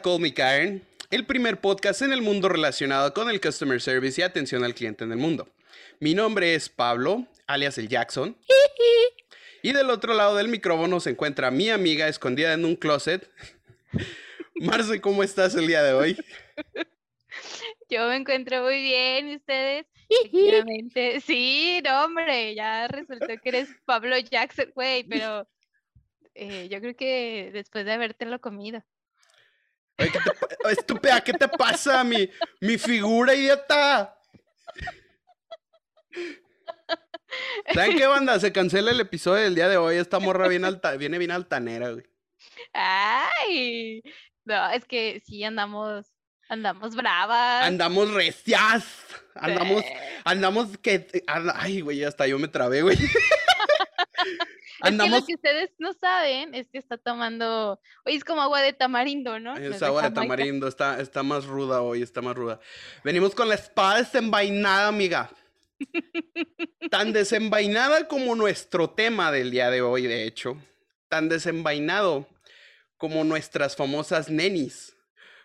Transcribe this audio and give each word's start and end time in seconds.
Call 0.00 0.20
Me 0.20 0.32
Karen, 0.32 0.82
el 1.10 1.26
primer 1.26 1.60
podcast 1.60 2.02
en 2.02 2.12
el 2.12 2.22
mundo 2.22 2.48
relacionado 2.48 3.12
con 3.14 3.30
el 3.30 3.40
customer 3.40 3.80
service 3.80 4.20
y 4.20 4.24
atención 4.24 4.64
al 4.64 4.74
cliente 4.74 5.04
en 5.04 5.12
el 5.12 5.18
mundo. 5.18 5.48
Mi 6.00 6.14
nombre 6.14 6.54
es 6.54 6.68
Pablo, 6.68 7.26
alias 7.46 7.78
el 7.78 7.88
Jackson. 7.88 8.36
Y 9.62 9.72
del 9.72 9.90
otro 9.90 10.14
lado 10.14 10.36
del 10.36 10.48
micrófono 10.48 11.00
se 11.00 11.10
encuentra 11.10 11.50
mi 11.50 11.70
amiga 11.70 12.08
escondida 12.08 12.52
en 12.52 12.64
un 12.64 12.76
closet. 12.76 13.30
Marce, 14.56 15.00
¿cómo 15.00 15.22
estás 15.22 15.54
el 15.54 15.66
día 15.66 15.82
de 15.82 15.94
hoy? 15.94 16.16
Yo 17.88 18.08
me 18.08 18.16
encuentro 18.16 18.62
muy 18.62 18.82
bien, 18.82 19.28
¿y 19.28 19.36
ustedes? 19.36 19.86
Sí, 21.24 21.80
no, 21.84 22.04
hombre, 22.04 22.54
ya 22.54 22.88
resultó 22.88 23.26
que 23.26 23.48
eres 23.48 23.68
Pablo 23.84 24.18
Jackson, 24.18 24.70
güey, 24.74 25.04
pero 25.04 25.48
eh, 26.34 26.68
yo 26.68 26.80
creo 26.80 26.96
que 26.96 27.50
después 27.52 27.84
de 27.84 27.92
habértelo 27.92 28.40
comido. 28.40 28.82
¿Qué 29.96 30.10
te, 30.10 30.72
estúpida, 30.72 31.20
¿qué 31.20 31.32
te 31.32 31.48
pasa? 31.48 32.02
Mi, 32.04 32.28
mi 32.60 32.78
figura, 32.78 33.34
idiota. 33.34 34.18
¿Saben 37.72 37.96
qué 37.96 38.06
banda? 38.06 38.38
Se 38.38 38.52
cancela 38.52 38.90
el 38.90 39.00
episodio 39.00 39.42
del 39.44 39.54
día 39.54 39.68
de 39.68 39.76
hoy. 39.76 39.96
Esta 39.96 40.18
morra 40.18 40.48
viene, 40.48 40.66
alta, 40.66 40.96
viene 40.96 41.18
bien 41.18 41.30
altanera, 41.30 41.90
güey. 41.90 42.04
Ay, 42.72 44.02
no, 44.44 44.70
es 44.70 44.84
que 44.84 45.22
sí 45.24 45.42
andamos, 45.44 46.06
andamos 46.48 46.94
bravas. 46.94 47.64
Andamos 47.64 48.12
recias. 48.12 48.84
Andamos, 49.34 49.84
andamos 50.24 50.78
que. 50.78 51.24
Ay, 51.54 51.80
güey, 51.80 52.04
hasta 52.04 52.26
yo 52.26 52.38
me 52.38 52.48
trabé, 52.48 52.82
güey. 52.82 52.96
Andamos... 54.84 55.18
Es 55.18 55.24
que 55.26 55.32
lo 55.32 55.38
que 55.40 55.48
ustedes 55.48 55.70
no 55.78 55.92
saben 55.94 56.54
es 56.54 56.68
que 56.68 56.78
está 56.78 56.96
tomando, 56.96 57.80
hoy 58.04 58.14
es 58.14 58.24
como 58.24 58.42
agua 58.42 58.60
de 58.62 58.72
tamarindo, 58.72 59.38
¿no? 59.38 59.56
Es 59.56 59.82
agua 59.82 60.02
de, 60.02 60.10
tamarindo, 60.10 60.68
está, 60.68 61.00
está 61.00 61.22
más 61.22 61.46
ruda 61.46 61.82
hoy, 61.82 62.02
está 62.02 62.22
más 62.22 62.36
ruda. 62.36 62.60
Venimos 63.02 63.34
con 63.34 63.48
la 63.48 63.54
espada 63.54 63.98
desenvainada, 63.98 64.88
amiga. 64.88 65.30
Tan 66.90 67.12
desenvainada 67.12 68.06
como 68.08 68.34
nuestro 68.34 68.90
tema 68.90 69.32
del 69.32 69.50
día 69.50 69.70
de 69.70 69.82
hoy, 69.82 70.06
de 70.06 70.24
hecho. 70.24 70.56
Tan 71.08 71.28
desenvainado 71.28 72.28
como 72.96 73.24
nuestras 73.24 73.76
famosas 73.76 74.30
nenis 74.30 74.93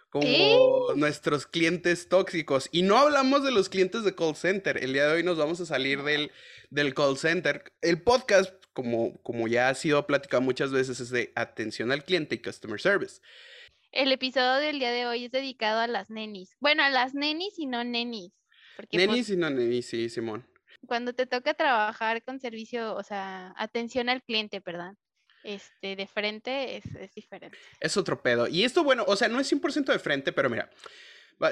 como 0.10 0.94
nuestros 0.96 1.46
clientes 1.46 2.10
tóxicos. 2.10 2.70
Y 2.72 2.82
no 2.82 2.98
hablamos 2.98 3.44
de 3.44 3.52
los 3.52 3.70
clientes 3.70 4.04
de 4.04 4.16
call 4.16 4.36
center. 4.36 4.84
El 4.84 4.94
día 4.94 5.08
de 5.08 5.14
hoy 5.14 5.24
nos 5.24 5.38
vamos 5.38 5.60
a 5.62 5.66
salir 5.66 6.04
del, 6.04 6.32
del 6.70 6.94
call 6.94 7.18
center. 7.18 7.72
El 7.82 8.02
podcast 8.02 8.54
como, 8.74 9.22
como 9.24 9.48
ya 9.48 9.70
ha 9.70 9.76
sido 9.76 10.06
platicado 10.08 10.42
muchas 10.42 10.72
veces, 10.72 11.00
es 11.00 11.10
de 11.10 11.32
atención 11.36 11.92
al 11.92 12.04
cliente 12.04 12.36
y 12.36 12.42
customer 12.42 12.80
service. 12.80 13.22
El 13.92 14.12
episodio 14.12 14.54
del 14.56 14.80
día 14.80 14.92
de 14.92 15.08
hoy 15.08 15.26
es 15.26 15.32
dedicado 15.32 15.80
a 15.80 15.88
las 15.88 16.10
nenis. 16.10 16.56
Bueno, 16.60 16.84
a 16.84 16.90
las 16.90 17.14
nenis 17.14 17.58
y 17.58 17.66
no 17.66 17.84
nenis. 17.84 18.32
Porque, 18.76 18.98
pues 18.98 19.08
nenis 19.08 19.30
y 19.30 19.38
no 19.38 19.50
nenis, 19.50 19.88
sí, 19.88 20.10
Simón. 20.10 20.48
Cuando 20.86 21.14
te 21.14 21.26
toca 21.26 21.54
trabajar 21.54 22.24
con 22.24 22.40
servicio, 22.40 22.96
o 22.96 23.04
sea, 23.04 23.54
atención 23.58 24.10
al 24.10 24.24
cliente, 24.24 24.62
perdón. 24.62 24.98
Este, 25.44 25.96
de 25.96 26.08
frente 26.08 26.78
es, 26.78 26.86
es 26.96 27.14
diferente. 27.14 27.58
Es 27.80 27.98
otro 27.98 28.22
pedo. 28.22 28.48
Y 28.48 28.64
esto, 28.64 28.84
bueno, 28.84 29.04
o 29.08 29.16
sea, 29.16 29.28
no 29.28 29.40
es 29.40 29.52
100% 29.52 29.86
de 29.86 30.00
frente, 30.00 30.32
pero 30.32 30.50
mira, 30.50 30.70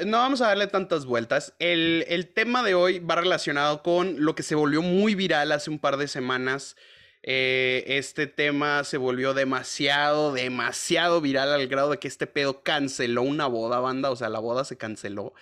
no 0.05 0.17
vamos 0.17 0.41
a 0.41 0.47
darle 0.47 0.67
tantas 0.67 1.05
vueltas. 1.05 1.53
El, 1.59 2.05
el, 2.07 2.27
tema 2.27 2.63
de 2.63 2.75
hoy 2.75 2.99
va 2.99 3.15
relacionado 3.15 3.83
con 3.83 4.23
lo 4.23 4.35
que 4.35 4.43
se 4.43 4.55
volvió 4.55 4.81
muy 4.81 5.15
viral 5.15 5.51
hace 5.51 5.69
un 5.69 5.79
par 5.79 5.97
de 5.97 6.07
semanas 6.07 6.75
eh, 7.29 7.83
este 7.97 8.25
tema 8.25 8.85
se 8.85 8.95
volvió 8.95 9.33
demasiado, 9.33 10.31
demasiado 10.31 11.19
viral 11.19 11.51
al 11.51 11.67
grado 11.67 11.89
de 11.89 11.97
que 11.97 12.07
este 12.07 12.25
pedo 12.25 12.63
canceló 12.63 13.21
una 13.21 13.47
boda, 13.47 13.81
banda. 13.81 14.11
O 14.11 14.15
sea, 14.15 14.29
la 14.29 14.39
boda 14.39 14.63
se 14.63 14.77
canceló. 14.77 15.33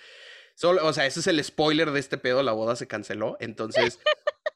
Solo, 0.56 0.84
o 0.84 0.92
sea, 0.92 1.06
ese 1.06 1.20
es 1.20 1.28
el 1.28 1.42
spoiler 1.44 1.92
de 1.92 2.00
este 2.00 2.18
pedo, 2.18 2.42
la 2.42 2.52
boda 2.52 2.74
se 2.74 2.88
canceló. 2.88 3.36
Entonces, 3.38 4.00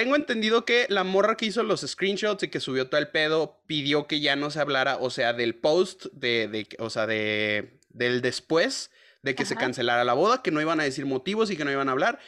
tengo 0.00 0.16
entendido 0.16 0.64
que 0.64 0.86
la 0.88 1.04
morra 1.04 1.36
que 1.36 1.44
hizo 1.44 1.62
los 1.62 1.82
screenshots 1.82 2.44
y 2.44 2.48
que 2.48 2.58
subió 2.58 2.88
todo 2.88 2.98
el 2.98 3.08
pedo 3.08 3.60
pidió 3.66 4.06
que 4.06 4.20
ya 4.20 4.34
no 4.34 4.50
se 4.50 4.58
hablara, 4.58 4.96
o 4.96 5.10
sea, 5.10 5.34
del 5.34 5.54
post, 5.54 6.06
de, 6.12 6.48
de 6.48 6.66
o 6.78 6.88
sea, 6.88 7.06
de, 7.06 7.78
del 7.90 8.22
después 8.22 8.90
de 9.22 9.34
que 9.34 9.44
se 9.44 9.56
cancelara 9.56 10.02
la 10.04 10.14
boda, 10.14 10.42
que 10.42 10.50
no 10.52 10.62
iban 10.62 10.80
a 10.80 10.84
decir 10.84 11.04
motivos 11.04 11.50
y 11.50 11.56
que 11.58 11.66
no 11.66 11.70
iban 11.70 11.90
a 11.90 11.92
hablar. 11.92 12.18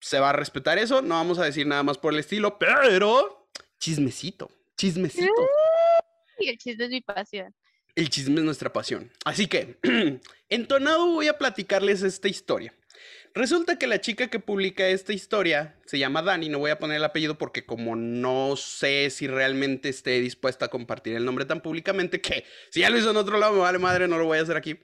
Se 0.00 0.18
va 0.18 0.30
a 0.30 0.32
respetar 0.32 0.78
eso, 0.78 1.02
no 1.02 1.14
vamos 1.14 1.38
a 1.38 1.44
decir 1.44 1.68
nada 1.68 1.84
más 1.84 1.98
por 1.98 2.12
el 2.12 2.18
estilo, 2.18 2.58
pero 2.58 3.48
chismecito, 3.78 4.50
chismecito. 4.76 5.30
Y 6.40 6.48
el 6.48 6.58
chisme 6.58 6.86
es 6.86 6.90
mi 6.90 7.00
pasión. 7.00 7.54
El 7.94 8.10
chisme 8.10 8.40
es 8.40 8.44
nuestra 8.44 8.72
pasión. 8.72 9.12
Así 9.24 9.46
que, 9.46 9.78
entonado 10.48 11.06
voy 11.06 11.28
a 11.28 11.38
platicarles 11.38 12.02
esta 12.02 12.26
historia. 12.26 12.74
Resulta 13.32 13.78
que 13.78 13.86
la 13.86 14.00
chica 14.00 14.28
que 14.28 14.40
publica 14.40 14.88
esta 14.88 15.12
historia 15.12 15.76
se 15.86 16.00
llama 16.00 16.20
Dani, 16.20 16.48
no 16.48 16.58
voy 16.58 16.72
a 16.72 16.80
poner 16.80 16.96
el 16.96 17.04
apellido 17.04 17.38
porque 17.38 17.64
como 17.64 17.94
no 17.94 18.56
sé 18.56 19.08
si 19.10 19.28
realmente 19.28 19.88
esté 19.88 20.20
dispuesta 20.20 20.64
a 20.64 20.68
compartir 20.68 21.14
el 21.14 21.24
nombre 21.24 21.44
tan 21.44 21.60
públicamente 21.60 22.20
que 22.20 22.44
si 22.70 22.80
ya 22.80 22.90
lo 22.90 22.98
hizo 22.98 23.12
en 23.12 23.16
otro 23.16 23.38
lado 23.38 23.52
me 23.52 23.60
vale 23.60 23.78
madre, 23.78 24.08
no 24.08 24.18
lo 24.18 24.26
voy 24.26 24.38
a 24.38 24.42
hacer 24.42 24.56
aquí. 24.56 24.80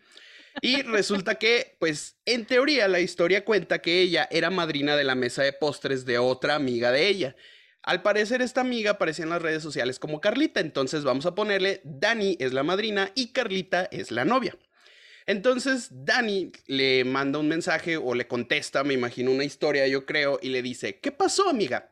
Y 0.62 0.82
resulta 0.82 1.34
que, 1.34 1.76
pues, 1.80 2.16
en 2.24 2.46
teoría 2.46 2.88
la 2.88 3.00
historia 3.00 3.44
cuenta 3.44 3.80
que 3.80 4.00
ella 4.00 4.28
era 4.30 4.48
madrina 4.48 4.96
de 4.96 5.04
la 5.04 5.14
mesa 5.14 5.42
de 5.42 5.52
postres 5.52 6.06
de 6.06 6.18
otra 6.18 6.54
amiga 6.54 6.92
de 6.92 7.08
ella. 7.08 7.36
Al 7.82 8.02
parecer 8.02 8.42
esta 8.42 8.62
amiga 8.62 8.92
aparecía 8.92 9.24
en 9.24 9.30
las 9.30 9.42
redes 9.42 9.62
sociales 9.62 9.98
como 9.98 10.20
Carlita, 10.20 10.60
entonces 10.60 11.04
vamos 11.04 11.26
a 11.26 11.34
ponerle 11.34 11.80
Dani 11.84 12.36
es 12.40 12.52
la 12.52 12.62
madrina 12.62 13.12
y 13.14 13.32
Carlita 13.32 13.88
es 13.90 14.10
la 14.10 14.24
novia. 14.24 14.56
Entonces 15.26 15.88
Dani 15.90 16.52
le 16.66 17.04
manda 17.04 17.38
un 17.38 17.48
mensaje 17.48 17.96
o 17.96 18.14
le 18.14 18.28
contesta, 18.28 18.84
me 18.84 18.94
imagino 18.94 19.32
una 19.32 19.44
historia, 19.44 19.86
yo 19.88 20.06
creo, 20.06 20.38
y 20.40 20.50
le 20.50 20.62
dice, 20.62 21.00
¿qué 21.00 21.10
pasó 21.10 21.48
amiga? 21.48 21.90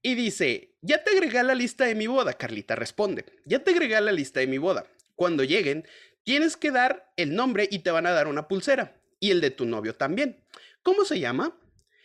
Y 0.00 0.14
dice, 0.14 0.76
ya 0.80 1.04
te 1.04 1.10
agregué 1.10 1.38
a 1.38 1.42
la 1.42 1.54
lista 1.54 1.84
de 1.84 1.94
mi 1.94 2.06
boda, 2.06 2.32
Carlita 2.32 2.74
responde, 2.74 3.26
ya 3.44 3.62
te 3.62 3.72
agregué 3.72 3.96
a 3.96 4.00
la 4.00 4.12
lista 4.12 4.40
de 4.40 4.46
mi 4.46 4.58
boda. 4.58 4.86
Cuando 5.14 5.44
lleguen, 5.44 5.86
tienes 6.22 6.56
que 6.56 6.70
dar 6.70 7.12
el 7.16 7.34
nombre 7.34 7.68
y 7.70 7.80
te 7.80 7.90
van 7.90 8.06
a 8.06 8.12
dar 8.12 8.28
una 8.28 8.48
pulsera, 8.48 8.98
y 9.20 9.30
el 9.30 9.40
de 9.40 9.50
tu 9.50 9.66
novio 9.66 9.94
también. 9.94 10.42
¿Cómo 10.82 11.04
se 11.04 11.20
llama? 11.20 11.58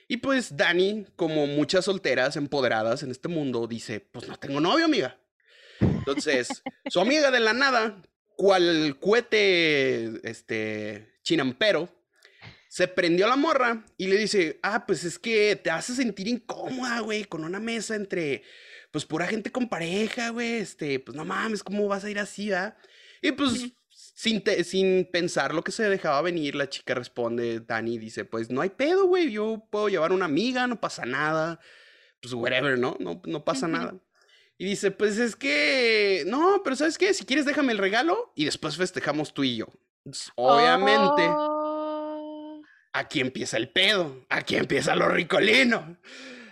Y 0.08 0.18
pues 0.18 0.58
Dani, 0.58 1.06
como 1.16 1.48
muchas 1.48 1.86
solteras 1.86 2.36
empoderadas 2.36 3.03
en 3.03 3.12
este 3.12 3.30
mundo, 3.30 3.68
dice, 3.68 4.02
pues 4.02 4.28
no 4.28 4.38
tengo 4.38 4.59
novio, 4.59 4.86
amiga. 4.86 5.18
Entonces, 5.80 6.64
su 6.88 7.00
amiga 7.00 7.32
de 7.32 7.40
la 7.40 7.53
nada, 7.53 8.02
cual 8.44 8.98
cohete, 9.00 10.20
este, 10.30 11.16
chinampero, 11.24 11.88
se 12.68 12.90
prendió 12.90 13.26
la 13.26 13.38
morra 13.38 13.86
y 13.98 14.08
le 14.08 14.18
dice, 14.18 14.59
ah, 14.64 14.86
pues 14.86 15.06
es 15.06 15.18
que 15.18 15.56
te 15.56 15.70
hace 15.72 15.96
sentir 15.96 16.28
incómoda, 16.28 17.00
güey, 17.00 17.24
con 17.24 17.46
una 17.46 17.62
mesa 17.62 17.96
entre, 17.96 18.44
pues 18.92 19.06
pura 19.06 19.28
gente 19.28 19.50
con 19.50 19.70
pareja, 19.70 20.32
güey, 20.32 20.56
este, 20.56 21.00
pues 21.00 21.16
no 21.16 21.24
mames, 21.24 21.64
¿cómo 21.64 21.88
vas 21.88 22.03
a 22.03 22.09
ir 22.09 22.20
así, 22.20 22.52
ah? 22.52 22.76
Y 23.22 23.32
pues 23.32 23.72
sin, 23.90 24.44
sin 24.66 25.09
pensar 25.09 25.53
lo 25.53 25.64
que 25.64 25.72
se 25.72 25.88
dejaba 25.88 26.22
venir, 26.22 26.56
la 26.56 26.68
chica 26.68 26.96
responde, 26.96 27.62
Dani 27.62 27.98
dice, 27.98 28.26
pues 28.26 28.50
no 28.50 28.59
hay 28.59 28.72
pedo, 28.72 29.08
güey, 29.08 29.32
yo 29.32 29.66
puedo 29.72 29.88
llevar 29.88 30.12
una 30.12 30.26
amiga, 30.26 30.68
no 30.68 30.82
pasa 30.82 31.06
nada, 31.06 31.62
pues 32.22 32.34
whatever, 32.34 32.78
¿no? 32.78 32.97
No, 33.00 33.22
no 33.26 33.46
pasa 33.46 33.70
nada. 33.70 33.96
Y 34.58 34.66
dice, 34.66 34.91
pues 34.91 35.17
es 35.17 35.35
que, 35.35 36.23
no, 36.28 36.61
pero 36.64 36.76
¿sabes 36.76 36.97
qué? 36.97 37.14
Si 37.14 37.26
quieres 37.26 37.46
déjame 37.46 37.72
el 37.72 37.79
regalo 37.79 38.32
y 38.35 38.46
después 38.46 38.78
festejamos 38.78 39.34
tú 39.34 39.44
y 39.44 39.58
yo. 39.58 39.67
obviamente, 40.35 41.23
oh. 41.28 42.61
aquí 42.94 43.20
empieza 43.20 43.58
el 43.58 43.70
pedo, 43.70 44.26
aquí 44.29 44.55
empieza 44.55 44.96
lo 44.96 45.09
ricolino. 45.09 45.97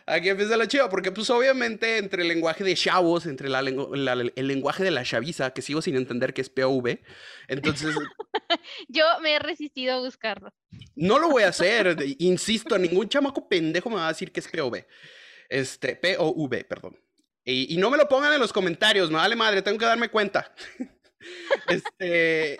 Aquí 0.08 0.30
empieza 0.30 0.58
la 0.58 0.68
chiva, 0.68 0.90
porque 0.90 1.12
pues 1.12 1.30
obviamente 1.30 1.98
entre 1.98 2.24
el 2.24 2.28
lenguaje 2.28 2.64
de 2.64 2.76
chavos, 2.76 3.26
entre 3.28 3.48
la, 3.48 3.60
el 3.60 4.48
lenguaje 4.48 4.84
de 4.84 4.92
la 4.92 5.04
chaviza, 5.04 5.54
que 5.54 5.62
sigo 5.62 5.82
sin 5.82 5.96
entender 5.96 6.34
que 6.34 6.42
es 6.42 6.50
POV, 6.50 7.00
entonces... 7.48 7.96
Yo 8.90 9.06
me 9.22 9.36
he 9.36 9.40
resistido 9.40 9.94
a 9.94 10.00
buscarlo. 10.00 10.54
No 10.96 11.18
lo 11.20 11.30
voy 11.30 11.44
a 11.44 11.50
hacer, 11.50 11.96
insisto, 12.18 12.78
ningún 12.78 13.08
chamaco 13.08 13.48
pendejo 13.48 13.90
me 13.90 13.98
va 13.98 14.08
a 14.08 14.10
decir 14.10 14.32
que 14.32 14.40
es 14.42 14.48
POV. 14.48 14.86
Este, 15.48 15.96
POV, 15.96 16.66
perdón. 16.68 17.00
Y, 17.44 17.74
y 17.74 17.78
no 17.78 17.90
me 17.90 17.98
lo 17.98 18.08
pongan 18.08 18.34
en 18.34 18.40
los 18.40 18.54
comentarios, 18.54 19.10
me 19.10 19.18
vale 19.18 19.36
madre, 19.36 19.62
tengo 19.62 19.78
que 19.78 19.86
darme 19.86 20.10
cuenta. 20.10 20.54
este... 21.68 22.60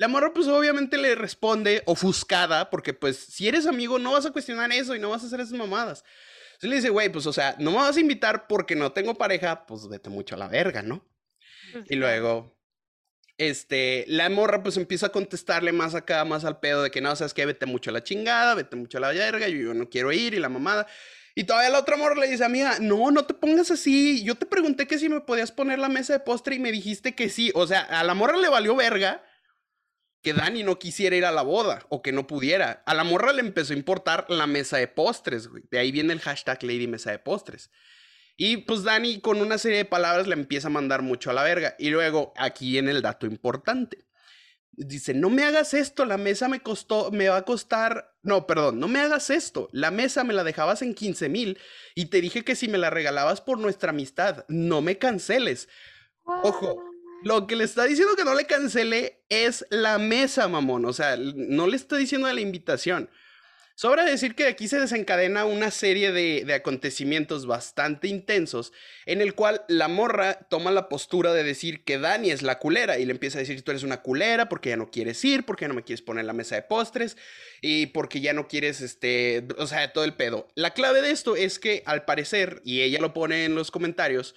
La 0.00 0.08
morra 0.08 0.32
pues 0.32 0.46
obviamente 0.48 0.96
le 0.96 1.14
responde 1.14 1.82
ofuscada, 1.84 2.70
porque 2.70 2.94
pues 2.94 3.18
si 3.18 3.48
eres 3.48 3.66
amigo 3.66 3.98
no 3.98 4.12
vas 4.12 4.24
a 4.24 4.30
cuestionar 4.30 4.72
eso 4.72 4.94
y 4.94 4.98
no 4.98 5.10
vas 5.10 5.22
a 5.22 5.26
hacer 5.26 5.40
esas 5.40 5.52
mamadas. 5.52 6.04
Entonces 6.52 6.70
le 6.70 6.76
dice, 6.76 6.88
güey, 6.88 7.10
pues 7.10 7.26
o 7.26 7.34
sea, 7.34 7.54
no 7.58 7.70
me 7.70 7.76
vas 7.76 7.98
a 7.98 8.00
invitar 8.00 8.46
porque 8.46 8.74
no 8.74 8.92
tengo 8.92 9.14
pareja, 9.16 9.66
pues 9.66 9.86
vete 9.88 10.08
mucho 10.08 10.36
a 10.36 10.38
la 10.38 10.48
verga, 10.48 10.80
¿no? 10.80 11.06
Pues 11.72 11.84
y 11.90 11.96
luego, 11.96 12.58
este, 13.36 14.06
la 14.08 14.30
morra 14.30 14.62
pues 14.62 14.78
empieza 14.78 15.06
a 15.06 15.12
contestarle 15.12 15.72
más 15.72 15.94
acá, 15.94 16.24
más 16.24 16.46
al 16.46 16.60
pedo 16.60 16.82
de 16.82 16.90
que 16.90 17.00
no, 17.02 17.14
sabes 17.14 17.34
qué, 17.34 17.44
vete 17.44 17.66
mucho 17.66 17.90
a 17.90 17.92
la 17.92 18.02
chingada, 18.02 18.54
vete 18.54 18.76
mucho 18.76 18.98
a 18.98 19.02
la 19.02 19.08
verga, 19.08 19.48
yo, 19.48 19.58
yo 19.58 19.74
no 19.74 19.88
quiero 19.88 20.12
ir 20.12 20.32
y 20.32 20.38
la 20.38 20.48
mamada. 20.48 20.86
Y 21.34 21.44
todavía 21.44 21.70
la 21.70 21.78
otra 21.78 21.96
morra 21.96 22.16
le 22.16 22.28
dice, 22.28 22.44
amiga, 22.44 22.78
no, 22.80 23.10
no 23.10 23.24
te 23.24 23.34
pongas 23.34 23.70
así. 23.70 24.24
Yo 24.24 24.34
te 24.34 24.46
pregunté 24.46 24.86
que 24.86 24.98
si 24.98 25.08
me 25.08 25.20
podías 25.20 25.52
poner 25.52 25.78
la 25.78 25.88
mesa 25.88 26.12
de 26.12 26.20
postre 26.20 26.56
y 26.56 26.58
me 26.58 26.72
dijiste 26.72 27.14
que 27.14 27.28
sí. 27.28 27.52
O 27.54 27.66
sea, 27.66 27.82
a 27.82 28.04
la 28.04 28.14
morra 28.14 28.36
le 28.36 28.48
valió 28.48 28.74
verga 28.74 29.22
que 30.22 30.34
Dani 30.34 30.62
no 30.62 30.78
quisiera 30.78 31.16
ir 31.16 31.24
a 31.24 31.32
la 31.32 31.42
boda 31.42 31.86
o 31.88 32.02
que 32.02 32.12
no 32.12 32.26
pudiera. 32.26 32.82
A 32.84 32.94
la 32.94 33.04
morra 33.04 33.32
le 33.32 33.40
empezó 33.40 33.72
a 33.72 33.76
importar 33.76 34.26
la 34.28 34.46
mesa 34.46 34.76
de 34.76 34.88
postres, 34.88 35.48
güey. 35.48 35.62
De 35.70 35.78
ahí 35.78 35.92
viene 35.92 36.12
el 36.12 36.20
hashtag 36.20 36.62
Lady 36.62 36.86
Mesa 36.86 37.10
de 37.10 37.18
Postres. 37.18 37.70
Y 38.36 38.58
pues 38.58 38.82
Dani 38.82 39.20
con 39.20 39.40
una 39.40 39.58
serie 39.58 39.78
de 39.78 39.84
palabras 39.84 40.26
le 40.26 40.34
empieza 40.34 40.68
a 40.68 40.70
mandar 40.70 41.02
mucho 41.02 41.30
a 41.30 41.32
la 41.32 41.42
verga. 41.42 41.74
Y 41.78 41.90
luego 41.90 42.32
aquí 42.36 42.72
viene 42.72 42.90
el 42.90 43.02
dato 43.02 43.26
importante. 43.26 44.06
Dice, 44.72 45.14
no 45.14 45.30
me 45.30 45.44
hagas 45.44 45.74
esto, 45.74 46.04
la 46.04 46.16
mesa 46.16 46.48
me 46.48 46.60
costó, 46.60 47.10
me 47.10 47.28
va 47.28 47.38
a 47.38 47.44
costar, 47.44 48.14
no, 48.22 48.46
perdón, 48.46 48.78
no 48.78 48.88
me 48.88 49.00
hagas 49.00 49.28
esto, 49.28 49.68
la 49.72 49.90
mesa 49.90 50.24
me 50.24 50.32
la 50.32 50.44
dejabas 50.44 50.80
en 50.82 50.94
15 50.94 51.28
mil 51.28 51.58
y 51.94 52.06
te 52.06 52.20
dije 52.20 52.44
que 52.44 52.54
si 52.54 52.68
me 52.68 52.78
la 52.78 52.88
regalabas 52.88 53.40
por 53.40 53.58
nuestra 53.58 53.90
amistad, 53.90 54.44
no 54.48 54.80
me 54.80 54.96
canceles. 54.96 55.68
Ojo, 56.24 56.82
lo 57.22 57.46
que 57.46 57.56
le 57.56 57.64
está 57.64 57.84
diciendo 57.84 58.16
que 58.16 58.24
no 58.24 58.34
le 58.34 58.46
cancele 58.46 59.24
es 59.28 59.66
la 59.70 59.98
mesa, 59.98 60.48
mamón. 60.48 60.86
O 60.86 60.92
sea, 60.92 61.16
no 61.16 61.66
le 61.66 61.76
está 61.76 61.96
diciendo 61.96 62.28
de 62.28 62.34
la 62.34 62.40
invitación. 62.40 63.10
Sobra 63.80 64.04
decir 64.04 64.34
que 64.34 64.46
aquí 64.46 64.68
se 64.68 64.78
desencadena 64.78 65.46
una 65.46 65.70
serie 65.70 66.12
de, 66.12 66.52
acontecimientos 66.52 67.46
bastante 67.46 68.08
intensos 68.08 68.74
en 69.06 69.22
el 69.22 69.34
cual 69.34 69.64
la 69.68 69.88
morra 69.88 70.34
toma 70.50 70.70
la 70.70 70.90
postura 70.90 71.32
de 71.32 71.44
decir 71.44 71.82
que 71.82 71.98
Dani 71.98 72.30
es 72.30 72.42
la 72.42 72.58
culera 72.58 72.98
y 72.98 73.06
le 73.06 73.12
empieza 73.12 73.38
a 73.38 73.40
decir 73.40 73.62
tú 73.62 73.70
eres 73.70 73.82
una 73.82 74.02
culera 74.02 74.50
porque 74.50 74.68
ya 74.68 74.76
no 74.76 74.90
quieres 74.90 75.24
ir, 75.24 75.46
porque 75.46 75.62
ya 75.64 75.68
no 75.68 75.74
me 75.74 75.82
quieres 75.82 76.02
poner 76.02 76.26
la 76.26 76.34
mesa 76.34 76.56
de 76.56 76.62
postres 76.62 77.16
y 77.62 77.86
porque 77.86 78.20
ya 78.20 78.34
no 78.34 78.48
quieres, 78.48 78.82
este, 78.82 79.48
o 79.56 79.66
sea, 79.66 79.90
todo 79.94 80.04
el 80.04 80.12
pedo. 80.12 80.48
La 80.56 80.74
clave 80.74 81.00
de 81.00 81.12
esto 81.12 81.34
es 81.34 81.58
que 81.58 81.82
al 81.86 82.04
parecer, 82.04 82.60
y 82.66 82.82
ella 82.82 83.00
lo 83.00 83.14
pone 83.14 83.46
en 83.46 83.54
los 83.54 83.70
comentarios, 83.70 84.34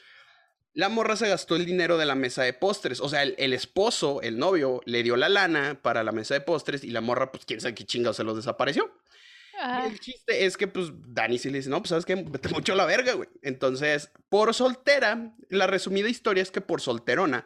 la 0.74 0.88
morra 0.88 1.18
se 1.18 1.28
gastó 1.28 1.57
el 1.57 1.66
dinero 1.66 1.98
de 1.98 2.06
la 2.06 2.16
mesa 2.16 2.44
de 2.44 2.54
postres. 2.54 3.01
O 3.01 3.10
sea, 3.10 3.24
el, 3.24 3.54
esposo, 3.54 4.22
el 4.22 4.39
novio, 4.39 4.81
le 4.86 5.04
dio 5.04 5.18
la 5.18 5.28
lana 5.28 5.80
para 5.81 6.01
la 6.04 6.13
mesa 6.13 6.34
de 6.34 6.39
postres 6.39 6.86
y 6.86 6.92
la 6.92 7.01
morra, 7.01 7.30
pues 7.31 7.44
quién 7.46 7.60
sabe 7.60 7.75
qué 7.75 7.84
chingados 7.84 8.16
se 8.16 8.24
los 8.24 8.38
desapareció. 8.38 8.89
El 9.85 10.00
chiste 10.00 10.45
es 10.45 10.57
que, 10.57 10.67
pues, 10.67 10.89
Dani 10.94 11.38
sí 11.38 11.50
le 11.50 11.59
dice, 11.59 11.69
no, 11.69 11.79
pues, 11.79 11.89
¿sabes 11.89 12.05
qué? 12.05 12.15
Vete 12.15 12.50
mucho 12.50 12.73
a 12.73 12.75
la 12.75 12.85
verga, 12.85 13.13
güey. 13.13 13.29
Entonces, 13.41 14.11
por 14.29 14.53
soltera, 14.53 15.35
la 15.50 15.67
resumida 15.67 16.09
historia 16.09 16.44
es 16.44 16.51
que 16.51 16.61
por 16.61 16.81
solterona, 16.81 17.45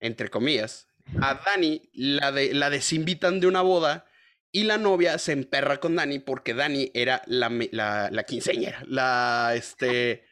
entre 0.00 0.28
comillas, 0.30 0.88
a 1.20 1.34
Dani 1.46 1.90
la, 1.92 2.32
de, 2.32 2.54
la 2.54 2.70
desinvitan 2.70 3.40
de 3.40 3.46
una 3.46 3.62
boda 3.62 4.06
y 4.50 4.64
la 4.64 4.78
novia 4.78 5.18
se 5.18 5.32
emperra 5.32 5.80
con 5.80 5.96
Dani 5.96 6.18
porque 6.18 6.54
Dani 6.54 6.90
era 6.94 7.22
la, 7.26 7.50
la, 7.70 8.10
la 8.10 8.22
quinceñera, 8.24 8.82
la, 8.86 9.52
este... 9.54 10.26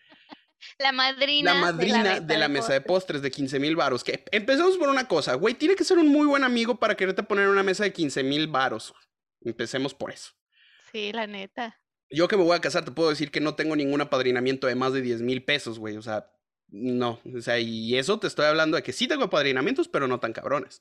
La 0.79 0.93
madrina. 0.93 1.55
La 1.55 1.61
madrina 1.61 2.21
de 2.21 2.37
la, 2.37 2.49
mesa, 2.49 2.75
de, 2.75 2.83
postres 2.83 3.23
de 3.23 3.31
15 3.31 3.59
mil 3.59 3.77
varos. 3.77 4.05
Que 4.05 4.25
empecemos 4.31 4.77
por 4.77 4.91
una 4.91 5.09
cosa, 5.09 5.33
güey. 5.33 5.55
Tiene 5.55 5.75
que 5.75 5.85
ser 5.85 5.97
un 5.97 6.09
muy 6.09 6.27
buen 6.27 6.45
amigo 6.45 6.79
para 6.79 6.97
quererte 6.97 7.23
poner 7.23 7.49
una 7.49 7.63
mesa 7.63 7.85
de 7.85 7.95
15 7.95 8.23
mil 8.25 8.47
varos. 8.47 8.93
Empecemos 9.41 9.95
por 9.95 10.13
eso. 10.13 10.33
Sí, 10.93 11.13
la 11.13 11.27
neta. 11.27 11.79
Yo 12.11 12.29
que 12.29 12.37
me 12.37 12.43
voy 12.43 12.57
a 12.57 12.61
casar, 12.61 12.85
te 12.85 12.91
puedo 12.91 13.11
decir 13.11 13.31
que 13.31 13.41
no 13.41 13.55
tengo 13.55 13.77
ningún 13.77 14.01
apadrinamiento 14.01 14.67
de 14.67 14.75
más 14.75 14.93
de 14.93 15.01
10 15.01 15.23
mil 15.23 15.45
pesos, 15.45 15.79
güey. 15.79 15.97
O 15.97 16.03
sea, 16.03 16.31
no. 16.69 17.21
O 17.35 17.41
sea, 17.41 17.59
y 17.59 17.97
eso 17.97 18.19
te 18.19 18.27
estoy 18.27 18.47
hablando 18.47 18.77
de 18.77 18.83
que 18.83 18.93
sí 18.93 19.07
tengo 19.07 19.25
apadrinamientos, 19.25 19.89
pero 19.89 20.09
no 20.09 20.19
tan 20.21 20.33
cabrones. 20.33 20.81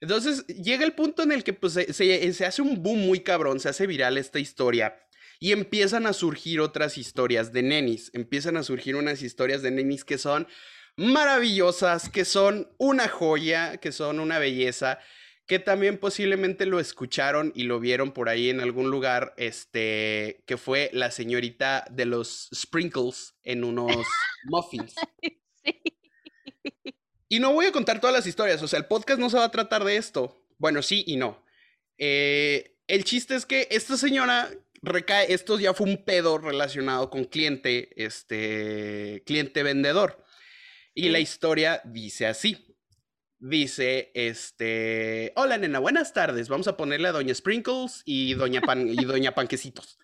Entonces, 0.00 0.46
llega 0.48 0.84
el 0.84 0.94
punto 0.94 1.22
en 1.22 1.32
el 1.32 1.44
que 1.44 1.52
pues, 1.52 1.74
se, 1.74 1.92
se 2.32 2.44
hace 2.44 2.60
un 2.60 2.82
boom 2.82 3.06
muy 3.06 3.20
cabrón, 3.20 3.60
se 3.60 3.68
hace 3.68 3.86
viral 3.86 4.18
esta 4.18 4.40
historia 4.40 4.98
y 5.38 5.52
empiezan 5.52 6.06
a 6.06 6.12
surgir 6.12 6.60
otras 6.60 6.98
historias 6.98 7.52
de 7.52 7.62
nenis, 7.62 8.10
empiezan 8.14 8.56
a 8.56 8.62
surgir 8.62 8.96
unas 8.96 9.22
historias 9.22 9.62
de 9.62 9.70
nenis 9.70 10.04
que 10.04 10.18
son 10.18 10.46
maravillosas, 10.96 12.08
que 12.08 12.24
son 12.24 12.68
una 12.78 13.08
joya, 13.08 13.78
que 13.78 13.92
son 13.92 14.20
una 14.20 14.38
belleza, 14.38 14.98
que 15.46 15.58
también 15.58 15.98
posiblemente 15.98 16.66
lo 16.66 16.80
escucharon 16.80 17.52
y 17.54 17.64
lo 17.64 17.80
vieron 17.80 18.12
por 18.12 18.28
ahí 18.28 18.48
en 18.48 18.60
algún 18.60 18.90
lugar, 18.90 19.34
este, 19.36 20.42
que 20.46 20.56
fue 20.56 20.90
la 20.92 21.10
señorita 21.10 21.84
de 21.90 22.06
los 22.06 22.48
sprinkles 22.54 23.34
en 23.42 23.64
unos 23.64 23.90
muffins. 24.44 24.94
Y 27.28 27.40
no 27.40 27.52
voy 27.52 27.66
a 27.66 27.72
contar 27.72 28.00
todas 28.00 28.14
las 28.14 28.26
historias, 28.26 28.62
o 28.62 28.68
sea, 28.68 28.78
el 28.78 28.86
podcast 28.86 29.18
no 29.18 29.30
se 29.30 29.38
va 29.38 29.44
a 29.44 29.50
tratar 29.50 29.84
de 29.84 29.96
esto. 29.96 30.44
Bueno, 30.58 30.82
sí 30.82 31.02
y 31.06 31.16
no. 31.16 31.42
Eh, 31.96 32.76
el 32.86 33.04
chiste 33.04 33.34
es 33.34 33.46
que 33.46 33.68
esta 33.70 33.96
señora 33.96 34.50
recae, 34.82 35.32
esto 35.32 35.58
ya 35.58 35.72
fue 35.72 35.88
un 35.88 36.04
pedo 36.04 36.38
relacionado 36.38 37.08
con 37.08 37.24
cliente, 37.24 37.90
este, 37.96 39.22
cliente 39.24 39.62
vendedor. 39.62 40.22
Y 40.94 41.08
la 41.08 41.20
historia 41.20 41.80
dice 41.84 42.26
así. 42.26 42.71
Dice, 43.44 44.12
este, 44.14 45.32
hola 45.34 45.58
nena, 45.58 45.80
buenas 45.80 46.12
tardes. 46.12 46.48
Vamos 46.48 46.68
a 46.68 46.76
ponerle 46.76 47.08
a 47.08 47.12
Doña 47.12 47.34
Sprinkles 47.34 48.02
y 48.04 48.34
Doña, 48.34 48.60
Pan, 48.60 48.88
y 48.88 49.04
Doña 49.04 49.34
Panquecitos. 49.34 49.98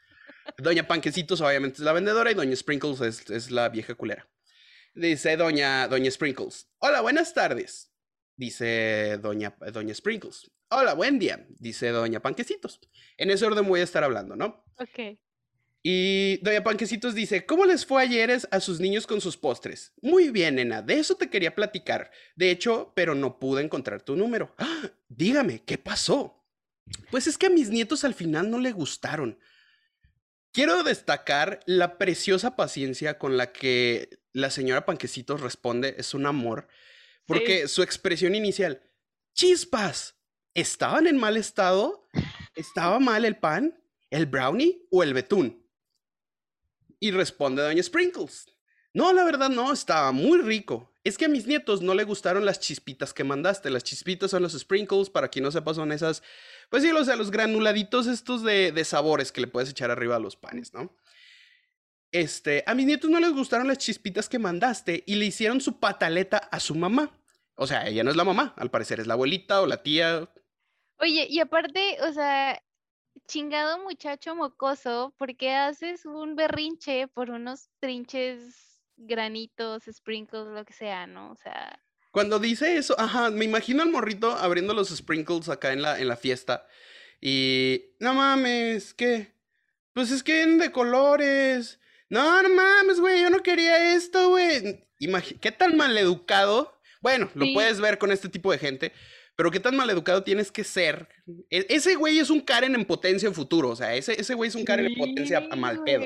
Doña 0.56 0.88
Panquecitos 0.88 1.40
obviamente 1.40 1.76
es 1.76 1.84
la 1.84 1.92
vendedora 1.92 2.32
y 2.32 2.34
Doña 2.34 2.56
Sprinkles 2.56 3.00
es, 3.00 3.30
es 3.30 3.52
la 3.52 3.68
vieja 3.68 3.94
culera. 3.94 4.28
Dice 4.92 5.36
Doña, 5.36 5.86
Doña 5.86 6.10
Sprinkles, 6.10 6.68
hola, 6.78 7.00
buenas 7.00 7.32
tardes. 7.32 7.92
Dice 8.34 9.18
Doña, 9.22 9.56
Doña 9.72 9.94
Sprinkles, 9.94 10.50
hola, 10.70 10.94
buen 10.94 11.20
día. 11.20 11.46
Dice 11.60 11.90
Doña 11.90 12.18
Panquecitos. 12.18 12.80
En 13.18 13.30
ese 13.30 13.46
orden 13.46 13.68
voy 13.68 13.78
a 13.78 13.84
estar 13.84 14.02
hablando, 14.02 14.34
¿no? 14.34 14.64
Ok. 14.78 15.16
Y 15.82 16.38
Doña 16.38 16.64
Panquecitos 16.64 17.14
dice, 17.14 17.46
¿cómo 17.46 17.64
les 17.64 17.86
fue 17.86 18.02
ayer 18.02 18.36
a 18.50 18.60
sus 18.60 18.80
niños 18.80 19.06
con 19.06 19.20
sus 19.20 19.36
postres? 19.36 19.92
Muy 20.02 20.30
bien, 20.30 20.56
nena, 20.56 20.82
de 20.82 20.98
eso 20.98 21.14
te 21.14 21.30
quería 21.30 21.54
platicar. 21.54 22.10
De 22.34 22.50
hecho, 22.50 22.92
pero 22.96 23.14
no 23.14 23.38
pude 23.38 23.62
encontrar 23.62 24.02
tu 24.02 24.16
número. 24.16 24.54
¡Ah! 24.58 24.90
Dígame, 25.08 25.62
¿qué 25.64 25.78
pasó? 25.78 26.44
Pues 27.10 27.26
es 27.26 27.38
que 27.38 27.46
a 27.46 27.50
mis 27.50 27.70
nietos 27.70 28.04
al 28.04 28.14
final 28.14 28.50
no 28.50 28.58
le 28.58 28.72
gustaron. 28.72 29.38
Quiero 30.52 30.82
destacar 30.82 31.60
la 31.66 31.98
preciosa 31.98 32.56
paciencia 32.56 33.18
con 33.18 33.36
la 33.36 33.52
que 33.52 34.18
la 34.32 34.50
señora 34.50 34.86
Panquecitos 34.86 35.40
responde, 35.40 35.94
es 35.98 36.14
un 36.14 36.26
amor, 36.26 36.68
porque 37.26 37.68
su 37.68 37.82
expresión 37.82 38.34
inicial, 38.34 38.82
chispas, 39.34 40.16
¿estaban 40.54 41.06
en 41.06 41.16
mal 41.18 41.36
estado? 41.36 42.08
¿Estaba 42.56 42.98
mal 42.98 43.24
el 43.24 43.36
pan? 43.36 43.80
¿El 44.10 44.26
brownie 44.26 44.86
o 44.90 45.02
el 45.02 45.14
betún? 45.14 45.67
Y 47.00 47.10
responde 47.10 47.62
Doña 47.62 47.82
Sprinkles. 47.82 48.46
No, 48.94 49.12
la 49.12 49.24
verdad 49.24 49.50
no, 49.50 49.72
estaba 49.72 50.12
muy 50.12 50.40
rico. 50.40 50.92
Es 51.04 51.18
que 51.18 51.26
a 51.26 51.28
mis 51.28 51.46
nietos 51.46 51.82
no 51.82 51.94
le 51.94 52.04
gustaron 52.04 52.44
las 52.44 52.58
chispitas 52.58 53.12
que 53.12 53.22
mandaste. 53.22 53.70
Las 53.70 53.84
chispitas 53.84 54.30
son 54.30 54.42
los 54.42 54.52
sprinkles, 54.58 55.10
para 55.10 55.28
quien 55.28 55.44
no 55.44 55.50
sepa, 55.50 55.74
son 55.74 55.92
esas, 55.92 56.22
pues 56.70 56.82
sí, 56.82 56.90
o 56.90 57.04
sea, 57.04 57.16
los 57.16 57.30
granuladitos 57.30 58.06
estos 58.06 58.42
de, 58.42 58.72
de 58.72 58.84
sabores 58.84 59.30
que 59.30 59.40
le 59.40 59.46
puedes 59.46 59.70
echar 59.70 59.90
arriba 59.90 60.16
a 60.16 60.20
los 60.20 60.36
panes, 60.36 60.74
¿no? 60.74 60.96
Este, 62.10 62.64
a 62.66 62.74
mis 62.74 62.86
nietos 62.86 63.10
no 63.10 63.20
les 63.20 63.32
gustaron 63.32 63.68
las 63.68 63.78
chispitas 63.78 64.28
que 64.28 64.38
mandaste 64.38 65.04
y 65.06 65.16
le 65.16 65.26
hicieron 65.26 65.60
su 65.60 65.78
pataleta 65.78 66.38
a 66.38 66.58
su 66.58 66.74
mamá. 66.74 67.18
O 67.54 67.66
sea, 67.66 67.86
ella 67.86 68.04
no 68.04 68.10
es 68.10 68.16
la 68.16 68.24
mamá, 68.24 68.54
al 68.56 68.70
parecer 68.70 69.00
es 69.00 69.06
la 69.06 69.14
abuelita 69.14 69.60
o 69.60 69.66
la 69.66 69.82
tía. 69.82 70.28
Oye, 70.98 71.26
y 71.28 71.40
aparte, 71.40 71.98
o 72.02 72.12
sea, 72.12 72.60
chingado 73.28 73.78
muchacho 73.78 74.34
mocoso, 74.34 75.14
¿por 75.16 75.36
qué 75.36 75.52
haces 75.52 76.04
un 76.06 76.34
berrinche 76.34 77.06
por 77.06 77.30
unos 77.30 77.68
trinches, 77.78 78.80
granitos, 78.96 79.84
sprinkles, 79.90 80.46
lo 80.46 80.64
que 80.64 80.72
sea, 80.72 81.06
¿no? 81.06 81.30
O 81.30 81.36
sea. 81.36 81.78
Cuando 82.10 82.38
dice 82.40 82.76
eso, 82.76 82.98
ajá, 82.98 83.30
me 83.30 83.44
imagino 83.44 83.82
al 83.82 83.90
morrito 83.90 84.32
abriendo 84.32 84.74
los 84.74 84.88
sprinkles 84.88 85.48
acá 85.48 85.72
en 85.72 85.82
la, 85.82 86.00
en 86.00 86.08
la 86.08 86.16
fiesta. 86.16 86.66
Y. 87.20 87.94
No 88.00 88.14
mames, 88.14 88.94
¿qué? 88.94 89.32
Pues 89.92 90.10
es 90.10 90.22
que 90.22 90.46
de 90.46 90.72
colores. 90.72 91.78
No, 92.08 92.42
no 92.42 92.48
mames, 92.48 92.98
güey, 92.98 93.22
yo 93.22 93.30
no 93.30 93.42
quería 93.42 93.94
esto, 93.94 94.30
güey. 94.30 94.86
¿Qué 95.40 95.52
tan 95.52 95.76
maleducado? 95.76 96.80
Bueno, 97.00 97.30
lo 97.34 97.46
puedes 97.52 97.80
ver 97.80 97.98
con 97.98 98.10
este 98.10 98.28
tipo 98.28 98.50
de 98.50 98.58
gente. 98.58 98.92
Pero 99.38 99.52
qué 99.52 99.60
tan 99.60 99.76
maleducado 99.76 100.24
tienes 100.24 100.50
que 100.50 100.64
ser. 100.64 101.08
E, 101.48 101.64
ese 101.68 101.94
güey 101.94 102.18
es 102.18 102.28
un 102.28 102.40
Karen 102.40 102.74
en 102.74 102.84
potencia 102.84 103.28
en 103.28 103.34
futuro. 103.34 103.68
O 103.68 103.76
sea, 103.76 103.94
ese, 103.94 104.20
ese 104.20 104.34
güey 104.34 104.48
es 104.48 104.56
un 104.56 104.64
Karen 104.64 104.86
en 104.86 104.96
potencia 104.96 105.46
a 105.48 105.54
mal 105.54 105.84
pedo. 105.84 106.02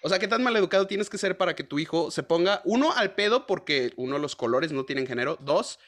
O 0.00 0.08
sea, 0.08 0.18
qué 0.18 0.26
tan 0.26 0.42
maleducado 0.42 0.86
tienes 0.86 1.10
que 1.10 1.18
ser 1.18 1.36
para 1.36 1.54
que 1.54 1.64
tu 1.64 1.78
hijo 1.78 2.10
se 2.10 2.22
ponga, 2.22 2.62
uno, 2.64 2.90
al 2.94 3.14
pedo, 3.14 3.46
porque 3.46 3.92
uno, 3.96 4.16
los 4.18 4.36
colores 4.36 4.72
no 4.72 4.86
tienen 4.86 5.06
género. 5.06 5.36
Dos, 5.42 5.80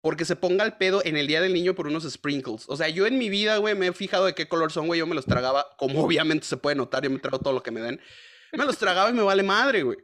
porque 0.00 0.24
se 0.24 0.34
ponga 0.34 0.64
al 0.64 0.76
pedo 0.76 1.02
en 1.04 1.16
el 1.16 1.28
día 1.28 1.40
del 1.40 1.54
niño 1.54 1.76
por 1.76 1.86
unos 1.86 2.02
sprinkles. 2.02 2.64
O 2.66 2.76
sea, 2.76 2.88
yo 2.88 3.06
en 3.06 3.16
mi 3.16 3.28
vida, 3.28 3.58
güey, 3.58 3.76
me 3.76 3.86
he 3.86 3.92
fijado 3.92 4.26
de 4.26 4.34
qué 4.34 4.48
color 4.48 4.72
son, 4.72 4.88
güey. 4.88 4.98
Yo 4.98 5.06
me 5.06 5.14
los 5.14 5.26
tragaba, 5.26 5.68
como 5.78 6.02
obviamente 6.02 6.46
se 6.46 6.56
puede 6.56 6.74
notar, 6.74 7.04
yo 7.04 7.10
me 7.10 7.20
trago 7.20 7.38
todo 7.38 7.52
lo 7.52 7.62
que 7.62 7.70
me 7.70 7.80
den. 7.80 8.00
Me 8.50 8.64
los 8.64 8.76
tragaba 8.76 9.08
y 9.08 9.12
me 9.12 9.22
vale 9.22 9.44
madre, 9.44 9.84
güey. 9.84 9.98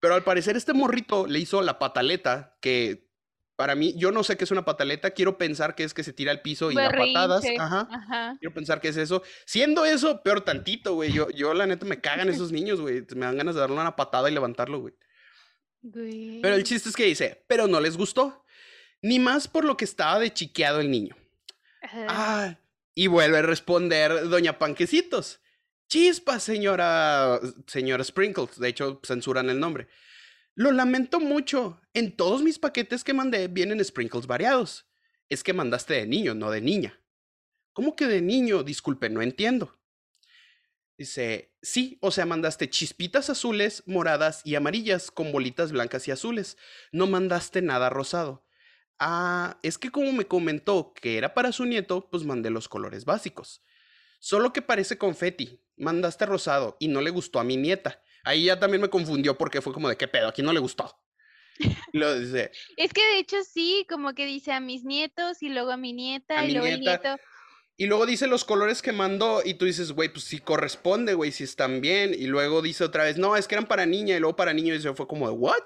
Pero 0.00 0.14
al 0.14 0.24
parecer 0.24 0.56
este 0.56 0.72
morrito 0.72 1.26
le 1.26 1.40
hizo 1.40 1.60
la 1.60 1.78
pataleta 1.78 2.56
que 2.62 3.04
para 3.56 3.74
mí, 3.74 3.94
yo 3.96 4.10
no 4.10 4.24
sé 4.24 4.36
qué 4.36 4.44
es 4.44 4.50
una 4.50 4.64
pataleta, 4.64 5.12
quiero 5.12 5.38
pensar 5.38 5.74
que 5.74 5.84
es 5.84 5.94
que 5.94 6.02
se 6.02 6.12
tira 6.12 6.32
al 6.32 6.42
piso 6.42 6.72
y 6.72 6.74
da 6.74 6.90
patadas. 6.90 7.44
Ajá. 7.58 8.36
Quiero 8.40 8.54
pensar 8.54 8.80
que 8.80 8.88
es 8.88 8.96
eso. 8.96 9.22
Siendo 9.46 9.84
eso, 9.84 10.22
peor 10.22 10.40
tantito, 10.40 10.94
güey. 10.94 11.12
Yo, 11.12 11.30
yo 11.30 11.54
la 11.54 11.66
neta 11.66 11.86
me 11.86 12.00
cagan 12.00 12.28
esos 12.28 12.50
niños, 12.50 12.80
güey. 12.80 13.06
Me 13.14 13.26
dan 13.26 13.36
ganas 13.36 13.54
de 13.54 13.60
darle 13.60 13.76
una 13.76 13.96
patada 13.96 14.28
y 14.28 14.34
levantarlo, 14.34 14.80
güey. 14.80 14.94
Pero 15.82 16.54
el 16.54 16.64
chiste 16.64 16.88
es 16.88 16.96
que 16.96 17.04
dice, 17.04 17.44
pero 17.46 17.66
no 17.66 17.80
les 17.80 17.96
gustó. 17.96 18.44
Ni 19.02 19.18
más 19.18 19.48
por 19.48 19.64
lo 19.64 19.76
que 19.76 19.84
estaba 19.84 20.18
de 20.18 20.32
chiqueado 20.32 20.80
el 20.80 20.90
niño. 20.90 21.14
Ah, 22.08 22.56
y 22.94 23.06
vuelve 23.06 23.38
a 23.38 23.42
responder 23.42 24.28
Doña 24.28 24.58
Panquecitos. 24.58 25.40
Chispas, 25.88 26.42
señora, 26.42 27.38
señora 27.66 28.02
Sprinkles. 28.02 28.58
De 28.58 28.68
hecho, 28.68 29.00
censuran 29.04 29.50
el 29.50 29.60
nombre. 29.60 29.86
Lo 30.54 30.70
lamento 30.70 31.18
mucho. 31.18 31.80
En 31.94 32.16
todos 32.16 32.42
mis 32.42 32.58
paquetes 32.58 33.02
que 33.02 33.12
mandé 33.12 33.48
vienen 33.48 33.84
sprinkles 33.84 34.26
variados. 34.26 34.86
Es 35.28 35.42
que 35.42 35.52
mandaste 35.52 35.94
de 35.94 36.06
niño, 36.06 36.34
no 36.34 36.50
de 36.50 36.60
niña. 36.60 37.00
¿Cómo 37.72 37.96
que 37.96 38.06
de 38.06 38.22
niño? 38.22 38.62
Disculpe, 38.62 39.10
no 39.10 39.20
entiendo. 39.20 39.80
Dice, 40.96 41.52
sí, 41.60 41.98
o 42.00 42.12
sea, 42.12 42.24
mandaste 42.24 42.70
chispitas 42.70 43.30
azules, 43.30 43.82
moradas 43.86 44.42
y 44.44 44.54
amarillas 44.54 45.10
con 45.10 45.32
bolitas 45.32 45.72
blancas 45.72 46.06
y 46.06 46.12
azules. 46.12 46.56
No 46.92 47.08
mandaste 47.08 47.62
nada 47.62 47.90
rosado. 47.90 48.46
Ah, 49.00 49.58
es 49.64 49.76
que 49.76 49.90
como 49.90 50.12
me 50.12 50.26
comentó 50.26 50.94
que 50.94 51.18
era 51.18 51.34
para 51.34 51.50
su 51.50 51.64
nieto, 51.64 52.08
pues 52.10 52.22
mandé 52.22 52.50
los 52.50 52.68
colores 52.68 53.04
básicos. 53.04 53.64
Solo 54.20 54.52
que 54.52 54.62
parece 54.62 54.98
confeti. 54.98 55.60
Mandaste 55.76 56.26
rosado 56.26 56.76
y 56.78 56.86
no 56.86 57.00
le 57.00 57.10
gustó 57.10 57.40
a 57.40 57.44
mi 57.44 57.56
nieta. 57.56 58.03
Ahí 58.24 58.44
ya 58.44 58.58
también 58.58 58.80
me 58.80 58.90
confundió 58.90 59.36
porque 59.36 59.60
fue 59.60 59.72
como 59.72 59.88
de 59.88 59.96
qué 59.96 60.08
pedo, 60.08 60.28
aquí 60.28 60.42
no 60.42 60.52
le 60.52 60.60
gustó. 60.60 60.98
Lo 61.92 62.18
dice. 62.18 62.50
Es 62.76 62.92
que 62.92 63.04
de 63.04 63.18
hecho 63.18 63.36
sí, 63.44 63.86
como 63.88 64.14
que 64.14 64.26
dice 64.26 64.52
a 64.52 64.60
mis 64.60 64.84
nietos 64.84 65.42
y 65.42 65.50
luego 65.50 65.70
a 65.70 65.76
mi 65.76 65.92
nieta 65.92 66.44
y 66.44 66.52
luego 66.52 66.66
el 66.66 66.80
nieto. 66.80 67.16
Y 67.76 67.86
luego 67.86 68.06
dice 68.06 68.28
los 68.28 68.44
colores 68.44 68.82
que 68.82 68.92
mandó 68.92 69.42
y 69.44 69.54
tú 69.54 69.64
dices, 69.64 69.90
güey, 69.92 70.08
pues 70.08 70.24
sí 70.24 70.38
corresponde, 70.38 71.14
güey, 71.14 71.32
si 71.32 71.42
están 71.42 71.80
bien. 71.80 72.14
Y 72.14 72.26
luego 72.26 72.62
dice 72.62 72.84
otra 72.84 73.04
vez, 73.04 73.18
no, 73.18 73.36
es 73.36 73.48
que 73.48 73.56
eran 73.56 73.66
para 73.66 73.84
niña 73.84 74.16
y 74.16 74.20
luego 74.20 74.36
para 74.36 74.52
niño 74.52 74.74
y 74.74 74.80
se 74.80 74.94
fue 74.94 75.08
como 75.08 75.26
de, 75.26 75.34
¿what? 75.34 75.64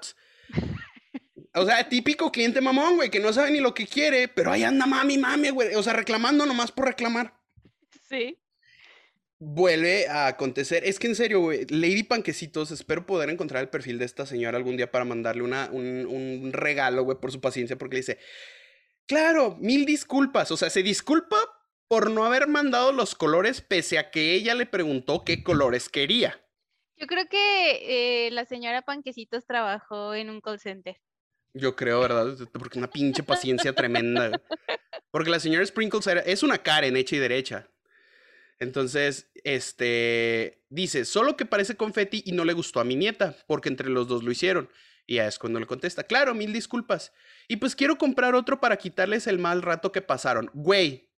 O 1.53 1.65
sea, 1.65 1.87
típico 1.87 2.31
cliente 2.31 2.61
mamón, 2.61 2.95
güey, 2.95 3.09
que 3.09 3.19
no 3.19 3.31
sabe 3.31 3.51
ni 3.51 3.59
lo 3.59 3.73
que 3.73 3.85
quiere, 3.85 4.27
pero 4.27 4.51
ahí 4.51 4.63
anda 4.63 4.87
mami, 4.87 5.17
mami, 5.17 5.49
güey. 5.49 5.75
O 5.75 5.83
sea, 5.83 5.93
reclamando 5.93 6.45
nomás 6.45 6.71
por 6.71 6.85
reclamar. 6.85 7.33
Sí. 8.09 8.39
Vuelve 9.39 10.07
a 10.07 10.27
acontecer. 10.27 10.83
Es 10.85 10.99
que 10.99 11.07
en 11.07 11.15
serio, 11.15 11.39
güey, 11.39 11.65
Lady 11.69 12.03
Panquecitos, 12.03 12.71
espero 12.71 13.05
poder 13.05 13.29
encontrar 13.29 13.63
el 13.63 13.69
perfil 13.69 13.97
de 13.97 14.05
esta 14.05 14.25
señora 14.25 14.57
algún 14.57 14.75
día 14.75 14.91
para 14.91 15.05
mandarle 15.05 15.43
una, 15.43 15.69
un, 15.71 16.05
un 16.05 16.51
regalo, 16.51 17.03
güey, 17.03 17.17
por 17.19 17.31
su 17.31 17.39
paciencia, 17.39 17.77
porque 17.77 17.95
le 17.95 18.01
dice, 18.01 18.19
claro, 19.07 19.57
mil 19.59 19.85
disculpas. 19.85 20.51
O 20.51 20.57
sea, 20.57 20.69
se 20.69 20.83
disculpa 20.83 21.37
por 21.87 22.11
no 22.11 22.25
haber 22.25 22.47
mandado 22.47 22.91
los 22.91 23.15
colores 23.15 23.61
pese 23.61 23.97
a 23.97 24.11
que 24.11 24.33
ella 24.33 24.55
le 24.55 24.65
preguntó 24.65 25.23
qué 25.23 25.43
colores 25.43 25.89
quería. 25.89 26.39
Yo 26.97 27.07
creo 27.07 27.27
que 27.29 28.27
eh, 28.27 28.31
la 28.31 28.45
señora 28.45 28.81
Panquecitos 28.81 29.45
trabajó 29.45 30.13
en 30.13 30.29
un 30.29 30.41
call 30.41 30.59
center. 30.59 30.97
Yo 31.53 31.75
creo, 31.75 32.01
¿verdad? 32.01 32.35
Porque 32.51 32.77
una 32.77 32.89
pinche 32.89 33.23
paciencia 33.23 33.73
tremenda. 33.73 34.31
Porque 35.11 35.31
la 35.31 35.39
señora 35.39 35.65
Sprinkles 35.65 36.07
es 36.25 36.43
una 36.43 36.57
Karen 36.59 36.95
hecha 36.95 37.15
y 37.15 37.19
derecha. 37.19 37.67
Entonces, 38.59 39.31
este, 39.43 40.65
dice, 40.69 41.05
solo 41.05 41.37
que 41.37 41.45
parece 41.45 41.75
confeti 41.75 42.23
y 42.25 42.33
no 42.33 42.43
le 42.43 42.53
gustó 42.53 42.79
a 42.79 42.83
mi 42.83 42.95
nieta, 42.95 43.35
porque 43.47 43.69
entre 43.69 43.89
los 43.89 44.07
dos 44.07 44.23
lo 44.23 44.31
hicieron. 44.31 44.69
Y 45.07 45.15
ya 45.15 45.27
es 45.27 45.39
cuando 45.39 45.59
le 45.59 45.65
contesta, 45.65 46.03
claro, 46.03 46.35
mil 46.35 46.53
disculpas. 46.53 47.13
Y 47.47 47.55
pues 47.55 47.75
quiero 47.75 47.97
comprar 47.97 48.35
otro 48.35 48.59
para 48.59 48.77
quitarles 48.77 49.27
el 49.27 49.39
mal 49.39 49.61
rato 49.61 49.91
que 49.91 50.01
pasaron. 50.01 50.51
Güey, 50.53 51.09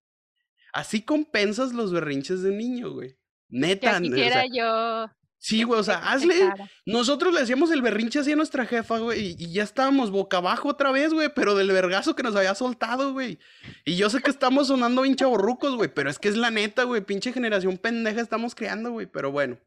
así 0.71 1.01
compensas 1.01 1.73
los 1.73 1.91
berrinches 1.91 2.41
de 2.41 2.51
un 2.51 2.57
niño, 2.57 2.91
güey. 2.91 3.17
Neta. 3.49 3.93
Ya 3.93 4.01
quisiera 4.01 4.45
yo 4.45 5.11
Sí, 5.43 5.63
güey, 5.63 5.79
o 5.79 5.83
sea, 5.83 5.97
hazle. 6.11 6.53
Nosotros 6.85 7.33
le 7.33 7.39
hacíamos 7.39 7.71
el 7.71 7.81
berrinche 7.81 8.19
así 8.19 8.31
a 8.31 8.35
nuestra 8.35 8.63
jefa, 8.63 8.99
güey, 8.99 9.35
y, 9.39 9.51
ya 9.51 9.63
estábamos 9.63 10.11
boca 10.11 10.37
abajo 10.37 10.69
otra 10.69 10.91
vez, 10.91 11.11
güey, 11.15 11.29
pero 11.33 11.55
del 11.55 11.71
vergazo 11.71 12.15
que 12.15 12.21
nos 12.21 12.35
había 12.35 12.53
soltado, 12.53 13.11
güey. 13.13 13.39
Y 13.83 13.95
yo 13.95 14.11
sé 14.11 14.21
que 14.21 14.29
estamos 14.29 14.67
sonando 14.67 15.01
bien 15.01 15.15
chaborrucos, 15.15 15.75
güey, 15.75 15.91
pero 15.91 16.11
es 16.11 16.19
que 16.19 16.29
es 16.29 16.37
la 16.37 16.51
neta, 16.51 16.83
güey, 16.83 17.01
pinche 17.01 17.33
generación 17.33 17.79
pendeja 17.79 18.21
estamos 18.21 18.53
creando, 18.53 18.91
güey, 18.91 19.07
pero 19.07 19.31
bueno. 19.31 19.57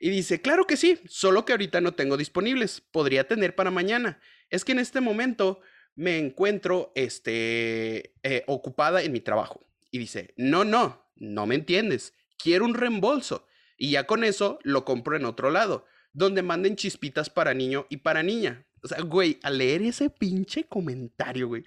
Y 0.00 0.10
dice, 0.10 0.40
claro 0.40 0.66
que 0.66 0.76
sí, 0.76 0.98
solo 1.06 1.44
que 1.44 1.52
ahorita 1.52 1.80
no 1.80 1.92
tengo 1.92 2.16
disponibles, 2.16 2.80
podría 2.80 3.28
tener 3.28 3.54
para 3.54 3.70
mañana. 3.70 4.20
Es 4.50 4.64
que 4.64 4.72
en 4.72 4.80
este 4.80 5.00
momento 5.00 5.60
me 5.94 6.18
encuentro, 6.18 6.90
este, 6.96 8.12
eh, 8.24 8.42
ocupada 8.48 9.02
en 9.02 9.12
mi 9.12 9.20
trabajo. 9.20 9.64
Y 9.92 9.98
dice, 9.98 10.34
no, 10.36 10.64
no, 10.64 11.08
no 11.14 11.46
me 11.46 11.54
entiendes, 11.54 12.12
quiero 12.36 12.64
un 12.64 12.74
reembolso. 12.74 13.47
Y 13.78 13.92
ya 13.92 14.06
con 14.06 14.24
eso 14.24 14.58
lo 14.62 14.84
compro 14.84 15.16
en 15.16 15.24
otro 15.24 15.50
lado, 15.50 15.86
donde 16.12 16.42
manden 16.42 16.76
chispitas 16.76 17.30
para 17.30 17.54
niño 17.54 17.86
y 17.88 17.98
para 17.98 18.22
niña. 18.22 18.66
O 18.82 18.88
sea, 18.88 19.00
güey, 19.00 19.38
al 19.42 19.58
leer 19.58 19.82
ese 19.82 20.10
pinche 20.10 20.64
comentario, 20.64 21.48
güey, 21.48 21.64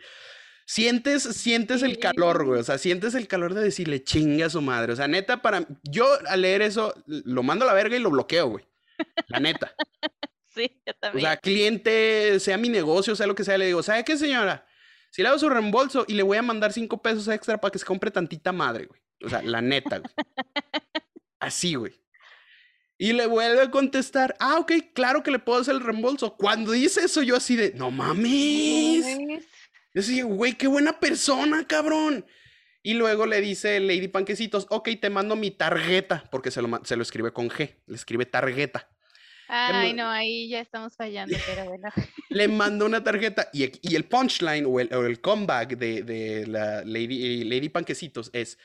sientes, 0.65 1.23
sientes 1.23 1.81
el 1.83 1.99
calor, 1.99 2.45
güey. 2.45 2.59
O 2.59 2.63
sea, 2.63 2.77
sientes 2.77 3.15
el 3.15 3.27
calor 3.27 3.53
de 3.53 3.63
decirle 3.63 4.03
chinga 4.03 4.45
a 4.45 4.49
su 4.49 4.61
madre. 4.61 4.93
O 4.93 4.95
sea, 4.95 5.07
neta, 5.07 5.41
para 5.41 5.65
yo 5.83 6.07
al 6.27 6.41
leer 6.41 6.61
eso, 6.61 6.93
lo 7.07 7.43
mando 7.43 7.65
a 7.65 7.67
la 7.67 7.73
verga 7.73 7.95
y 7.95 7.99
lo 7.99 8.09
bloqueo, 8.09 8.47
güey. 8.49 8.65
La 9.27 9.39
neta. 9.39 9.73
Sí, 10.53 10.81
yo 10.85 10.93
también. 10.95 11.25
O 11.25 11.29
sea, 11.29 11.37
cliente, 11.37 12.37
sea 12.41 12.57
mi 12.57 12.67
negocio, 12.67 13.15
sea 13.15 13.25
lo 13.25 13.35
que 13.35 13.45
sea, 13.45 13.57
le 13.57 13.67
digo, 13.67 13.81
¿sabe 13.81 14.03
qué, 14.03 14.17
señora? 14.17 14.67
Si 15.09 15.21
le 15.21 15.29
hago 15.29 15.39
su 15.39 15.47
reembolso 15.47 16.03
y 16.09 16.13
le 16.13 16.23
voy 16.23 16.37
a 16.37 16.41
mandar 16.41 16.73
cinco 16.73 17.01
pesos 17.01 17.25
extra 17.29 17.61
para 17.61 17.71
que 17.71 17.79
se 17.79 17.85
compre 17.85 18.11
tantita 18.11 18.51
madre, 18.51 18.87
güey. 18.87 18.99
O 19.23 19.29
sea, 19.29 19.41
la 19.43 19.61
neta, 19.61 19.99
güey. 19.99 20.11
Así, 21.39 21.75
güey. 21.75 22.00
Y 23.01 23.13
le 23.13 23.25
vuelve 23.25 23.63
a 23.63 23.71
contestar, 23.71 24.35
ah, 24.39 24.59
ok, 24.59 24.73
claro 24.93 25.23
que 25.23 25.31
le 25.31 25.39
puedo 25.39 25.59
hacer 25.59 25.73
el 25.73 25.81
reembolso. 25.81 26.37
Cuando 26.37 26.71
dice 26.71 27.03
eso, 27.03 27.23
yo 27.23 27.35
así 27.35 27.55
de, 27.55 27.73
no 27.73 27.89
mames. 27.89 29.17
Yo 29.91 30.01
así, 30.01 30.21
güey, 30.21 30.53
qué 30.53 30.67
buena 30.67 30.99
persona, 30.99 31.65
cabrón. 31.65 32.23
Y 32.83 32.93
luego 32.93 33.25
le 33.25 33.41
dice 33.41 33.79
Lady 33.79 34.07
Panquecitos, 34.07 34.67
ok, 34.69 34.89
te 35.01 35.09
mando 35.09 35.35
mi 35.35 35.49
tarjeta, 35.49 36.25
porque 36.29 36.51
se 36.51 36.61
lo, 36.61 36.79
se 36.83 36.95
lo 36.95 37.01
escribe 37.01 37.33
con 37.33 37.49
G, 37.49 37.73
le 37.87 37.95
escribe 37.95 38.27
tarjeta. 38.27 38.87
Ay, 39.47 39.93
no, 39.93 40.07
ahí 40.07 40.47
ya 40.49 40.59
estamos 40.59 40.95
fallando, 40.95 41.35
pero 41.47 41.65
bueno. 41.65 41.89
le 42.29 42.47
mando 42.49 42.85
una 42.85 43.03
tarjeta 43.03 43.49
y, 43.51 43.63
y 43.81 43.95
el 43.95 44.03
punchline 44.03 44.67
o 44.67 44.79
el, 44.79 44.93
o 44.93 45.07
el 45.07 45.21
comeback 45.21 45.75
de, 45.75 46.03
de 46.03 46.45
la 46.45 46.83
Lady, 46.85 47.45
Lady 47.45 47.69
Panquecitos 47.69 48.29
es, 48.31 48.59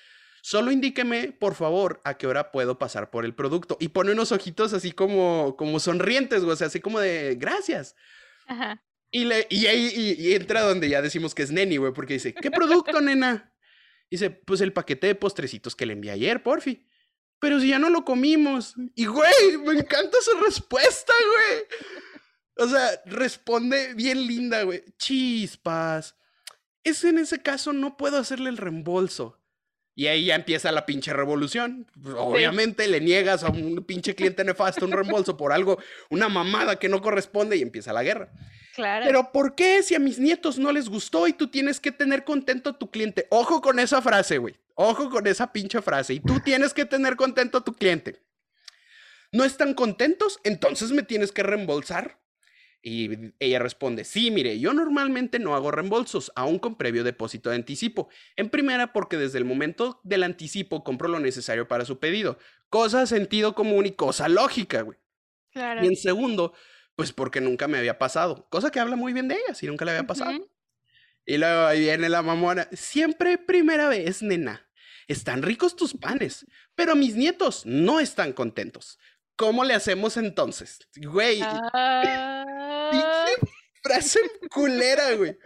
Solo 0.46 0.70
indíqueme, 0.70 1.32
por 1.32 1.56
favor, 1.56 2.00
a 2.04 2.16
qué 2.16 2.28
hora 2.28 2.52
puedo 2.52 2.78
pasar 2.78 3.10
por 3.10 3.24
el 3.24 3.34
producto. 3.34 3.76
Y 3.80 3.88
pone 3.88 4.12
unos 4.12 4.30
ojitos 4.30 4.72
así 4.74 4.92
como, 4.92 5.56
como 5.56 5.80
sonrientes, 5.80 6.44
güey, 6.44 6.52
o 6.52 6.56
sea, 6.56 6.68
así 6.68 6.78
como 6.78 7.00
de 7.00 7.34
gracias. 7.34 7.96
Ajá. 8.46 8.80
Y, 9.10 9.24
le, 9.24 9.48
y 9.50 9.66
ahí 9.66 10.16
y, 10.16 10.34
entra 10.34 10.60
donde 10.60 10.88
ya 10.88 11.02
decimos 11.02 11.34
que 11.34 11.42
es 11.42 11.50
Neni, 11.50 11.78
güey, 11.78 11.92
porque 11.92 12.14
dice, 12.14 12.32
¿qué 12.32 12.52
producto, 12.52 13.00
nena? 13.00 13.52
Dice, 14.08 14.30
pues 14.30 14.60
el 14.60 14.72
paquete 14.72 15.08
de 15.08 15.14
postrecitos 15.16 15.74
que 15.74 15.84
le 15.84 15.94
envié 15.94 16.12
ayer, 16.12 16.40
porfi. 16.44 16.86
Pero 17.40 17.58
si 17.58 17.70
ya 17.70 17.80
no 17.80 17.90
lo 17.90 18.04
comimos. 18.04 18.74
Y, 18.94 19.06
güey, 19.06 19.58
me 19.64 19.72
encanta 19.72 20.16
su 20.20 20.30
respuesta, 20.44 21.12
güey. 21.26 22.68
O 22.68 22.68
sea, 22.68 23.02
responde 23.06 23.94
bien 23.94 24.24
linda, 24.24 24.62
güey. 24.62 24.84
Chispas. 24.96 26.14
Es 26.84 27.02
en 27.02 27.18
ese 27.18 27.42
caso 27.42 27.72
no 27.72 27.96
puedo 27.96 28.16
hacerle 28.16 28.48
el 28.48 28.58
reembolso. 28.58 29.42
Y 29.98 30.08
ahí 30.08 30.26
ya 30.26 30.34
empieza 30.34 30.70
la 30.72 30.84
pinche 30.84 31.14
revolución. 31.14 31.86
Pues, 32.00 32.14
obviamente 32.18 32.86
le 32.86 33.00
niegas 33.00 33.42
a 33.42 33.48
un 33.48 33.82
pinche 33.82 34.14
cliente 34.14 34.44
nefasto 34.44 34.84
un 34.84 34.92
reembolso 34.92 35.38
por 35.38 35.54
algo, 35.54 35.78
una 36.10 36.28
mamada 36.28 36.78
que 36.78 36.90
no 36.90 37.00
corresponde 37.00 37.56
y 37.56 37.62
empieza 37.62 37.94
la 37.94 38.02
guerra. 38.02 38.28
Claro. 38.74 39.06
Pero 39.06 39.32
¿por 39.32 39.54
qué 39.54 39.82
si 39.82 39.94
a 39.94 39.98
mis 39.98 40.18
nietos 40.18 40.58
no 40.58 40.70
les 40.70 40.90
gustó 40.90 41.26
y 41.26 41.32
tú 41.32 41.48
tienes 41.48 41.80
que 41.80 41.92
tener 41.92 42.24
contento 42.24 42.70
a 42.70 42.78
tu 42.78 42.90
cliente? 42.90 43.26
Ojo 43.30 43.62
con 43.62 43.78
esa 43.78 44.02
frase, 44.02 44.36
güey. 44.36 44.54
Ojo 44.74 45.08
con 45.08 45.26
esa 45.26 45.50
pinche 45.50 45.80
frase. 45.80 46.12
Y 46.12 46.20
tú 46.20 46.40
tienes 46.40 46.74
que 46.74 46.84
tener 46.84 47.16
contento 47.16 47.56
a 47.56 47.64
tu 47.64 47.72
cliente. 47.72 48.20
¿No 49.32 49.44
están 49.44 49.72
contentos? 49.72 50.40
Entonces 50.44 50.92
me 50.92 51.04
tienes 51.04 51.32
que 51.32 51.42
reembolsar. 51.42 52.18
Y 52.88 53.32
ella 53.40 53.58
responde, 53.58 54.04
sí, 54.04 54.30
mire, 54.30 54.60
yo 54.60 54.72
normalmente 54.72 55.40
no 55.40 55.56
hago 55.56 55.72
reembolsos, 55.72 56.30
aún 56.36 56.60
con 56.60 56.76
previo 56.76 57.02
depósito 57.02 57.50
de 57.50 57.56
anticipo. 57.56 58.08
En 58.36 58.48
primera, 58.48 58.92
porque 58.92 59.16
desde 59.16 59.38
el 59.38 59.44
momento 59.44 60.00
del 60.04 60.22
anticipo 60.22 60.84
compro 60.84 61.08
lo 61.08 61.18
necesario 61.18 61.66
para 61.66 61.84
su 61.84 61.98
pedido. 61.98 62.38
Cosa 62.68 63.04
sentido 63.06 63.56
común 63.56 63.86
y 63.86 63.90
cosa 63.90 64.28
lógica, 64.28 64.82
güey. 64.82 65.00
Claro. 65.50 65.82
Y 65.82 65.88
en 65.88 65.96
segundo, 65.96 66.52
pues 66.94 67.12
porque 67.12 67.40
nunca 67.40 67.66
me 67.66 67.76
había 67.76 67.98
pasado. 67.98 68.46
Cosa 68.50 68.70
que 68.70 68.78
habla 68.78 68.94
muy 68.94 69.12
bien 69.12 69.26
de 69.26 69.34
ella, 69.34 69.56
si 69.56 69.66
nunca 69.66 69.84
le 69.84 69.90
había 69.90 70.06
pasado. 70.06 70.48
Y 71.24 71.38
luego 71.38 71.66
ahí 71.66 71.80
viene 71.80 72.08
la 72.08 72.22
mamona. 72.22 72.68
Siempre 72.70 73.36
primera 73.36 73.88
vez, 73.88 74.22
nena. 74.22 74.70
Están 75.08 75.42
ricos 75.42 75.74
tus 75.74 75.92
panes, 75.94 76.46
pero 76.76 76.94
mis 76.94 77.16
nietos 77.16 77.66
no 77.66 77.98
están 77.98 78.32
contentos. 78.32 79.00
¿Cómo 79.36 79.64
le 79.64 79.74
hacemos 79.74 80.16
entonces? 80.16 80.80
Güey. 80.96 81.40
Ah. 81.42 82.44
frase 83.82 84.18
culera, 84.50 85.14
güey. 85.14 85.36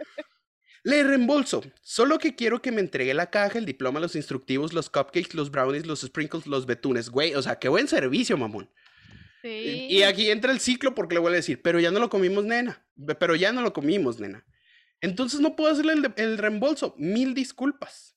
Le 0.83 1.03
reembolso. 1.03 1.61
Solo 1.81 2.17
que 2.17 2.35
quiero 2.35 2.61
que 2.61 2.71
me 2.71 2.81
entregue 2.81 3.13
la 3.13 3.29
caja, 3.29 3.59
el 3.59 3.65
diploma, 3.65 3.99
los 3.99 4.15
instructivos, 4.15 4.73
los 4.73 4.89
cupcakes, 4.89 5.35
los 5.35 5.51
brownies, 5.51 5.85
los 5.85 6.01
sprinkles, 6.01 6.47
los 6.47 6.65
betunes. 6.65 7.09
Güey, 7.09 7.35
o 7.35 7.41
sea, 7.41 7.59
qué 7.59 7.69
buen 7.69 7.87
servicio, 7.87 8.37
mamón. 8.37 8.71
Sí. 9.43 9.87
Y 9.89 10.03
aquí 10.03 10.31
entra 10.31 10.51
el 10.51 10.59
ciclo 10.59 10.95
porque 10.95 11.15
le 11.15 11.19
voy 11.19 11.33
a 11.33 11.35
decir, 11.35 11.61
pero 11.61 11.79
ya 11.79 11.91
no 11.91 11.99
lo 11.99 12.09
comimos, 12.09 12.45
nena. 12.45 12.83
Pero 13.19 13.35
ya 13.35 13.51
no 13.51 13.61
lo 13.61 13.73
comimos, 13.73 14.19
nena. 14.19 14.45
Entonces 15.01 15.39
no 15.39 15.55
puedo 15.55 15.71
hacerle 15.71 15.93
el, 15.93 16.13
el 16.15 16.37
reembolso. 16.37 16.95
Mil 16.97 17.33
disculpas. 17.33 18.15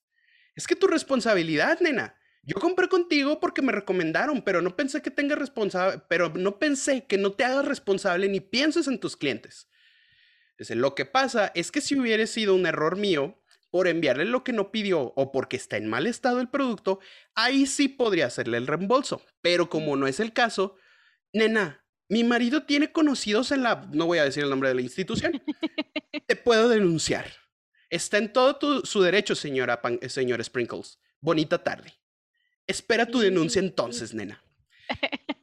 Es 0.54 0.66
que 0.66 0.76
tu 0.76 0.86
responsabilidad, 0.86 1.80
nena. 1.80 2.16
Yo 2.46 2.56
compré 2.60 2.88
contigo 2.88 3.40
porque 3.40 3.62
me 3.62 3.72
recomendaron, 3.72 4.42
pero 4.42 4.60
no 4.60 4.76
pensé 4.76 5.00
que 5.00 5.10
tengas 5.10 5.38
responsable, 5.38 6.02
pero 6.08 6.30
no 6.30 6.58
pensé 6.58 7.06
que 7.06 7.16
no 7.16 7.32
te 7.32 7.44
hagas 7.44 7.64
responsable 7.64 8.28
ni 8.28 8.40
pienses 8.40 8.86
en 8.86 9.00
tus 9.00 9.16
clientes. 9.16 9.68
Entonces, 10.50 10.76
lo 10.76 10.94
que 10.94 11.06
pasa 11.06 11.50
es 11.54 11.72
que 11.72 11.80
si 11.80 11.98
hubiera 11.98 12.26
sido 12.26 12.54
un 12.54 12.66
error 12.66 12.96
mío 12.96 13.42
por 13.70 13.88
enviarle 13.88 14.26
lo 14.26 14.44
que 14.44 14.52
no 14.52 14.70
pidió 14.70 15.12
o 15.16 15.32
porque 15.32 15.56
está 15.56 15.78
en 15.78 15.88
mal 15.88 16.06
estado 16.06 16.40
el 16.40 16.48
producto, 16.48 17.00
ahí 17.34 17.66
sí 17.66 17.88
podría 17.88 18.26
hacerle 18.26 18.58
el 18.58 18.66
reembolso. 18.66 19.24
Pero 19.40 19.70
como 19.70 19.96
no 19.96 20.06
es 20.06 20.20
el 20.20 20.32
caso, 20.32 20.76
nena, 21.32 21.84
mi 22.08 22.24
marido 22.24 22.64
tiene 22.64 22.92
conocidos 22.92 23.50
en 23.52 23.62
la, 23.62 23.88
no 23.92 24.06
voy 24.06 24.18
a 24.18 24.24
decir 24.24 24.44
el 24.44 24.50
nombre 24.50 24.68
de 24.68 24.76
la 24.76 24.82
institución, 24.82 25.42
te 26.26 26.36
puedo 26.36 26.68
denunciar. 26.68 27.26
Está 27.90 28.18
en 28.18 28.32
todo 28.32 28.84
su 28.84 29.02
derecho, 29.02 29.34
señora, 29.34 29.80
señora 30.08 30.44
Sprinkles. 30.44 31.00
Bonita 31.20 31.64
tarde. 31.64 32.03
Espera 32.66 33.06
tu 33.06 33.20
denuncia 33.20 33.60
entonces, 33.60 34.14
nena. 34.14 34.42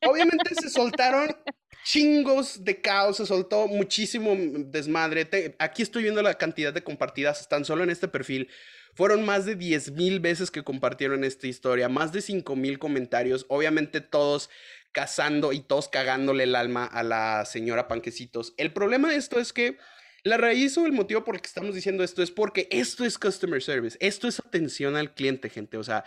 Obviamente 0.07 0.55
se 0.55 0.69
soltaron 0.69 1.35
chingos 1.83 2.63
de 2.63 2.81
caos, 2.81 3.17
se 3.17 3.25
soltó 3.25 3.67
muchísimo 3.67 4.35
desmadre. 4.37 5.55
aquí 5.59 5.81
estoy 5.81 6.03
viendo 6.03 6.21
la 6.21 6.35
cantidad 6.35 6.73
de 6.73 6.83
compartidas, 6.83 7.47
tan 7.49 7.65
solo 7.65 7.83
en 7.83 7.89
este 7.89 8.07
perfil. 8.07 8.49
Fueron 8.93 9.25
más 9.25 9.45
de 9.45 9.55
10 9.55 9.91
mil 9.91 10.19
veces 10.19 10.51
que 10.51 10.63
compartieron 10.63 11.23
esta 11.23 11.47
historia, 11.47 11.87
más 11.89 12.11
de 12.11 12.21
5 12.21 12.55
mil 12.55 12.77
comentarios, 12.77 13.45
obviamente 13.47 14.01
todos 14.01 14.49
cazando 14.91 15.53
y 15.53 15.61
todos 15.61 15.87
cagándole 15.87 16.43
el 16.43 16.55
alma 16.55 16.85
a 16.85 17.03
la 17.03 17.45
señora 17.45 17.87
Panquecitos. 17.87 18.53
El 18.57 18.73
problema 18.73 19.09
de 19.09 19.15
esto 19.15 19.39
es 19.39 19.53
que 19.53 19.77
la 20.23 20.37
raíz 20.37 20.77
o 20.77 20.85
el 20.85 20.91
motivo 20.91 21.23
por 21.23 21.35
el 21.35 21.41
que 21.41 21.47
estamos 21.47 21.73
diciendo 21.73 22.03
esto 22.03 22.21
es 22.21 22.31
porque 22.31 22.67
esto 22.69 23.05
es 23.05 23.17
customer 23.17 23.61
service, 23.61 23.97
esto 24.01 24.27
es 24.27 24.39
atención 24.39 24.95
al 24.97 25.13
cliente, 25.13 25.49
gente. 25.49 25.77
O 25.77 25.83
sea, 25.83 26.03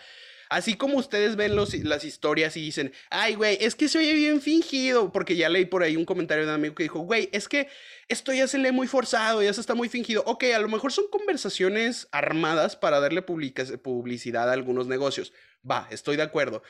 Así 0.49 0.75
como 0.75 0.97
ustedes 0.97 1.35
ven 1.35 1.55
las 1.55 2.03
historias 2.03 2.55
y 2.55 2.61
dicen, 2.61 2.93
ay, 3.09 3.35
güey, 3.35 3.57
es 3.59 3.75
que 3.75 3.87
se 3.87 3.97
oye 3.97 4.13
bien 4.13 4.41
fingido, 4.41 5.11
porque 5.11 5.35
ya 5.35 5.49
leí 5.49 5.65
por 5.65 5.83
ahí 5.83 5.95
un 5.95 6.05
comentario 6.05 6.45
de 6.45 6.49
un 6.49 6.55
amigo 6.55 6.75
que 6.75 6.83
dijo, 6.83 6.99
güey, 6.99 7.29
es 7.31 7.47
que 7.47 7.67
esto 8.07 8.31
ya 8.33 8.47
se 8.47 8.57
lee 8.57 8.71
muy 8.71 8.87
forzado, 8.87 9.41
ya 9.41 9.53
se 9.53 9.61
está 9.61 9.73
muy 9.73 9.89
fingido. 9.89 10.23
Ok, 10.25 10.43
a 10.55 10.59
lo 10.59 10.69
mejor 10.69 10.91
son 10.91 11.05
conversaciones 11.09 12.07
armadas 12.11 12.75
para 12.75 12.99
darle 12.99 13.21
publicidad 13.21 14.49
a 14.49 14.53
algunos 14.53 14.87
negocios. 14.87 15.33
Va, 15.69 15.87
estoy 15.89 16.15
de 16.15 16.23
acuerdo. 16.23 16.61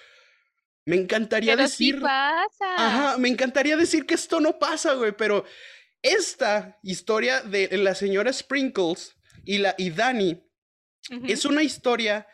Me 0.85 0.95
encantaría 0.95 1.55
decir. 1.55 1.99
pasa. 1.99 2.75
Ajá, 2.77 3.17
me 3.17 3.27
encantaría 3.27 3.75
decir 3.75 4.05
que 4.05 4.13
esto 4.13 4.39
no 4.39 4.59
pasa, 4.59 4.93
güey, 4.93 5.11
pero 5.17 5.43
esta 6.01 6.77
historia 6.83 7.41
de 7.41 7.75
la 7.77 7.95
señora 7.95 8.31
Sprinkles 8.31 9.15
y, 9.43 9.57
la, 9.57 9.73
y 9.77 9.89
Dani 9.89 10.43
es 11.27 11.45
una 11.45 11.63
historia 11.63 12.27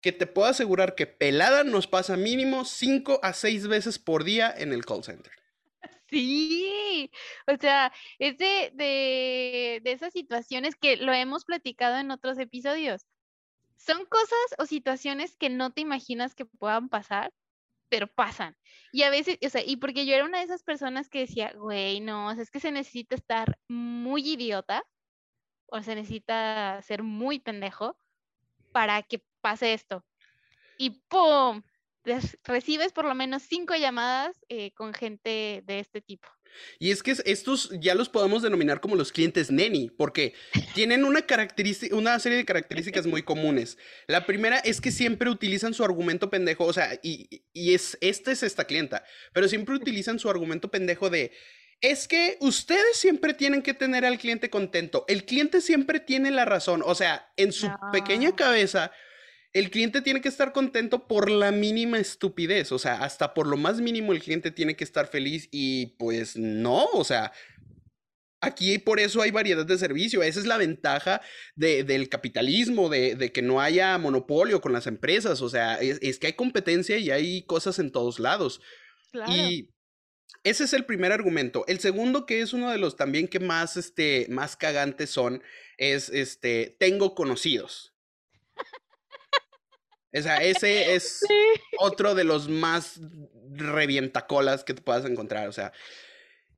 que 0.00 0.12
te 0.12 0.26
puedo 0.26 0.48
asegurar 0.48 0.94
que 0.94 1.06
pelada 1.06 1.64
nos 1.64 1.86
pasa 1.86 2.16
mínimo 2.16 2.64
5 2.64 3.20
a 3.22 3.32
6 3.32 3.68
veces 3.68 3.98
por 3.98 4.24
día 4.24 4.52
en 4.56 4.72
el 4.72 4.84
call 4.84 5.04
center. 5.04 5.32
Sí, 6.10 7.10
o 7.46 7.56
sea, 7.56 7.92
es 8.18 8.38
de, 8.38 8.70
de, 8.74 9.80
de, 9.84 9.92
esas 9.92 10.12
situaciones 10.12 10.74
que 10.74 10.96
lo 10.96 11.12
hemos 11.12 11.44
platicado 11.44 11.98
en 11.98 12.10
otros 12.10 12.38
episodios. 12.38 13.06
Son 13.76 14.06
cosas 14.06 14.38
o 14.58 14.64
situaciones 14.64 15.36
que 15.36 15.50
no 15.50 15.70
te 15.72 15.82
imaginas 15.82 16.34
que 16.34 16.46
puedan 16.46 16.88
pasar, 16.88 17.32
pero 17.90 18.06
pasan. 18.06 18.56
Y 18.92 19.02
a 19.02 19.10
veces, 19.10 19.38
o 19.44 19.48
sea, 19.50 19.62
y 19.64 19.76
porque 19.76 20.06
yo 20.06 20.14
era 20.14 20.24
una 20.24 20.38
de 20.38 20.44
esas 20.44 20.62
personas 20.62 21.08
que 21.10 21.20
decía, 21.20 21.52
güey, 21.54 22.00
no, 22.00 22.28
o 22.28 22.34
sea, 22.34 22.42
es 22.42 22.50
que 22.50 22.60
se 22.60 22.72
necesita 22.72 23.14
estar 23.14 23.58
muy 23.68 24.32
idiota 24.32 24.84
o 25.66 25.82
se 25.82 25.94
necesita 25.94 26.80
ser 26.82 27.02
muy 27.02 27.38
pendejo 27.38 27.98
para 28.72 29.02
que 29.02 29.22
pase 29.40 29.72
esto. 29.72 30.04
Y 30.78 30.90
¡pum! 31.08 31.62
recibes 32.44 32.92
por 32.92 33.04
lo 33.04 33.14
menos 33.14 33.42
cinco 33.42 33.74
llamadas 33.74 34.36
eh, 34.48 34.72
con 34.72 34.94
gente 34.94 35.62
de 35.66 35.78
este 35.78 36.00
tipo. 36.00 36.28
Y 36.78 36.90
es 36.90 37.02
que 37.02 37.14
estos 37.26 37.70
ya 37.78 37.94
los 37.94 38.08
podemos 38.08 38.42
denominar 38.42 38.80
como 38.80 38.96
los 38.96 39.12
clientes 39.12 39.50
neni, 39.50 39.90
porque 39.90 40.34
tienen 40.74 41.04
una 41.04 41.22
característica, 41.22 41.94
una 41.94 42.18
serie 42.18 42.38
de 42.38 42.44
características 42.44 43.06
muy 43.06 43.22
comunes. 43.22 43.76
La 44.06 44.24
primera 44.24 44.58
es 44.58 44.80
que 44.80 44.90
siempre 44.90 45.28
utilizan 45.28 45.74
su 45.74 45.84
argumento 45.84 46.30
pendejo, 46.30 46.64
o 46.64 46.72
sea, 46.72 46.98
y, 47.02 47.44
y 47.52 47.74
es, 47.74 47.98
esta 48.00 48.32
es 48.32 48.42
esta 48.42 48.64
clienta, 48.64 49.04
pero 49.32 49.48
siempre 49.48 49.74
utilizan 49.74 50.18
su 50.18 50.30
argumento 50.30 50.70
pendejo 50.70 51.10
de, 51.10 51.32
es 51.80 52.08
que 52.08 52.38
ustedes 52.40 52.96
siempre 52.96 53.34
tienen 53.34 53.62
que 53.62 53.74
tener 53.74 54.04
al 54.04 54.18
cliente 54.18 54.50
contento. 54.50 55.04
El 55.06 55.24
cliente 55.24 55.60
siempre 55.60 56.00
tiene 56.00 56.30
la 56.30 56.44
razón. 56.44 56.82
O 56.84 56.94
sea, 56.94 57.30
en 57.36 57.52
su 57.52 57.70
pequeña 57.92 58.34
cabeza, 58.34 58.90
el 59.52 59.70
cliente 59.70 60.02
tiene 60.02 60.20
que 60.20 60.28
estar 60.28 60.52
contento 60.52 61.08
por 61.08 61.30
la 61.30 61.50
mínima 61.52 61.98
estupidez, 61.98 62.72
o 62.72 62.78
sea, 62.78 63.02
hasta 63.02 63.34
por 63.34 63.46
lo 63.46 63.56
más 63.56 63.80
mínimo 63.80 64.12
el 64.12 64.22
cliente 64.22 64.50
tiene 64.50 64.76
que 64.76 64.84
estar 64.84 65.06
feliz 65.06 65.48
y 65.50 65.96
pues 65.98 66.36
no, 66.36 66.84
o 66.92 67.04
sea, 67.04 67.32
aquí 68.40 68.78
por 68.78 69.00
eso 69.00 69.22
hay 69.22 69.30
variedad 69.30 69.66
de 69.66 69.78
servicio, 69.78 70.22
esa 70.22 70.40
es 70.40 70.46
la 70.46 70.58
ventaja 70.58 71.20
del 71.56 72.08
capitalismo, 72.08 72.88
de, 72.88 73.32
que 73.32 73.42
no 73.42 73.60
haya 73.60 73.96
monopolio 73.98 74.60
con 74.60 74.72
las 74.72 74.86
empresas, 74.86 75.40
o 75.40 75.48
sea, 75.48 75.74
es, 75.80 76.18
que 76.18 76.28
hay 76.28 76.34
competencia 76.34 76.98
y 76.98 77.10
hay 77.10 77.42
cosas 77.42 77.78
en 77.78 77.90
todos 77.90 78.20
lados. 78.20 78.60
Y 79.28 79.70
ese 80.44 80.64
es 80.64 80.72
el 80.72 80.84
primer 80.84 81.12
argumento. 81.12 81.64
El 81.66 81.80
segundo, 81.80 82.26
que 82.26 82.40
es 82.40 82.52
uno 82.52 82.70
de 82.70 82.78
los 82.78 82.96
también 82.96 83.28
que 83.28 83.40
más, 83.40 83.76
este, 83.76 84.26
más 84.28 84.56
cagantes 84.56 85.10
son, 85.10 85.42
es, 85.78 86.10
este, 86.10 86.76
tengo 86.78 87.14
conocidos. 87.14 87.94
O 90.14 90.22
sea, 90.22 90.42
ese 90.42 90.94
es 90.94 91.20
otro 91.78 92.14
de 92.14 92.24
los 92.24 92.48
más 92.48 93.00
revientacolas 93.50 94.64
que 94.64 94.74
te 94.74 94.82
puedas 94.82 95.04
encontrar. 95.04 95.48
O 95.48 95.52
sea, 95.52 95.72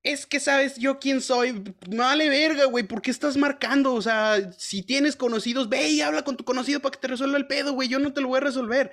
es 0.03 0.27
que 0.27 0.41
sabes 0.41 0.77
yo 0.77 0.99
quién 0.99 1.21
soy. 1.21 1.63
No 1.89 2.05
vale 2.05 2.29
verga, 2.29 2.65
güey. 2.67 2.85
¿Por 2.85 3.03
qué 3.03 3.11
estás 3.11 3.37
marcando? 3.37 3.93
O 3.95 4.03
sea, 4.03 4.53
si 4.57 4.83
tienes 4.83 5.17
conocidos, 5.17 5.69
ve 5.69 5.89
y 5.91 6.01
habla 6.01 6.23
con 6.23 6.37
tu 6.37 6.45
conocido 6.45 6.81
para 6.81 6.93
que 6.93 7.01
te 7.01 7.09
resuelva 7.09 7.37
el 7.37 7.47
pedo, 7.47 7.73
güey. 7.73 7.89
Yo 7.89 7.99
no 7.99 8.13
te 8.13 8.21
lo 8.21 8.29
voy 8.29 8.39
a 8.39 8.41
resolver. 8.41 8.93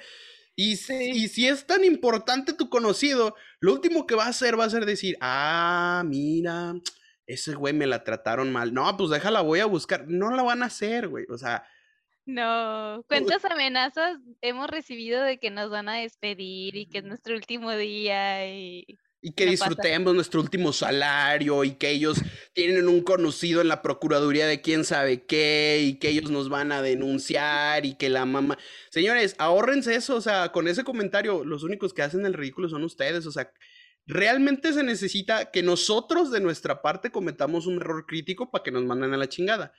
Y, 0.55 0.73
y 0.73 1.27
si 1.27 1.47
es 1.47 1.67
tan 1.67 1.83
importante 1.83 2.51
tu 2.53 2.69
conocido, 2.69 3.35
lo 3.59 3.73
último 3.73 4.07
que 4.07 4.15
va 4.15 4.25
a 4.25 4.29
hacer 4.29 4.59
va 4.59 4.65
a 4.65 4.69
ser 4.71 4.87
decir, 4.87 5.15
ah, 5.21 6.03
mira, 6.03 6.73
ese 7.27 7.53
güey 7.53 7.73
me 7.73 7.85
la 7.85 8.03
trataron 8.03 8.51
mal. 8.51 8.73
No, 8.73 8.97
pues 8.97 9.11
déjala, 9.11 9.41
voy 9.41 9.59
a 9.59 9.65
buscar. 9.65 10.07
No 10.07 10.31
la 10.31 10.41
van 10.41 10.63
a 10.63 10.67
hacer, 10.67 11.09
güey. 11.09 11.25
O 11.29 11.37
sea, 11.37 11.63
no, 12.27 13.03
¿cuántas 13.07 13.43
amenazas 13.45 14.19
hemos 14.41 14.69
recibido 14.69 15.23
de 15.23 15.39
que 15.39 15.49
nos 15.49 15.69
van 15.69 15.89
a 15.89 15.95
despedir 15.95 16.75
y 16.75 16.87
que 16.87 16.99
es 16.99 17.03
nuestro 17.05 17.35
último 17.35 17.71
día 17.71 18.47
y... 18.53 18.85
Y 19.19 19.31
que 19.31 19.47
disfrutemos 19.47 20.13
nuestro 20.13 20.41
último 20.41 20.71
salario 20.71 21.63
y 21.63 21.71
que 21.71 21.89
ellos 21.89 22.21
tienen 22.53 22.87
un 22.87 23.01
conocido 23.01 23.61
en 23.61 23.67
la 23.67 23.81
Procuraduría 23.81 24.45
de 24.45 24.61
quién 24.61 24.85
sabe 24.85 25.25
qué 25.25 25.79
y 25.81 25.99
que 25.99 26.09
ellos 26.09 26.29
nos 26.29 26.49
van 26.49 26.71
a 26.71 26.81
denunciar 26.83 27.85
y 27.85 27.95
que 27.95 28.09
la 28.09 28.25
mamá... 28.25 28.57
Señores, 28.91 29.35
ahórrense 29.39 29.95
eso, 29.95 30.15
o 30.15 30.21
sea, 30.21 30.51
con 30.51 30.67
ese 30.67 30.83
comentario 30.83 31.43
los 31.43 31.63
únicos 31.63 31.93
que 31.93 32.03
hacen 32.03 32.25
el 32.25 32.35
ridículo 32.35 32.69
son 32.69 32.83
ustedes, 32.83 33.25
o 33.25 33.31
sea, 33.31 33.51
realmente 34.05 34.71
se 34.73 34.83
necesita 34.83 35.49
que 35.49 35.63
nosotros 35.63 36.29
de 36.29 36.39
nuestra 36.39 36.81
parte 36.81 37.09
cometamos 37.09 37.67
un 37.67 37.77
error 37.77 38.05
crítico 38.05 38.51
para 38.51 38.63
que 38.63 38.71
nos 38.71 38.83
manden 38.83 39.13
a 39.13 39.17
la 39.17 39.29
chingada. 39.29 39.73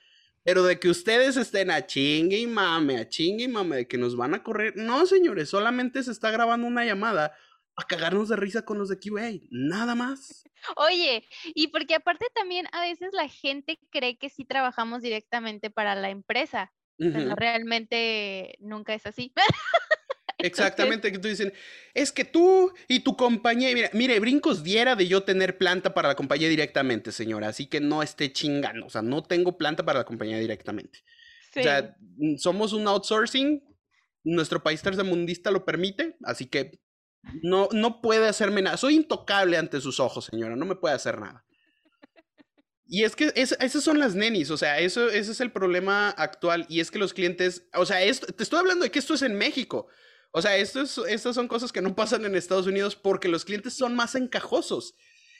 Pero 0.49 0.63
de 0.63 0.79
que 0.79 0.89
ustedes 0.89 1.37
estén 1.37 1.69
a 1.69 1.85
chingue 1.85 2.39
y 2.39 2.47
mame, 2.47 2.97
a 2.97 3.07
chingue 3.07 3.43
y 3.43 3.47
mame, 3.47 3.75
de 3.75 3.87
que 3.87 3.99
nos 3.99 4.17
van 4.17 4.33
a 4.33 4.41
correr. 4.41 4.73
No, 4.75 5.05
señores, 5.05 5.47
solamente 5.47 6.01
se 6.01 6.09
está 6.09 6.31
grabando 6.31 6.65
una 6.65 6.83
llamada 6.83 7.35
a 7.75 7.83
cagarnos 7.83 8.29
de 8.29 8.35
risa 8.35 8.65
con 8.65 8.79
los 8.79 8.89
de 8.89 8.97
QA, 8.97 9.45
nada 9.51 9.93
más. 9.93 10.43
Oye, 10.75 11.23
y 11.53 11.67
porque 11.67 11.93
aparte 11.93 12.25
también 12.33 12.65
a 12.71 12.81
veces 12.81 13.09
la 13.13 13.27
gente 13.27 13.77
cree 13.91 14.17
que 14.17 14.29
sí 14.29 14.43
trabajamos 14.43 15.03
directamente 15.03 15.69
para 15.69 15.93
la 15.93 16.09
empresa, 16.09 16.73
pero 16.97 17.35
realmente 17.35 18.55
nunca 18.59 18.95
es 18.95 19.05
así. 19.05 19.31
Exactamente, 20.39 21.11
que 21.11 21.19
tú 21.19 21.27
dicen, 21.27 21.53
es 21.93 22.11
que 22.11 22.23
tú 22.23 22.73
y 22.87 23.01
tu 23.01 23.17
compañía, 23.17 23.73
mira, 23.73 23.89
mire, 23.93 24.19
brincos 24.19 24.63
diera 24.63 24.95
de 24.95 25.07
yo 25.07 25.23
tener 25.23 25.57
planta 25.57 25.93
para 25.93 26.07
la 26.07 26.15
compañía 26.15 26.47
directamente, 26.47 27.11
señora, 27.11 27.49
así 27.49 27.65
que 27.65 27.81
no 27.81 28.01
esté 28.01 28.31
chingando, 28.31 28.87
o 28.87 28.89
sea, 28.89 29.01
no 29.01 29.21
tengo 29.21 29.57
planta 29.57 29.83
para 29.83 29.99
la 29.99 30.05
compañía 30.05 30.39
directamente. 30.39 31.03
O 31.55 31.61
sea, 31.61 31.95
mm, 32.17 32.37
somos 32.37 32.73
un 32.73 32.87
outsourcing, 32.87 33.63
nuestro 34.23 34.63
país 34.63 34.81
tercermundista 34.81 35.51
lo 35.51 35.65
permite, 35.65 36.15
así 36.23 36.45
que 36.45 36.79
no, 37.43 37.67
no 37.71 38.01
puede 38.01 38.27
hacerme 38.27 38.61
nada. 38.61 38.77
Soy 38.77 38.95
intocable 38.95 39.57
ante 39.57 39.81
sus 39.81 39.99
ojos, 39.99 40.25
señora, 40.25 40.55
no 40.55 40.65
me 40.65 40.75
puede 40.75 40.95
hacer 40.95 41.19
nada. 41.19 41.45
Y 42.91 43.03
es 43.03 43.15
que 43.15 43.31
esas 43.35 43.83
son 43.83 43.99
las 43.99 44.15
nenis, 44.15 44.49
o 44.49 44.57
sea, 44.57 44.79
eso, 44.79 45.09
ese 45.09 45.31
es 45.31 45.41
el 45.41 45.51
problema 45.51 46.09
actual. 46.09 46.65
Y 46.69 46.79
es 46.79 46.89
que 46.89 46.97
los 46.97 47.13
clientes, 47.13 47.67
o 47.75 47.85
sea, 47.85 48.01
esto, 48.01 48.25
te 48.33 48.41
estoy 48.41 48.59
hablando 48.59 48.83
de 48.83 48.89
que 48.89 48.97
esto 48.97 49.13
es 49.13 49.21
en 49.21 49.37
México. 49.37 49.87
O 50.31 50.41
sea, 50.41 50.57
estas 50.57 50.91
son 50.91 51.47
cosas 51.47 51.71
que 51.71 51.81
no 51.81 51.95
pasan 51.95 52.25
en 52.25 52.35
Estados 52.35 52.67
Unidos 52.67 52.95
porque 52.95 53.27
los 53.27 53.45
clientes 53.45 53.73
son 53.73 53.95
más 53.95 54.15
encajosos. 54.15 54.93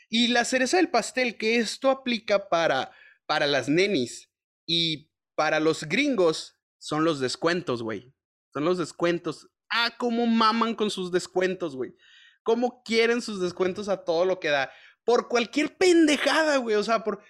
Y 0.10 0.30
la 0.30 0.46
cereza 0.46 0.78
del 0.78 0.90
pastel, 0.90 1.38
que 1.38 1.58
esto 1.58 1.92
aplica 1.92 2.50
para, 2.50 2.92
para 3.28 3.46
las 3.46 3.70
nenis 3.70 4.32
y 4.66 5.12
para 5.36 5.60
los 5.60 5.84
gringos, 5.84 6.60
son 6.80 7.04
los 7.04 7.20
descuentos, 7.20 7.84
güey. 7.84 8.14
Son 8.52 8.66
los 8.66 8.80
descuentos. 8.80 9.48
Ah, 9.70 9.96
cómo 9.98 10.26
maman 10.26 10.74
con 10.74 10.90
sus 10.90 11.12
descuentos, 11.12 11.76
güey. 11.76 11.96
Cómo 12.42 12.82
quieren 12.84 13.22
sus 13.22 13.40
descuentos 13.40 13.90
a 13.90 14.04
todo 14.04 14.26
lo 14.26 14.40
que 14.40 14.50
da. 14.50 14.72
Por 15.04 15.28
cualquier 15.28 15.78
pendejada, 15.78 16.58
güey. 16.58 16.76
O 16.76 16.84
sea, 16.84 17.04
por... 17.04 17.22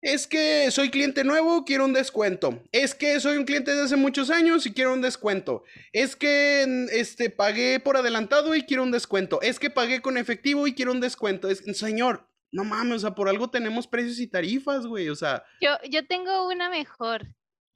Es 0.00 0.28
que 0.28 0.70
soy 0.70 0.90
cliente 0.90 1.24
nuevo, 1.24 1.64
quiero 1.64 1.84
un 1.84 1.92
descuento. 1.92 2.62
Es 2.70 2.94
que 2.94 3.18
soy 3.18 3.36
un 3.36 3.44
cliente 3.44 3.74
de 3.74 3.82
hace 3.82 3.96
muchos 3.96 4.30
años 4.30 4.64
y 4.64 4.72
quiero 4.72 4.92
un 4.92 5.02
descuento. 5.02 5.64
Es 5.92 6.14
que 6.14 6.86
este 6.92 7.30
pagué 7.30 7.80
por 7.80 7.96
adelantado 7.96 8.54
y 8.54 8.62
quiero 8.62 8.84
un 8.84 8.92
descuento. 8.92 9.42
Es 9.42 9.58
que 9.58 9.70
pagué 9.70 10.00
con 10.00 10.16
efectivo 10.16 10.66
y 10.66 10.74
quiero 10.74 10.92
un 10.92 11.00
descuento. 11.00 11.48
Es, 11.48 11.64
señor, 11.76 12.28
no 12.52 12.64
mames, 12.64 12.96
o 12.96 13.00
sea, 13.00 13.14
por 13.16 13.28
algo 13.28 13.50
tenemos 13.50 13.88
precios 13.88 14.20
y 14.20 14.28
tarifas, 14.28 14.86
güey. 14.86 15.08
O 15.08 15.16
sea. 15.16 15.42
Yo, 15.60 15.70
yo 15.90 16.06
tengo 16.06 16.46
una 16.46 16.70
mejor. 16.70 17.26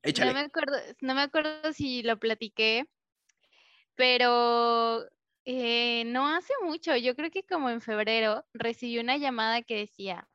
No 0.05 0.33
me 0.33 0.41
acuerdo, 0.41 0.77
no 1.01 1.15
me 1.15 1.23
acuerdo 1.23 1.73
si 1.73 2.03
lo 2.03 2.19
platiqué, 2.19 2.89
pero 3.95 5.05
eh, 5.45 6.05
no 6.07 6.29
hace 6.29 6.53
mucho, 6.65 6.97
yo 6.97 7.15
creo 7.15 7.31
que 7.31 7.45
como 7.45 7.71
en 7.71 7.81
febrero, 7.81 8.45
recibí 8.53 8.99
una 8.99 9.17
llamada 9.17 9.63
que 9.63 9.77
decía, 9.77 10.29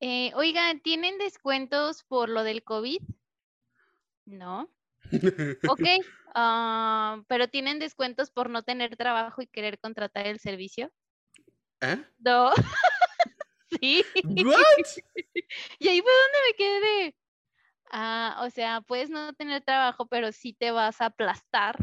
eh, 0.00 0.32
oigan, 0.34 0.80
¿tienen 0.80 1.18
descuentos 1.18 2.04
por 2.04 2.28
lo 2.28 2.44
del 2.44 2.62
COVID? 2.62 3.00
No. 4.26 4.70
ok, 5.68 5.80
ah, 6.34 7.22
pero 7.28 7.48
¿tienen 7.48 7.78
descuentos 7.78 8.30
por 8.30 8.50
no 8.50 8.62
tener 8.62 8.96
trabajo 8.96 9.42
y 9.42 9.46
querer 9.46 9.78
contratar 9.78 10.26
el 10.26 10.38
servicio? 10.38 10.92
¿Eh? 11.80 12.02
No. 12.18 12.52
sí. 13.80 14.04
y 14.24 15.88
ahí 15.88 16.00
fue 16.00 16.12
donde 16.12 16.38
me 16.46 16.56
quedé 16.56 17.14
Ah, 17.90 18.42
o 18.44 18.50
sea, 18.50 18.82
puedes 18.82 19.08
no 19.08 19.32
tener 19.32 19.62
trabajo, 19.62 20.06
pero 20.08 20.30
sí 20.32 20.52
te 20.52 20.70
vas 20.70 21.00
a 21.00 21.06
aplastar 21.06 21.78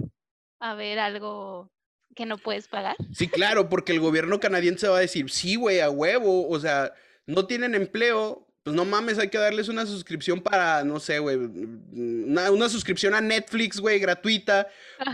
a 0.60 0.76
ver 0.76 1.00
algo 1.00 1.72
que 2.16 2.26
no 2.26 2.38
puedes 2.38 2.68
pagar. 2.68 2.96
Sí, 3.12 3.28
claro, 3.28 3.70
porque 3.70 3.92
el 3.92 4.00
gobierno 4.00 4.40
canadiense 4.40 4.88
va 4.88 4.98
a 4.98 5.02
decir, 5.02 5.30
sí, 5.32 5.56
güey, 5.56 5.80
a 5.80 5.90
huevo, 5.90 6.48
o 6.48 6.60
sea, 6.60 6.94
no 7.28 7.46
tienen 7.46 7.76
empleo, 7.76 8.48
pues 8.64 8.76
no 8.76 8.86
mames, 8.86 9.20
hay 9.20 9.30
que 9.30 9.38
darles 9.38 9.70
una 9.70 9.86
suscripción 9.86 10.42
para, 10.42 10.84
no 10.84 11.00
sé, 11.00 11.20
güey, 11.20 11.38
una, 11.38 12.70
suscripción 12.70 13.14
a 13.14 13.22
Netflix, 13.22 13.80
güey, 13.80 14.00
gratuita, 14.00 14.68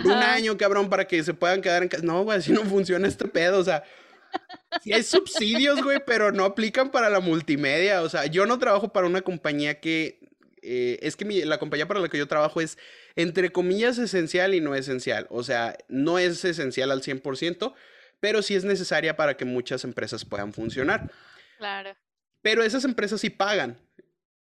un 0.06 0.12
año, 0.12 0.58
cabrón, 0.58 0.90
para 0.90 1.06
que 1.06 1.24
se 1.24 1.34
puedan 1.34 1.62
quedar 1.62 1.84
en 1.84 1.90
casa. 1.90 2.04
No, 2.04 2.24
güey, 2.24 2.38
así 2.38 2.52
no 2.52 2.64
funciona 2.64 3.08
este 3.08 3.28
pedo, 3.28 3.60
o 3.60 3.64
sea, 3.64 3.84
sí 4.82 4.94
hay 4.94 5.04
subsidios, 5.04 5.84
güey, 5.84 6.00
pero 6.06 6.32
no 6.32 6.46
aplican 6.46 6.92
para 6.92 7.10
la 7.10 7.20
multimedia, 7.20 8.02
o 8.02 8.10
sea, 8.10 8.26
yo 8.26 8.46
no 8.46 8.58
trabajo 8.58 8.94
para 8.94 9.08
una 9.08 9.22
compañía 9.22 9.80
que 9.80 10.22
eh, 10.62 11.00
es 11.02 11.16
que 11.16 11.26
la 11.46 11.58
compañía 11.58 11.88
para 11.88 12.00
la 12.00 12.10
que 12.10 12.18
yo 12.18 12.28
trabajo 12.28 12.62
es, 12.62 12.78
entre 13.16 13.52
comillas, 13.52 13.98
esencial 13.98 14.54
y 14.54 14.62
no 14.62 14.76
esencial. 14.76 15.28
O 15.30 15.44
sea, 15.44 15.78
no 15.88 16.20
es 16.20 16.46
esencial 16.46 16.92
al 16.92 17.02
100%, 17.02 17.74
pero 18.20 18.42
sí 18.42 18.56
es 18.56 18.64
necesaria 18.64 19.16
para 19.16 19.36
que 19.38 19.46
muchas 19.46 19.84
empresas 19.84 20.26
puedan 20.26 20.54
funcionar. 20.54 21.12
Claro. 21.62 21.96
Pero 22.42 22.64
esas 22.64 22.86
empresas 22.86 23.22
sí 23.22 23.30
pagan. 23.30 23.78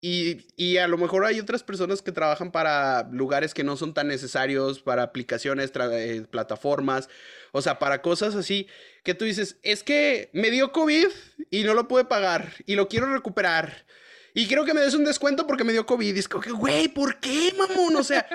Y, 0.00 0.77
a 0.79 0.88
lo 0.88 0.98
mejor 0.98 1.24
hay 1.24 1.38
otras 1.38 1.62
personas 1.62 2.03
que 2.03 2.12
trabajan 2.12 2.50
para 2.50 3.09
lugares 3.11 3.55
que 3.55 3.62
no 3.62 3.77
son 3.77 3.94
tan 3.94 4.09
necesarios, 4.09 4.81
para 4.81 5.05
aplicaciones, 5.05 5.72
eh, 5.74 6.27
plataformas, 6.29 7.09
o 7.53 7.62
sea, 7.62 7.79
para 7.79 8.03
cosas 8.03 8.35
así, 8.35 8.66
que 9.05 9.14
tú 9.14 9.24
dices, 9.24 9.59
es 9.62 9.83
que 9.85 10.29
me 10.35 10.50
dio 10.50 10.72
COVID 10.72 11.07
y 11.50 11.62
no 11.62 11.72
lo 11.72 11.88
pude 11.88 12.05
pagar 12.05 12.53
y 12.66 12.74
lo 12.74 12.88
quiero 12.88 13.11
recuperar 13.14 13.87
y 14.37 14.49
quiero 14.49 14.64
que 14.64 14.75
me 14.75 14.81
des 14.81 14.94
un 14.94 15.05
descuento 15.05 15.47
porque 15.47 15.62
me 15.62 15.73
dio 15.73 15.87
COVID. 15.87 16.16
Y 16.16 16.18
es 16.18 16.29
como 16.29 16.42
que, 16.42 16.51
güey, 16.51 16.88
¿por 16.88 17.20
qué, 17.20 17.55
mamón? 17.57 17.94
O 17.94 18.03
sea, 18.03 18.27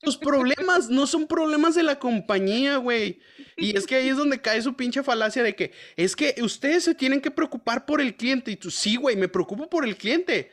tus 0.00 0.16
problemas 0.16 0.88
no 0.88 1.06
son 1.06 1.26
problemas 1.26 1.74
de 1.74 1.82
la 1.82 1.98
compañía, 1.98 2.78
güey. 2.78 3.20
Y 3.58 3.76
es 3.76 3.86
que 3.86 3.96
ahí 3.96 4.08
es 4.08 4.16
donde 4.16 4.40
cae 4.40 4.62
su 4.62 4.74
pinche 4.74 5.02
falacia 5.02 5.42
de 5.42 5.54
que 5.54 5.72
es 5.96 6.16
que 6.16 6.34
ustedes 6.40 6.84
se 6.84 6.94
tienen 6.94 7.20
que 7.20 7.30
preocupar 7.30 7.84
por 7.84 8.00
el 8.00 8.16
cliente. 8.16 8.50
Y 8.50 8.56
tú, 8.56 8.70
sí, 8.70 8.96
güey, 8.96 9.14
me 9.14 9.28
preocupo 9.28 9.68
por 9.68 9.86
el 9.86 9.98
cliente. 9.98 10.50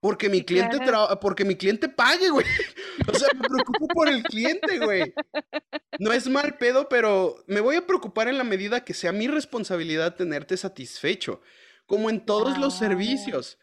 Porque 0.00 0.30
mi 0.30 0.42
cliente 0.42 0.78
porque 1.20 1.44
mi 1.44 1.56
cliente 1.56 1.90
pague, 1.90 2.30
güey. 2.30 2.46
O 3.06 3.14
sea, 3.14 3.28
me 3.34 3.48
preocupo 3.48 3.86
por 3.88 4.08
el 4.08 4.22
cliente, 4.22 4.78
güey. 4.78 5.12
No 5.98 6.10
es 6.12 6.26
mal 6.26 6.56
pedo, 6.56 6.88
pero 6.88 7.44
me 7.48 7.60
voy 7.60 7.76
a 7.76 7.86
preocupar 7.86 8.28
en 8.28 8.38
la 8.38 8.44
medida 8.44 8.82
que 8.82 8.94
sea 8.94 9.12
mi 9.12 9.28
responsabilidad 9.28 10.14
tenerte 10.14 10.56
satisfecho, 10.56 11.42
como 11.84 12.08
en 12.08 12.24
todos 12.24 12.56
los 12.56 12.78
servicios. 12.78 13.58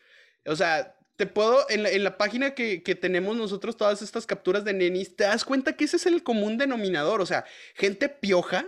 O 0.45 0.55
sea, 0.55 0.95
te 1.15 1.25
puedo, 1.25 1.65
en 1.69 2.03
la, 2.03 2.17
página 2.17 2.53
que, 2.53 2.79
tenemos 2.99 3.37
nosotros 3.37 3.77
todas 3.77 4.01
estas 4.01 4.25
capturas 4.25 4.65
de 4.65 4.73
nenis, 4.73 5.15
te 5.15 5.23
das 5.23 5.45
cuenta 5.45 5.75
que 5.75 5.85
ese 5.85 5.97
es 5.97 6.05
el 6.05 6.23
común 6.23 6.57
denominador. 6.57 7.21
O 7.21 7.25
sea, 7.25 7.45
gente 7.73 8.09
pioja 8.09 8.67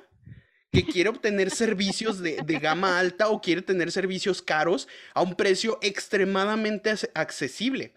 que 0.72 0.86
quiere 0.86 1.10
obtener 1.10 1.50
servicios 1.52 2.22
de, 2.22 2.38
gama 2.62 3.00
alta 3.00 3.30
o 3.30 3.42
quiere 3.42 3.62
tener 3.62 3.92
servicios 3.92 4.42
caros 4.42 4.88
a 5.14 5.22
un 5.22 5.36
precio 5.36 5.78
extremadamente 5.82 6.94
accesible. 7.14 7.94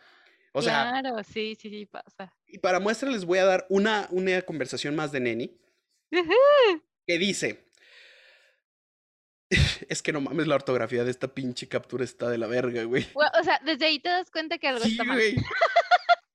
O 0.53 0.63
sea, 0.63 1.01
claro, 1.01 1.23
sí, 1.23 1.57
sí, 1.61 1.71
sí, 1.71 1.87
pasa. 1.87 2.35
Y 2.49 2.59
para 2.59 2.81
muestra 2.81 3.09
les 3.09 3.25
voy 3.25 3.39
a 3.39 3.45
dar 3.45 3.67
una, 3.69 4.09
una 4.11 4.43
conversación 4.43 4.97
más 4.97 5.13
de 5.13 5.21
Neni. 5.21 5.57
que 7.07 7.19
dice, 7.19 7.70
es 9.89 10.03
que 10.03 10.13
no 10.13 10.21
mames, 10.21 10.47
la 10.47 10.55
ortografía 10.55 11.05
de 11.05 11.11
esta 11.11 11.29
pinche 11.29 11.69
captura 11.69 12.05
está 12.05 12.29
de 12.29 12.39
la 12.39 12.47
verga, 12.47 12.85
güey. 12.85 13.07
o 13.15 13.45
sea, 13.45 13.61
desde 13.65 13.87
ahí 13.87 13.99
te 13.99 14.09
das 14.09 14.31
cuenta 14.31 14.59
que 14.59 14.69
algo 14.69 14.85
está 14.85 15.05
mal. 15.05 15.17
Güey. 15.17 15.37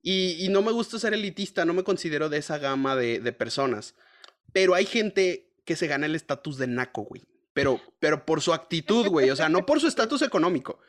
Y, 0.08 0.50
no 0.50 0.62
me 0.62 0.72
gusta 0.72 1.00
ser 1.00 1.16
elitista, 1.16 1.66
no 1.66 1.74
me 1.74 1.84
considero 1.84 2.30
de 2.30 2.38
esa 2.38 2.60
gama 2.60 2.96
de, 2.96 3.20
personas. 3.34 3.96
Pero 4.54 4.76
hay 4.76 4.86
gente 4.86 5.50
que 5.66 5.76
se 5.76 5.88
gana 5.88 6.06
el 6.06 6.14
estatus 6.14 6.60
de 6.60 6.68
naco, 6.68 7.06
güey. 7.06 7.24
Pero, 7.54 7.82
pero 8.00 8.24
por 8.24 8.40
su 8.40 8.54
actitud, 8.54 9.08
güey. 9.08 9.32
O 9.32 9.36
sea, 9.36 9.50
no 9.50 9.66
por 9.66 9.82
su 9.82 9.88
estatus 9.88 10.22
económico. 10.22 10.80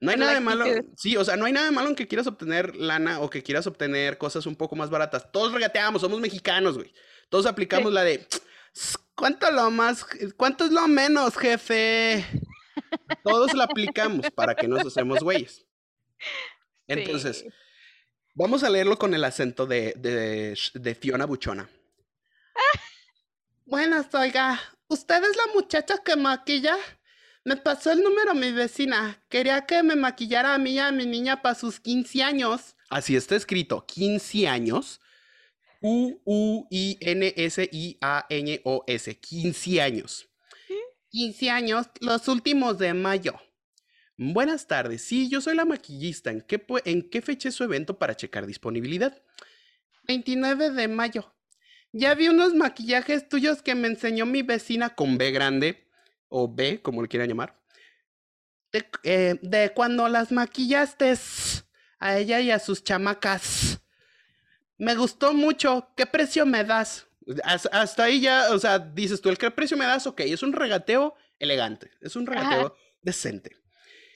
No 0.00 0.12
hay 0.12 0.16
nada 0.16 0.32
de 0.32 0.40
malo. 0.40 0.64
Sí, 0.96 1.14
o 1.18 1.24
sea, 1.26 1.36
no 1.36 1.44
hay 1.44 1.52
nada 1.52 1.66
de 1.66 1.72
malo 1.72 1.90
en 1.90 1.94
que 1.94 2.08
quieras 2.08 2.26
obtener 2.26 2.74
lana 2.74 3.20
o 3.20 3.28
que 3.28 3.42
quieras 3.42 3.66
obtener 3.66 4.16
cosas 4.16 4.46
un 4.46 4.56
poco 4.56 4.76
más 4.76 4.88
baratas. 4.88 5.30
Todos 5.30 5.52
regateamos, 5.52 6.00
somos 6.00 6.18
mexicanos, 6.18 6.78
güey. 6.78 6.94
Todos 7.28 7.44
aplicamos 7.44 7.92
la 7.92 8.02
de 8.02 8.26
¿Cuánto 9.14 9.50
lo 9.50 9.70
más? 9.70 10.06
¿Cuánto 10.36 10.64
es 10.66 10.70
lo 10.70 10.86
menos, 10.86 11.36
jefe? 11.36 12.24
Todos 13.24 13.52
lo 13.52 13.64
aplicamos 13.64 14.30
para 14.30 14.54
que 14.54 14.68
nos 14.68 14.86
hacemos 14.86 15.20
güeyes. 15.20 15.66
Entonces, 16.86 17.44
vamos 18.34 18.62
a 18.62 18.70
leerlo 18.70 18.96
con 18.96 19.14
el 19.14 19.24
acento 19.24 19.66
de, 19.66 19.94
de, 19.96 20.94
Fiona 20.94 21.26
Buchona. 21.26 21.68
Buenas, 23.66 24.14
oiga. 24.14 24.60
¿Usted 24.86 25.22
es 25.24 25.36
la 25.36 25.52
muchacha 25.52 25.98
que 25.98 26.16
maquilla? 26.16 26.76
Me 27.44 27.56
pasó 27.56 27.90
el 27.90 28.02
número 28.02 28.30
a 28.30 28.34
mi 28.34 28.52
vecina. 28.52 29.20
Quería 29.28 29.66
que 29.66 29.82
me 29.82 29.96
maquillara 29.96 30.54
a 30.54 30.58
mí 30.58 30.72
y 30.72 30.78
a 30.78 30.92
mi 30.92 31.06
niña 31.06 31.42
para 31.42 31.54
sus 31.54 31.80
15 31.80 32.22
años. 32.22 32.76
Así 32.88 33.16
está 33.16 33.36
escrito, 33.36 33.84
15 33.84 34.48
años. 34.48 35.00
U-U-I-N-S-I-A-N-O-S, 35.80 37.20
15 39.20 39.80
años. 39.82 40.28
15 41.10 41.50
años, 41.50 41.86
los 42.00 42.28
últimos 42.28 42.78
de 42.78 42.94
mayo. 42.94 43.34
Buenas 44.16 44.66
tardes, 44.66 45.02
sí, 45.02 45.28
yo 45.28 45.40
soy 45.40 45.54
la 45.54 45.64
maquillista. 45.64 46.30
¿En 46.30 46.40
qué, 46.40 46.64
¿En 46.84 47.08
qué 47.08 47.22
fecha 47.22 47.48
es 47.48 47.54
su 47.54 47.64
evento 47.64 47.98
para 47.98 48.16
checar 48.16 48.46
disponibilidad? 48.46 49.22
29 50.04 50.70
de 50.70 50.88
mayo. 50.88 51.32
Ya 51.92 52.14
vi 52.14 52.28
unos 52.28 52.54
maquillajes 52.54 53.28
tuyos 53.28 53.62
que 53.62 53.74
me 53.74 53.88
enseñó 53.88 54.26
mi 54.26 54.42
vecina 54.42 54.90
con 54.90 55.18
B 55.18 55.30
grande, 55.30 55.88
o 56.28 56.52
B, 56.52 56.82
como 56.82 57.02
le 57.02 57.08
quieran 57.08 57.28
llamar. 57.28 57.58
De, 58.72 58.84
eh, 59.04 59.38
de 59.40 59.72
cuando 59.72 60.08
las 60.08 60.32
maquillaste 60.32 61.14
a 61.98 62.18
ella 62.18 62.40
y 62.40 62.50
a 62.50 62.58
sus 62.58 62.82
chamacas. 62.84 63.67
Me 64.78 64.94
gustó 64.94 65.34
mucho. 65.34 65.92
¿Qué 65.96 66.06
precio 66.06 66.46
me 66.46 66.64
das? 66.64 67.06
Hasta 67.44 68.04
ahí 68.04 68.20
ya, 68.20 68.50
o 68.52 68.58
sea, 68.58 68.78
dices 68.78 69.20
tú, 69.20 69.28
¿el 69.28 69.36
qué 69.36 69.50
precio 69.50 69.76
me 69.76 69.84
das? 69.84 70.06
Ok, 70.06 70.20
es 70.20 70.42
un 70.42 70.52
regateo 70.52 71.14
elegante, 71.38 71.90
es 72.00 72.16
un 72.16 72.26
regateo 72.26 72.74
decente. 73.02 73.56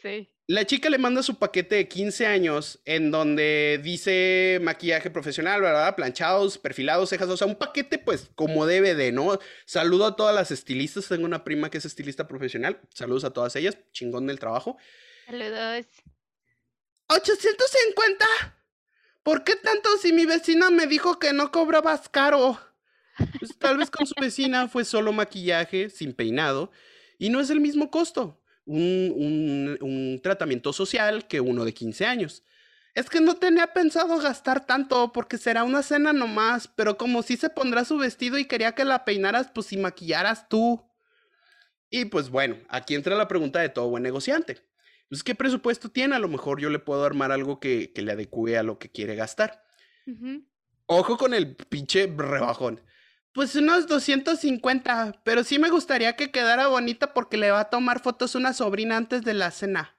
Sí. 0.01 0.29
La 0.47 0.65
chica 0.67 0.91
le 0.91 0.99
manda 0.99 1.23
su 1.23 1.39
paquete 1.39 1.77
de 1.77 1.89
15 1.89 2.27
años 2.27 2.81
en 2.85 3.11
donde 3.11 3.81
dice 3.83 4.59
maquillaje 4.63 5.11
profesional, 5.11 5.61
¿verdad? 5.61 5.95
Planchados, 5.95 6.59
perfilados, 6.59 7.11
cejas, 7.11 7.29
o 7.29 7.37
sea, 7.37 7.47
un 7.47 7.57
paquete 7.57 7.99
pues 7.99 8.31
como 8.35 8.67
debe 8.67 8.95
de, 8.95 9.13
¿no? 9.13 9.39
Saludo 9.67 10.07
a 10.07 10.17
todas 10.17 10.35
las 10.35 10.51
estilistas, 10.51 11.09
tengo 11.09 11.25
una 11.25 11.45
prima 11.45 11.71
que 11.71 11.79
es 11.79 11.85
estilista 11.85 12.27
profesional, 12.27 12.81
saludos 12.95 13.25
a 13.25 13.31
todas 13.31 13.55
ellas, 13.57 13.79
chingón 13.93 14.27
del 14.27 14.39
trabajo. 14.39 14.79
Saludos. 15.27 15.87
850. 17.09 18.62
¿Por 19.23 19.45
qué 19.45 19.55
tanto 19.57 19.89
si 19.99 20.13
mi 20.13 20.27
vecina 20.27 20.71
me 20.71 20.87
dijo 20.87 21.19
que 21.19 21.33
no 21.33 21.53
cobrabas 21.53 22.09
caro? 22.09 22.59
Pues, 23.39 23.57
tal 23.59 23.79
vez 23.79 23.91
con 23.91 24.07
su 24.07 24.15
vecina 24.21 24.69
fue 24.69 24.85
solo 24.85 25.13
maquillaje, 25.13 25.91
sin 25.91 26.13
peinado, 26.13 26.71
y 27.19 27.31
no 27.31 27.41
es 27.41 27.51
el 27.51 27.61
mismo 27.61 27.91
costo. 27.91 28.41
Un, 28.65 30.21
tratamiento 30.23 30.73
social 30.73 31.27
que 31.27 31.41
uno 31.41 31.65
de 31.65 31.75
15 31.75 32.07
años. 32.07 32.43
Es 32.95 33.09
que 33.09 33.21
no 33.21 33.37
tenía 33.37 33.73
pensado 33.73 34.19
gastar 34.19 34.67
tanto 34.67 35.13
porque 35.13 35.39
será 35.39 35.65
una 35.65 35.83
cena 35.83 36.13
nomás, 36.13 36.69
pero 36.69 36.97
como 36.97 37.23
si 37.23 37.37
se 37.37 37.49
pondrá 37.49 37.85
su 37.85 37.97
vestido 37.97 38.39
y 38.39 38.45
quería 38.45 38.75
que 38.75 38.85
la 38.85 39.05
peinaras, 39.05 39.51
pues 39.53 39.69
si 39.69 39.77
maquillaras 39.77 40.49
tú. 40.49 40.85
Y 41.91 42.05
pues 42.07 42.29
bueno, 42.29 42.57
aquí 42.69 42.95
entra 42.95 43.17
la 43.17 43.29
pregunta 43.29 43.61
de 43.61 43.69
todo 43.69 43.89
buen 43.89 44.03
negociante. 44.03 44.63
Pues, 45.13 45.23
¿qué 45.23 45.35
presupuesto 45.35 45.91
tiene? 45.91 46.17
A 46.17 46.19
lo 46.19 46.27
mejor 46.27 46.59
yo 46.59 46.71
le 46.71 46.79
puedo 46.79 47.05
armar 47.05 47.33
algo 47.33 47.61
que, 47.61 47.93
que 47.93 48.01
le 48.01 48.13
adecue 48.13 48.57
a 48.57 48.63
lo 48.63 48.79
que 48.79 48.91
quiere 48.91 49.15
gastar. 49.15 49.63
Ojo 50.87 51.19
con 51.19 51.35
el 51.35 51.55
pinche 51.55 52.07
rebajón. 52.07 52.81
Pues 53.35 53.55
unos 53.55 53.87
250, 53.87 55.21
pero 55.23 55.45
sí 55.45 55.59
me 55.59 55.69
gustaría 55.69 56.17
que 56.17 56.31
quedara 56.31 56.69
bonita 56.69 57.13
porque 57.13 57.37
le 57.37 57.51
va 57.51 57.61
a 57.61 57.69
tomar 57.69 58.01
fotos 58.01 58.35
una 58.35 58.55
sobrina 58.55 58.97
antes 58.97 59.21
de 59.21 59.35
la 59.35 59.51
cena. 59.51 59.95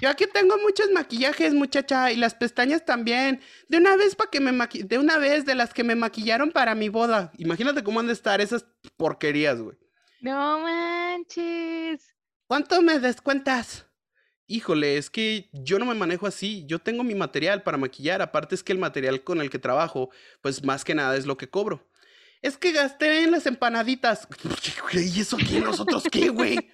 Yo 0.00 0.08
aquí 0.08 0.26
tengo 0.26 0.58
muchos 0.58 0.90
maquillajes, 0.90 1.54
muchacha, 1.54 2.10
y 2.10 2.16
las 2.16 2.34
pestañas 2.34 2.84
también. 2.84 3.40
De 3.68 3.76
una 3.76 3.94
vez 3.94 4.16
para 4.16 4.30
que 4.30 4.40
me 4.40 4.50
maqui 4.50 4.82
de 4.82 4.98
una 4.98 5.16
vez 5.18 5.44
de 5.44 5.54
las 5.54 5.72
que 5.72 5.84
me 5.84 5.94
maquillaron 5.94 6.50
para 6.50 6.74
mi 6.74 6.88
boda. 6.88 7.30
Imagínate 7.38 7.84
cómo 7.84 8.00
han 8.00 8.08
de 8.08 8.14
estar 8.14 8.40
esas 8.40 8.66
porquerías, 8.96 9.60
güey. 9.60 9.78
No 10.20 10.58
manches. 10.58 12.16
¿Cuánto 12.48 12.82
me 12.82 12.98
descuentas? 12.98 13.86
Híjole, 14.50 14.96
es 14.96 15.10
que 15.10 15.48
yo 15.52 15.78
no 15.78 15.84
me 15.84 15.94
manejo 15.94 16.26
así. 16.26 16.64
Yo 16.66 16.80
tengo 16.80 17.04
mi 17.04 17.14
material 17.14 17.62
para 17.62 17.78
maquillar. 17.78 18.20
Aparte 18.20 18.56
es 18.56 18.64
que 18.64 18.72
el 18.72 18.80
material 18.80 19.22
con 19.22 19.40
el 19.40 19.48
que 19.48 19.60
trabajo, 19.60 20.10
pues 20.40 20.64
más 20.64 20.84
que 20.84 20.92
nada 20.92 21.16
es 21.16 21.24
lo 21.24 21.36
que 21.36 21.48
cobro. 21.48 21.88
Es 22.42 22.58
que 22.58 22.72
gasté 22.72 23.22
en 23.22 23.30
las 23.30 23.46
empanaditas. 23.46 24.26
¿Y 24.92 25.20
eso 25.20 25.36
aquí 25.36 25.60
nosotros 25.60 26.02
qué, 26.10 26.30
güey? 26.30 26.68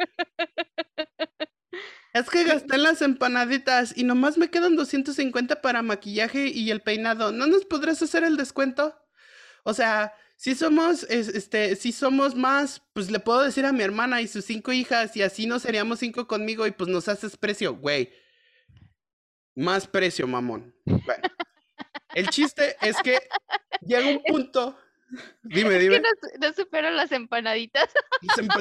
Es 2.15 2.31
que 2.31 2.45
gasté 2.45 2.77
en 2.77 2.83
las 2.83 3.03
empanaditas 3.03 3.93
y 3.95 4.05
nomás 4.05 4.39
me 4.39 4.49
quedan 4.49 4.75
250 4.75 5.61
para 5.61 5.83
maquillaje 5.83 6.49
y 6.49 6.71
el 6.71 6.81
peinado. 6.81 7.31
¿No 7.31 7.47
nos 7.47 7.67
podrás 7.67 8.01
hacer 8.01 8.25
el 8.25 8.39
descuento? 8.39 8.99
O 9.65 9.75
sea, 9.75 10.15
si 10.37 10.55
somos, 10.55 11.05
este, 11.05 11.77
si 11.77 11.93
somos 11.93 12.35
más, 12.35 12.83
pues 12.93 13.11
le 13.11 13.19
puedo 13.19 13.43
decir 13.43 13.65
a 13.65 13.73
mi 13.73 13.83
hermana 13.83 14.21
y 14.21 14.29
sus 14.29 14.45
cinco 14.45 14.73
hijas 14.73 15.17
y 15.17 15.23
así 15.23 15.47
no 15.47 15.59
seríamos 15.59 15.99
cinco 15.99 16.27
conmigo 16.29 16.67
y 16.67 16.73
pues 16.73 16.91
nos 16.91 17.09
haces 17.09 17.37
precio, 17.37 17.75
güey. 17.75 18.13
Más 19.55 19.87
precio, 19.87 20.27
mamón. 20.27 20.75
Bueno, 20.85 21.29
el 22.15 22.29
chiste 22.29 22.77
es 22.83 22.97
que 23.03 23.19
llega 23.81 24.09
un 24.09 24.23
punto. 24.23 24.79
Dime, 25.43 25.79
dime. 25.79 26.03
no, 26.41 26.53
supero 26.53 26.91
las 26.91 27.13
empanaditas. 27.13 27.89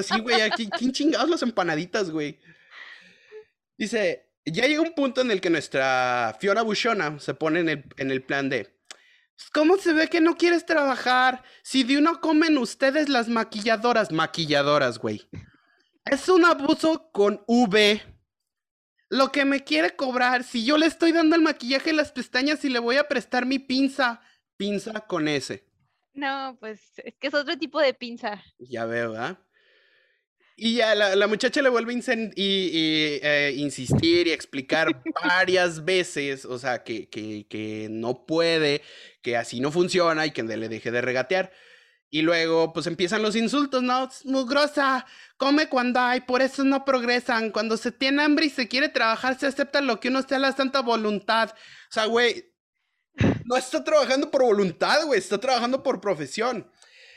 Sí, 0.03 0.19
güey, 0.21 0.49
¿quién 0.77 0.93
chingados 0.93 1.29
las 1.29 1.41
empanaditas, 1.41 2.09
güey? 2.09 2.39
Dice, 3.77 4.31
ya 4.45 4.65
llega 4.67 4.81
un 4.81 4.93
punto 4.93 5.21
en 5.21 5.31
el 5.31 5.41
que 5.41 5.49
nuestra 5.49 6.37
Fiona 6.39 6.61
Bushona 6.61 7.19
se 7.19 7.33
pone 7.33 7.59
en 7.59 7.69
el, 7.69 7.85
en 7.97 8.11
el 8.11 8.23
plan 8.23 8.47
de, 8.47 8.74
¿cómo 9.53 9.77
se 9.77 9.93
ve 9.93 10.07
que 10.09 10.21
no 10.21 10.35
quieres 10.35 10.65
trabajar? 10.65 11.43
Si 11.63 11.83
de 11.83 11.97
uno 11.97 12.19
comen 12.21 12.57
ustedes 12.57 13.09
las 13.09 13.27
maquilladoras, 13.27 14.11
maquilladoras, 14.11 14.99
güey. 14.99 15.27
Es 16.05 16.29
un 16.29 16.45
abuso 16.45 17.09
con 17.11 17.43
V. 17.47 18.01
Lo 19.09 19.31
que 19.31 19.45
me 19.45 19.63
quiere 19.63 19.95
cobrar, 19.95 20.43
si 20.43 20.65
yo 20.65 20.77
le 20.77 20.87
estoy 20.87 21.11
dando 21.11 21.35
el 21.35 21.41
maquillaje 21.41 21.91
y 21.91 21.95
las 21.95 22.11
pestañas 22.11 22.65
y 22.65 22.69
le 22.69 22.79
voy 22.79 22.97
a 22.97 23.07
prestar 23.07 23.45
mi 23.45 23.59
pinza, 23.59 24.21
pinza 24.57 25.01
con 25.01 25.27
S. 25.27 25.63
No, 26.13 26.57
pues 26.59 26.81
es 26.97 27.15
que 27.17 27.27
es 27.27 27.33
otro 27.33 27.57
tipo 27.57 27.79
de 27.79 27.93
pinza. 27.93 28.43
Ya 28.57 28.85
veo, 28.85 29.11
¿verdad? 29.11 29.37
Y 30.57 30.75
ya 30.75 30.95
la, 30.95 31.27
muchacha 31.27 31.61
le 31.61 31.67
vuelve 31.67 31.93
a 31.93 32.13
y, 32.35 33.19
eh, 33.21 33.53
insistir 33.57 34.27
y 34.27 34.31
explicar 34.31 34.87
varias 35.23 35.83
veces, 35.83 36.45
o 36.45 36.57
sea, 36.57 36.83
que, 36.83 37.09
que, 37.09 37.45
que, 37.49 37.87
no 37.89 38.25
puede, 38.25 38.81
que 39.21 39.35
así 39.35 39.59
no 39.59 39.71
funciona 39.71 40.25
y 40.25 40.31
que 40.31 40.43
le 40.43 40.69
deje 40.69 40.91
de 40.91 41.01
regatear. 41.01 41.51
Y 42.09 42.21
luego, 42.21 42.71
pues 42.71 42.87
empiezan 42.87 43.21
los 43.21 43.35
insultos, 43.35 43.83
¿no? 43.83 44.09
Mugrosa, 44.23 45.05
come 45.35 45.67
cuando 45.67 45.99
hay, 45.99 46.21
por 46.21 46.41
eso 46.41 46.63
no 46.63 46.85
progresan. 46.85 47.51
Cuando 47.51 47.75
se 47.75 47.91
tiene 47.91 48.23
hambre 48.23 48.45
y 48.45 48.49
se 48.49 48.69
quiere 48.69 48.87
trabajar, 48.87 49.37
se 49.37 49.47
acepta 49.47 49.81
lo 49.81 49.99
que 49.99 50.07
uno 50.07 50.21
sea 50.21 50.39
la 50.39 50.53
santa 50.53 50.81
voluntad. 50.81 51.49
O 51.51 51.91
sea, 51.91 52.05
güey, 52.05 52.53
no 53.43 53.57
está 53.57 53.83
trabajando 53.83 54.31
por 54.31 54.43
voluntad, 54.43 55.05
güey, 55.05 55.19
está 55.19 55.37
trabajando 55.37 55.83
por 55.83 55.99
profesión. 55.99 56.71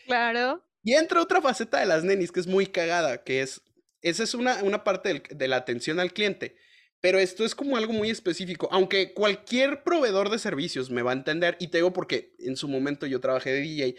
Claro. 0.07 0.68
Y 0.89 0.95
entra 0.95 1.21
otra 1.21 1.43
faceta 1.43 1.81
de 1.81 1.85
las 1.85 2.03
nenis 2.03 2.33
que 2.33 2.41
es 2.41 2.47
muy 2.47 2.67
cagada, 2.67 3.23
que 3.23 3.43
es, 3.43 3.61
esa 4.01 4.23
es 4.23 4.33
una, 4.33 4.63
una 4.63 4.85
parte 4.85 5.23
de 5.29 5.47
la 5.47 5.57
atención 5.57 6.01
al 6.01 6.15
cliente, 6.15 6.57
pero 7.03 7.19
esto 7.19 7.45
es 7.45 7.55
como 7.55 7.77
algo 7.77 7.93
muy 7.93 8.09
específico, 8.09 8.71
aunque 8.73 9.13
cualquier 9.13 9.85
proveedor 9.85 10.31
de 10.31 10.39
servicios 10.39 10.89
me 10.89 11.03
va 11.03 11.11
a 11.11 11.15
entender, 11.15 11.59
y 11.61 11.69
te 11.69 11.77
digo 11.77 11.93
porque 11.93 12.35
en 12.39 12.57
su 12.57 12.69
momento 12.69 13.05
yo 13.05 13.21
trabajé 13.21 13.53
de 13.53 13.61
DJ, 13.61 13.97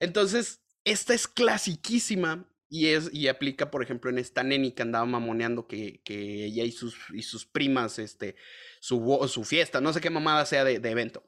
entonces 0.00 0.64
esta 0.82 1.14
es 1.14 1.28
clasiquísima 1.28 2.52
y, 2.68 2.88
es, 2.88 3.08
y 3.12 3.28
aplica, 3.28 3.70
por 3.70 3.84
ejemplo, 3.84 4.10
en 4.10 4.18
esta 4.18 4.42
neni 4.42 4.72
que 4.72 4.82
andaba 4.82 5.06
mamoneando 5.06 5.68
que, 5.68 6.02
que 6.04 6.46
ella 6.46 6.64
y 6.64 6.72
sus, 6.72 6.96
y 7.14 7.22
sus 7.22 7.46
primas, 7.46 8.00
este, 8.00 8.34
su, 8.80 9.28
su 9.28 9.44
fiesta, 9.44 9.80
no 9.80 9.92
sé 9.92 10.00
qué 10.00 10.10
mamada 10.10 10.44
sea 10.44 10.64
de, 10.64 10.80
de 10.80 10.90
evento. 10.90 11.22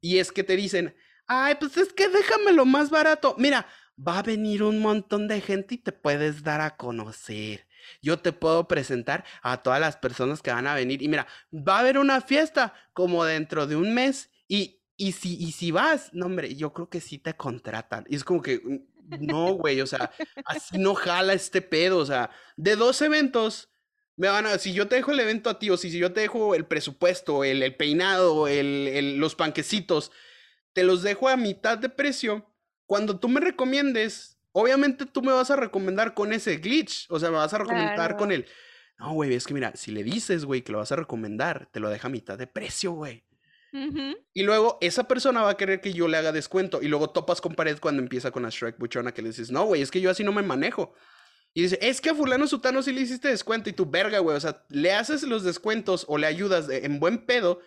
Y 0.00 0.18
es 0.18 0.30
que 0.30 0.44
te 0.44 0.54
dicen, 0.54 0.94
ay, 1.26 1.56
pues 1.58 1.76
es 1.76 1.92
que 1.92 2.08
déjamelo 2.08 2.64
más 2.64 2.88
barato. 2.88 3.34
Mira, 3.36 3.66
va 3.98 4.18
a 4.18 4.22
venir 4.22 4.62
un 4.62 4.80
montón 4.80 5.28
de 5.28 5.40
gente 5.40 5.74
y 5.74 5.78
te 5.78 5.92
puedes 5.92 6.42
dar 6.42 6.60
a 6.60 6.76
conocer. 6.76 7.66
Yo 8.02 8.18
te 8.18 8.32
puedo 8.32 8.68
presentar 8.68 9.24
a 9.42 9.62
todas 9.62 9.80
las 9.80 9.96
personas 9.96 10.42
que 10.42 10.52
van 10.52 10.66
a 10.66 10.74
venir. 10.74 11.02
Y 11.02 11.08
mira, 11.08 11.26
va 11.52 11.76
a 11.76 11.80
haber 11.80 11.98
una 11.98 12.20
fiesta 12.20 12.74
como 12.92 13.24
dentro 13.24 13.66
de 13.66 13.76
un 13.76 13.94
mes 13.94 14.30
y, 14.46 14.80
y, 14.96 15.12
si, 15.12 15.36
y 15.36 15.52
si 15.52 15.70
vas, 15.70 16.10
no 16.12 16.26
hombre, 16.26 16.54
yo 16.54 16.72
creo 16.72 16.88
que 16.88 17.00
sí 17.00 17.18
te 17.18 17.34
contratan. 17.34 18.04
Y 18.08 18.16
es 18.16 18.24
como 18.24 18.42
que, 18.42 18.60
mm, 18.62 19.26
no, 19.26 19.52
güey, 19.54 19.80
o 19.80 19.86
sea, 19.86 20.10
así 20.44 20.78
no 20.78 20.94
jala 20.94 21.32
este 21.32 21.62
pedo. 21.62 21.98
O 21.98 22.06
sea, 22.06 22.30
de 22.56 22.76
dos 22.76 23.00
eventos, 23.02 23.70
me 24.16 24.28
van 24.28 24.46
a, 24.46 24.58
si 24.58 24.72
yo 24.72 24.88
te 24.88 24.96
dejo 24.96 25.12
el 25.12 25.20
evento 25.20 25.50
a 25.50 25.58
ti, 25.58 25.70
o 25.70 25.76
si, 25.76 25.90
yo 25.90 26.12
te 26.12 26.20
dejo 26.20 26.54
el 26.54 26.66
presupuesto, 26.66 27.44
el, 27.44 27.62
el 27.62 27.76
peinado, 27.76 28.48
el, 28.48 28.88
el, 28.88 29.16
los 29.18 29.34
panquecitos, 29.34 30.12
te 30.72 30.84
los 30.84 31.02
dejo 31.02 31.28
a 31.28 31.36
mitad 31.36 31.78
de 31.78 31.88
precio 31.88 32.46
cuando 32.88 33.20
tú 33.20 33.28
me 33.28 33.38
recomiendes, 33.40 34.40
obviamente 34.50 35.04
tú 35.04 35.20
me 35.20 35.30
vas 35.30 35.50
a 35.50 35.56
recomendar 35.56 36.14
con 36.14 36.32
ese 36.32 36.56
glitch, 36.56 37.06
o 37.10 37.20
sea, 37.20 37.30
me 37.30 37.36
vas 37.36 37.52
a 37.52 37.58
recomendar 37.58 38.16
con 38.16 38.32
el... 38.32 38.46
No, 38.98 39.12
güey, 39.12 39.34
es 39.34 39.46
que 39.46 39.52
mira, 39.52 39.72
si 39.76 39.92
le 39.92 40.02
dices, 40.02 40.46
güey, 40.46 40.62
que 40.62 40.72
lo 40.72 40.78
vas 40.78 40.90
a 40.90 40.96
recomendar, 40.96 41.68
te 41.70 41.80
lo 41.80 41.90
deja 41.90 42.08
a 42.08 42.10
mitad 42.10 42.38
de 42.38 42.46
precio, 42.46 42.92
güey. 42.92 43.24
Y 44.32 44.42
luego 44.42 44.78
esa 44.80 45.04
persona 45.06 45.42
va 45.42 45.50
a 45.50 45.56
querer 45.58 45.82
que 45.82 45.92
yo 45.92 46.08
le 46.08 46.16
haga 46.16 46.32
descuento. 46.32 46.80
Y 46.80 46.88
luego 46.88 47.10
topas 47.10 47.42
con 47.42 47.54
pared 47.54 47.78
cuando 47.78 48.00
empieza 48.00 48.30
con 48.30 48.42
la 48.42 48.48
Shrek 48.48 48.78
Buchona 48.78 49.12
que 49.12 49.20
le 49.20 49.28
dices, 49.28 49.50
no, 49.50 49.66
güey, 49.66 49.82
es 49.82 49.90
que 49.90 50.00
yo 50.00 50.10
así 50.10 50.24
no 50.24 50.32
me 50.32 50.42
manejo. 50.42 50.94
Y 51.52 51.62
dice, 51.62 51.78
es 51.82 52.00
que 52.00 52.08
a 52.08 52.14
fulano 52.14 52.46
sutano 52.46 52.82
sí 52.82 52.92
le 52.92 53.02
hiciste 53.02 53.28
descuento 53.28 53.68
y 53.68 53.74
tu 53.74 53.84
verga, 53.84 54.20
güey. 54.20 54.34
O 54.34 54.40
sea, 54.40 54.64
le 54.70 54.94
haces 54.94 55.22
los 55.24 55.44
descuentos 55.44 56.06
o 56.08 56.16
le 56.16 56.26
ayudas 56.26 56.70
en 56.70 56.98
buen 56.98 57.26
pedo 57.26 57.60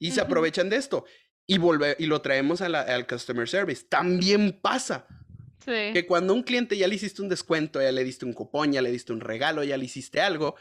y 0.00 0.10
se 0.10 0.20
aprovechan 0.20 0.68
de 0.68 0.76
esto 0.76 1.04
y, 1.46 1.58
volver, 1.58 1.96
y 1.98 2.06
lo 2.06 2.20
traemos 2.22 2.60
al 2.60 3.06
customer 3.06 3.48
service. 3.48 3.84
También 3.88 4.58
pasa. 4.60 5.06
Que 5.64 6.04
cuando 6.06 6.34
un 6.34 6.42
cliente 6.42 6.76
ya 6.76 6.86
le 6.86 6.94
hiciste 6.94 7.22
un 7.22 7.30
descuento, 7.30 7.80
ya 7.80 7.90
le 7.90 8.04
diste 8.04 8.26
un 8.26 8.34
cupón, 8.34 8.72
ya 8.72 8.82
le 8.82 8.90
diste 8.90 9.14
un 9.14 9.20
regalo, 9.20 9.64
ya 9.64 9.78
le 9.78 9.86
hiciste 9.86 10.20
algo, 10.20 10.56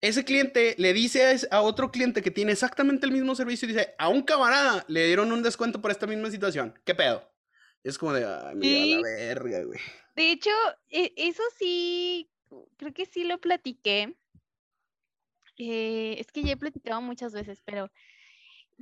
ese 0.00 0.24
cliente 0.24 0.76
le 0.78 0.92
dice 0.92 1.36
a, 1.50 1.62
otro 1.62 1.90
cliente 1.90 2.22
que 2.22 2.30
tiene 2.30 2.52
exactamente 2.52 3.04
el 3.04 3.12
mismo 3.12 3.34
servicio 3.34 3.68
y 3.68 3.72
dice, 3.72 3.94
a 3.98 4.08
un 4.08 4.22
camarada 4.22 4.84
le 4.86 5.06
dieron 5.06 5.32
un 5.32 5.42
descuento 5.42 5.80
por 5.80 5.90
esta 5.90 6.06
misma 6.06 6.30
situación. 6.30 6.78
¿Qué 6.84 6.94
pedo? 6.94 7.28
Es 7.82 7.98
como 7.98 8.12
de, 8.12 8.24
ay, 8.24 8.54
mira 8.54 9.00
la 9.00 9.02
verga, 9.02 9.64
güey. 9.64 9.80
De 10.14 10.30
hecho, 10.30 10.50
e, 10.88 11.12
eso 11.16 11.42
sí, 11.58 12.30
creo 12.76 12.92
que 12.92 13.06
sí 13.06 13.24
lo 13.24 13.40
platiqué. 13.40 14.14
Eh, 15.56 16.14
es 16.18 16.30
que 16.30 16.44
ya 16.44 16.52
he 16.52 16.56
platicado 16.56 17.00
muchas 17.02 17.32
veces, 17.32 17.60
pero 17.64 17.90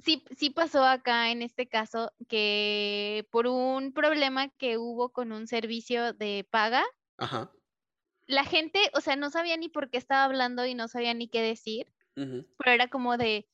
sí, 0.02 0.24
sí 0.36 0.50
pasó 0.50 0.84
acá 0.84 1.30
en 1.30 1.42
este 1.42 1.68
caso 1.68 2.12
que 2.28 3.26
por 3.30 3.46
un 3.46 3.92
problema 3.92 4.48
que 4.48 4.78
hubo 4.78 5.10
con 5.10 5.32
un 5.32 5.46
servicio 5.46 6.12
de 6.12 6.46
paga, 6.50 6.84
la 8.26 8.44
gente, 8.44 8.78
o 8.94 9.00
sea, 9.00 9.16
no 9.16 9.30
sabía 9.30 9.56
ni 9.56 9.68
por 9.68 9.90
qué 9.90 9.98
estaba 9.98 10.24
hablando 10.24 10.66
y 10.66 10.74
no 10.74 10.88
sabía 10.88 11.14
ni 11.14 11.28
qué 11.28 11.42
decir, 11.42 11.92
pero 12.58 12.72
era 12.72 12.88
como 12.88 13.16
de, 13.16 13.48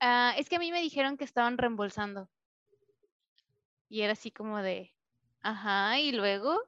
ah, 0.00 0.34
es 0.36 0.48
que 0.48 0.56
a 0.56 0.58
mí 0.58 0.70
me 0.72 0.82
dijeron 0.82 1.16
que 1.16 1.24
estaban 1.24 1.58
reembolsando. 1.58 2.28
Y 3.88 4.02
era 4.02 4.12
así 4.12 4.30
como 4.30 4.60
de, 4.62 4.92
ajá, 5.40 5.98
y 6.00 6.12
luego, 6.12 6.60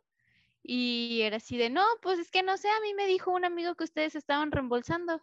y 0.62 1.22
era 1.22 1.38
así 1.38 1.56
de, 1.56 1.70
no, 1.70 1.84
pues 2.02 2.18
es 2.18 2.30
que 2.30 2.42
no 2.42 2.56
sé, 2.56 2.68
a 2.68 2.80
mí 2.80 2.94
me 2.94 3.06
dijo 3.06 3.30
un 3.32 3.44
amigo 3.44 3.74
que 3.74 3.84
ustedes 3.84 4.14
estaban 4.14 4.52
reembolsando. 4.52 5.22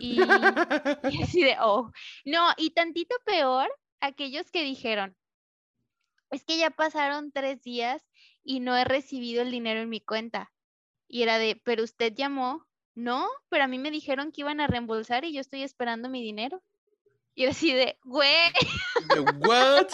Y, 0.00 0.18
así 1.22 1.42
de, 1.42 1.56
oh, 1.60 1.90
no, 2.24 2.48
y 2.56 2.70
tantito 2.70 3.14
peor, 3.24 3.68
aquellos 4.00 4.50
que 4.50 4.62
dijeron, 4.62 5.16
es 6.30 6.44
que 6.44 6.58
ya 6.58 6.70
pasaron 6.70 7.32
tres 7.32 7.62
días 7.62 8.02
y 8.42 8.60
no 8.60 8.76
he 8.76 8.84
recibido 8.84 9.42
el 9.42 9.50
dinero 9.50 9.80
en 9.80 9.88
mi 9.88 10.00
cuenta. 10.00 10.52
Y 11.06 11.22
era 11.22 11.38
de, 11.38 11.60
pero 11.64 11.84
usted 11.84 12.12
llamó, 12.14 12.66
no, 12.94 13.28
pero 13.48 13.64
a 13.64 13.68
mí 13.68 13.78
me 13.78 13.90
dijeron 13.90 14.32
que 14.32 14.42
iban 14.42 14.60
a 14.60 14.66
reembolsar 14.66 15.24
y 15.24 15.32
yo 15.32 15.40
estoy 15.40 15.62
esperando 15.62 16.08
mi 16.08 16.22
dinero. 16.22 16.62
Y 17.34 17.46
así 17.46 17.72
de, 17.72 17.98
güey. 18.02 18.52
¿What? 19.46 19.88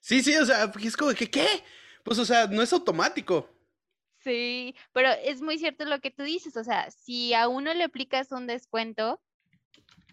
Sí, 0.00 0.22
sí, 0.22 0.34
o 0.36 0.46
sea, 0.46 0.72
es 0.82 0.96
como 0.96 1.12
que, 1.12 1.28
¿qué? 1.28 1.46
Pues, 2.04 2.18
o 2.18 2.24
sea, 2.24 2.46
no 2.46 2.62
es 2.62 2.72
automático. 2.72 3.48
Sí, 4.22 4.74
pero 4.92 5.10
es 5.10 5.40
muy 5.40 5.58
cierto 5.58 5.84
lo 5.86 6.00
que 6.00 6.10
tú 6.10 6.22
dices, 6.24 6.56
o 6.56 6.64
sea, 6.64 6.90
si 6.90 7.32
a 7.32 7.48
uno 7.48 7.72
le 7.72 7.84
aplicas 7.84 8.32
un 8.32 8.46
descuento, 8.46 9.22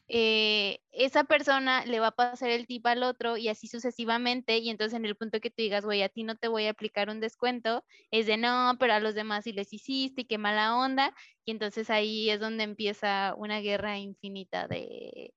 eh, 0.07 0.79
esa 0.91 1.25
persona 1.25 1.85
le 1.85 1.99
va 1.99 2.07
a 2.07 2.11
pasar 2.15 2.49
el 2.49 2.65
tip 2.65 2.85
al 2.87 3.03
otro 3.03 3.35
y 3.35 3.49
así 3.49 3.67
sucesivamente, 3.67 4.57
y 4.59 4.69
entonces 4.69 4.97
en 4.97 5.05
el 5.05 5.17
punto 5.17 5.41
que 5.41 5.49
tú 5.49 5.55
digas, 5.57 5.83
güey, 5.83 6.01
a 6.03 6.09
ti 6.09 6.23
no 6.23 6.37
te 6.37 6.47
voy 6.47 6.65
a 6.67 6.69
aplicar 6.71 7.09
un 7.09 7.19
descuento, 7.19 7.83
es 8.11 8.25
de 8.27 8.37
no, 8.37 8.77
pero 8.79 8.93
a 8.93 9.01
los 9.01 9.15
demás 9.15 9.43
sí 9.43 9.51
les 9.51 9.73
hiciste 9.73 10.21
y 10.21 10.25
qué 10.25 10.37
mala 10.37 10.77
onda, 10.77 11.13
y 11.43 11.51
entonces 11.51 11.89
ahí 11.89 12.29
es 12.29 12.39
donde 12.39 12.63
empieza 12.63 13.33
una 13.37 13.59
guerra 13.59 13.97
infinita 13.99 14.67
de 14.69 15.33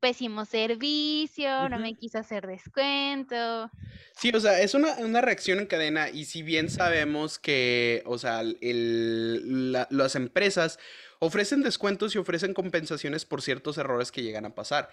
pésimo 0.00 0.44
servicio, 0.44 1.68
no 1.68 1.78
me 1.78 1.94
quiso 1.94 2.18
hacer 2.18 2.46
descuento. 2.46 3.70
Sí, 4.16 4.30
o 4.34 4.40
sea, 4.40 4.60
es 4.60 4.74
una, 4.74 5.20
reacción 5.20 5.58
en 5.58 5.66
cadena 5.66 6.08
y 6.08 6.24
si 6.24 6.42
bien 6.42 6.70
sabemos 6.70 7.38
que, 7.38 8.02
o 8.06 8.18
sea, 8.18 8.40
el, 8.40 9.72
las 9.72 10.14
empresas 10.14 10.78
ofrecen 11.18 11.62
descuentos 11.62 12.14
y 12.14 12.18
ofrecen 12.18 12.54
compensaciones 12.54 13.24
por 13.24 13.42
ciertos 13.42 13.78
errores 13.78 14.12
que 14.12 14.22
llegan 14.22 14.44
a 14.44 14.54
pasar. 14.54 14.90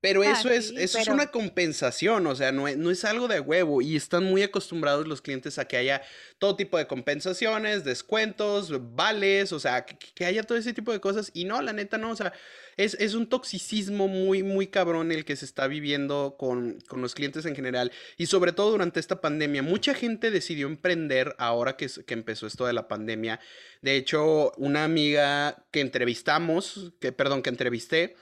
Pero 0.00 0.22
ah, 0.22 0.30
eso, 0.30 0.48
es, 0.48 0.72
eso 0.76 0.98
es 0.98 1.08
una 1.08 1.26
compensación, 1.32 2.24
o 2.28 2.36
sea, 2.36 2.52
no 2.52 2.68
es, 2.68 2.76
no 2.76 2.92
es, 2.92 3.04
algo 3.04 3.26
de 3.26 3.40
huevo 3.40 3.82
y 3.82 3.96
están 3.96 4.22
muy 4.22 4.44
acostumbrados 4.44 5.08
los 5.08 5.20
clientes 5.20 5.58
a 5.58 5.64
que 5.66 5.76
haya 5.76 6.02
todo 6.38 6.54
tipo 6.54 6.78
de 6.78 6.86
compensaciones, 6.86 7.82
descuentos, 7.82 8.94
vales, 8.94 9.52
o 9.52 9.58
sea, 9.58 9.84
que, 9.84 10.24
haya 10.24 10.44
todo 10.44 10.56
ese 10.56 10.72
tipo 10.72 10.92
de 10.92 11.00
cosas 11.00 11.32
y 11.34 11.46
no, 11.46 11.60
la 11.62 11.72
neta 11.72 11.98
no, 11.98 12.10
o 12.10 12.16
sea, 12.16 12.32
es, 12.76 12.94
es 13.00 13.14
un 13.14 13.28
toxicismo 13.28 14.06
muy, 14.06 14.44
muy 14.44 14.68
cabrón 14.68 15.10
el 15.10 15.24
que 15.24 15.34
se 15.34 15.44
está 15.44 15.66
viviendo 15.66 16.36
con, 16.38 16.78
con, 16.86 17.02
los 17.02 17.16
clientes 17.16 17.44
en 17.44 17.56
general 17.56 17.90
y 18.16 18.26
sobre 18.26 18.52
todo 18.52 18.70
durante 18.70 19.00
esta 19.00 19.20
pandemia. 19.20 19.64
Mucha 19.64 19.94
gente 19.94 20.30
decidió 20.30 20.68
emprender 20.68 21.34
ahora 21.38 21.76
que, 21.76 21.88
que 22.06 22.14
empezó 22.14 22.46
esto 22.46 22.66
de 22.66 22.72
la 22.72 22.86
pandemia. 22.86 23.40
De 23.82 23.96
hecho, 23.96 24.52
una 24.58 24.84
amiga 24.84 25.64
que 25.72 25.80
entrevistamos, 25.80 26.92
que, 27.00 27.10
perdón, 27.10 27.42
que 27.42 27.50
entrevisté, 27.50 28.14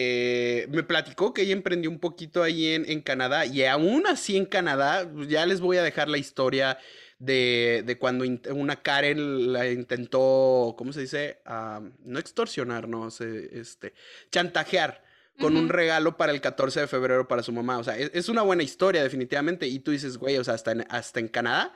eh, 0.00 0.68
me 0.70 0.84
platicó 0.84 1.34
que 1.34 1.42
ella 1.42 1.54
emprendió 1.54 1.90
un 1.90 1.98
poquito 1.98 2.44
ahí 2.44 2.68
en, 2.68 3.00
Canadá 3.00 3.46
y 3.46 3.64
aún 3.64 4.06
así 4.06 4.36
en 4.36 4.46
Canadá, 4.46 5.10
pues, 5.12 5.26
ya 5.26 5.44
les 5.44 5.60
voy 5.60 5.76
a 5.76 5.82
dejar 5.82 6.08
la 6.08 6.18
historia 6.18 6.78
de, 7.18 7.96
cuando 7.98 8.24
una 8.54 8.80
Karen 8.80 9.52
la 9.52 9.68
intentó, 9.68 10.76
¿cómo 10.78 10.92
se 10.92 11.00
dice? 11.00 11.40
Ah, 11.44 11.80
no 12.04 12.20
extorsionar, 12.20 12.86
no, 12.86 13.08
este, 13.08 13.92
chantajear 14.30 15.02
con 15.40 15.56
un 15.56 15.68
regalo 15.68 16.16
para 16.16 16.30
el 16.30 16.40
14 16.40 16.82
de 16.82 16.86
febrero 16.86 17.26
para 17.26 17.42
su 17.42 17.50
mamá. 17.50 17.78
O 17.78 17.82
sea, 17.82 17.98
es, 17.98 18.28
una 18.28 18.42
buena 18.42 18.62
historia 18.62 19.02
definitivamente. 19.02 19.66
Y 19.66 19.80
tú 19.80 19.90
dices, 19.90 20.16
güey, 20.16 20.36
o 20.36 20.44
sea, 20.44 20.54
hasta 20.54 20.70
en, 20.70 20.86
hasta 20.90 21.18
en 21.18 21.26
Canadá 21.26 21.74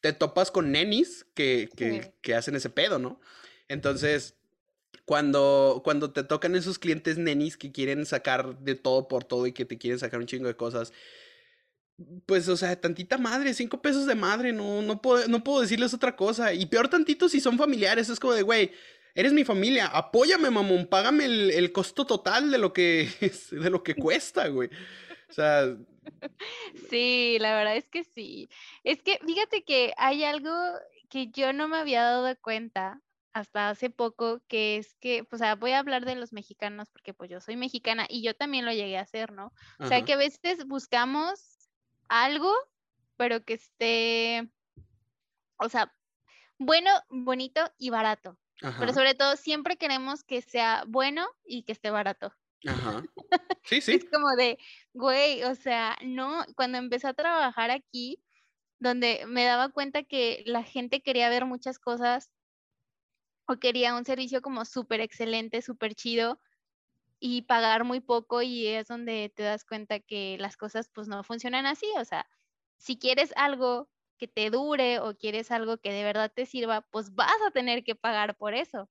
te 0.00 0.14
topas 0.14 0.50
con 0.50 0.72
nenis 0.72 1.26
que, 1.34 1.68
que, 1.76 2.14
que 2.22 2.34
hacen 2.34 2.56
ese 2.56 2.70
pedo, 2.70 2.98
¿no? 2.98 3.20
Entonces, 3.68 4.37
cuando, 5.08 5.80
cuando 5.82 6.12
te 6.12 6.22
tocan 6.22 6.54
esos 6.54 6.78
clientes 6.78 7.16
nenis 7.16 7.56
que 7.56 7.72
quieren 7.72 8.04
sacar 8.04 8.58
de 8.58 8.74
todo 8.74 9.08
por 9.08 9.24
todo 9.24 9.46
y 9.46 9.54
que 9.54 9.64
te 9.64 9.78
quieren 9.78 9.98
sacar 9.98 10.20
un 10.20 10.26
chingo 10.26 10.48
de 10.48 10.54
cosas, 10.54 10.92
pues, 12.26 12.46
o 12.46 12.58
sea, 12.58 12.78
tantita 12.78 13.16
madre, 13.16 13.54
cinco 13.54 13.80
pesos 13.80 14.04
de 14.04 14.14
madre, 14.14 14.52
no, 14.52 14.82
no, 14.82 15.00
puedo, 15.00 15.26
no 15.26 15.42
puedo 15.42 15.62
decirles 15.62 15.94
otra 15.94 16.14
cosa. 16.14 16.52
Y 16.52 16.66
peor 16.66 16.88
tantito 16.88 17.30
si 17.30 17.40
son 17.40 17.56
familiares, 17.56 18.10
es 18.10 18.20
como 18.20 18.34
de, 18.34 18.42
güey, 18.42 18.70
eres 19.14 19.32
mi 19.32 19.44
familia, 19.44 19.86
apóyame, 19.86 20.50
mamón, 20.50 20.86
págame 20.86 21.24
el, 21.24 21.72
costo 21.72 22.04
total 22.04 22.50
de 22.50 22.58
lo 22.58 22.74
que, 22.74 23.08
de 23.50 23.70
lo 23.70 23.82
que 23.82 23.94
cuesta, 23.94 24.48
güey. 24.48 24.68
O 25.30 25.32
sea... 25.32 25.74
Sí, 26.90 27.38
la 27.40 27.56
verdad 27.56 27.78
es 27.78 27.88
que 27.88 28.04
sí. 28.04 28.50
Es 28.84 29.00
que 29.00 29.20
fíjate 29.24 29.64
que 29.64 29.94
hay 29.96 30.24
algo 30.24 30.52
que 31.08 31.28
yo 31.28 31.54
no 31.54 31.66
me 31.66 31.78
había 31.78 32.02
dado 32.02 32.36
cuenta 32.42 33.00
hasta 33.32 33.70
hace 33.70 33.90
poco, 33.90 34.40
que 34.48 34.76
es 34.76 34.94
que, 34.96 35.24
pues, 35.24 35.42
voy 35.58 35.72
a 35.72 35.78
hablar 35.78 36.04
de 36.04 36.16
los 36.16 36.32
mexicanos 36.32 36.88
porque 36.90 37.14
pues 37.14 37.30
yo 37.30 37.40
soy 37.40 37.56
mexicana 37.56 38.06
y 38.08 38.22
yo 38.22 38.34
también 38.34 38.64
lo 38.64 38.72
llegué 38.72 38.98
a 38.98 39.02
hacer, 39.02 39.32
¿no? 39.32 39.52
O 39.78 39.86
sea, 39.86 40.04
que 40.04 40.14
a 40.14 40.16
veces 40.16 40.66
buscamos 40.66 41.70
algo, 42.08 42.52
pero 43.16 43.44
que 43.44 43.54
esté, 43.54 44.50
o 45.56 45.68
sea, 45.68 45.94
bueno, 46.58 46.90
bonito 47.08 47.60
y 47.78 47.90
barato. 47.90 48.38
Pero 48.60 48.92
sobre 48.92 49.14
todo 49.14 49.36
siempre 49.36 49.76
queremos 49.76 50.24
que 50.24 50.42
sea 50.42 50.82
bueno 50.88 51.28
y 51.44 51.62
que 51.62 51.72
esté 51.72 51.90
barato. 51.90 52.32
Ajá. 52.66 53.02
Sí, 53.62 53.82
sí. 53.82 53.92
es 53.92 54.06
como 54.10 54.34
de, 54.34 54.58
güey, 54.94 55.44
o 55.44 55.54
sea, 55.54 55.98
no, 56.02 56.46
cuando 56.56 56.78
empecé 56.78 57.06
a 57.06 57.12
trabajar 57.12 57.70
aquí, 57.70 58.22
donde 58.78 59.26
me 59.26 59.44
daba 59.44 59.68
cuenta 59.68 60.04
que 60.04 60.42
la 60.46 60.62
gente 60.62 61.02
quería 61.02 61.28
ver 61.28 61.44
muchas 61.44 61.78
cosas 61.78 62.30
o 63.48 63.58
quería 63.58 63.94
un 63.94 64.04
servicio 64.04 64.42
como 64.42 64.64
súper 64.64 65.00
excelente, 65.00 65.62
súper 65.62 65.94
chido 65.94 66.38
y 67.18 67.42
pagar 67.42 67.84
muy 67.84 68.00
poco 68.00 68.42
y 68.42 68.66
es 68.66 68.86
donde 68.86 69.32
te 69.34 69.42
das 69.42 69.64
cuenta 69.64 70.00
que 70.00 70.36
las 70.38 70.56
cosas 70.56 70.90
pues 70.92 71.08
no 71.08 71.24
funcionan 71.24 71.64
así. 71.64 71.86
O 71.98 72.04
sea, 72.04 72.26
si 72.76 72.98
quieres 72.98 73.32
algo 73.36 73.88
que 74.18 74.28
te 74.28 74.50
dure 74.50 75.00
o 75.00 75.16
quieres 75.16 75.50
algo 75.50 75.78
que 75.78 75.92
de 75.92 76.04
verdad 76.04 76.30
te 76.32 76.44
sirva, 76.44 76.82
pues 76.82 77.14
vas 77.14 77.40
a 77.46 77.50
tener 77.50 77.84
que 77.84 77.94
pagar 77.94 78.36
por 78.36 78.54
eso. 78.54 78.88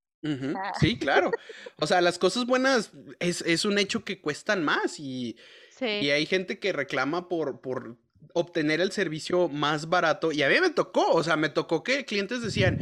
Sí, 0.80 0.98
claro. 0.98 1.32
O 1.80 1.86
sea, 1.86 2.02
las 2.02 2.18
cosas 2.18 2.48
buenas 2.48 2.92
es, 3.20 3.64
un 3.64 3.78
hecho 3.78 4.04
que 4.04 4.20
cuestan 4.20 4.66
más 4.66 5.00
y, 5.00 5.38
y 5.80 6.10
hay 6.10 6.26
gente 6.26 6.58
que 6.58 6.74
reclama 6.74 7.30
por, 7.30 7.62
por 7.62 7.98
obtener 8.34 8.82
el 8.82 8.92
servicio 8.92 9.48
más 9.50 9.88
barato. 9.88 10.32
Y 10.32 10.42
a 10.42 10.50
mí 10.50 10.56
me 10.60 10.72
tocó, 10.72 11.12
o 11.12 11.24
sea, 11.24 11.38
me 11.38 11.50
tocó 11.50 11.84
que 11.84 12.06
clientes 12.06 12.42
decían, 12.42 12.80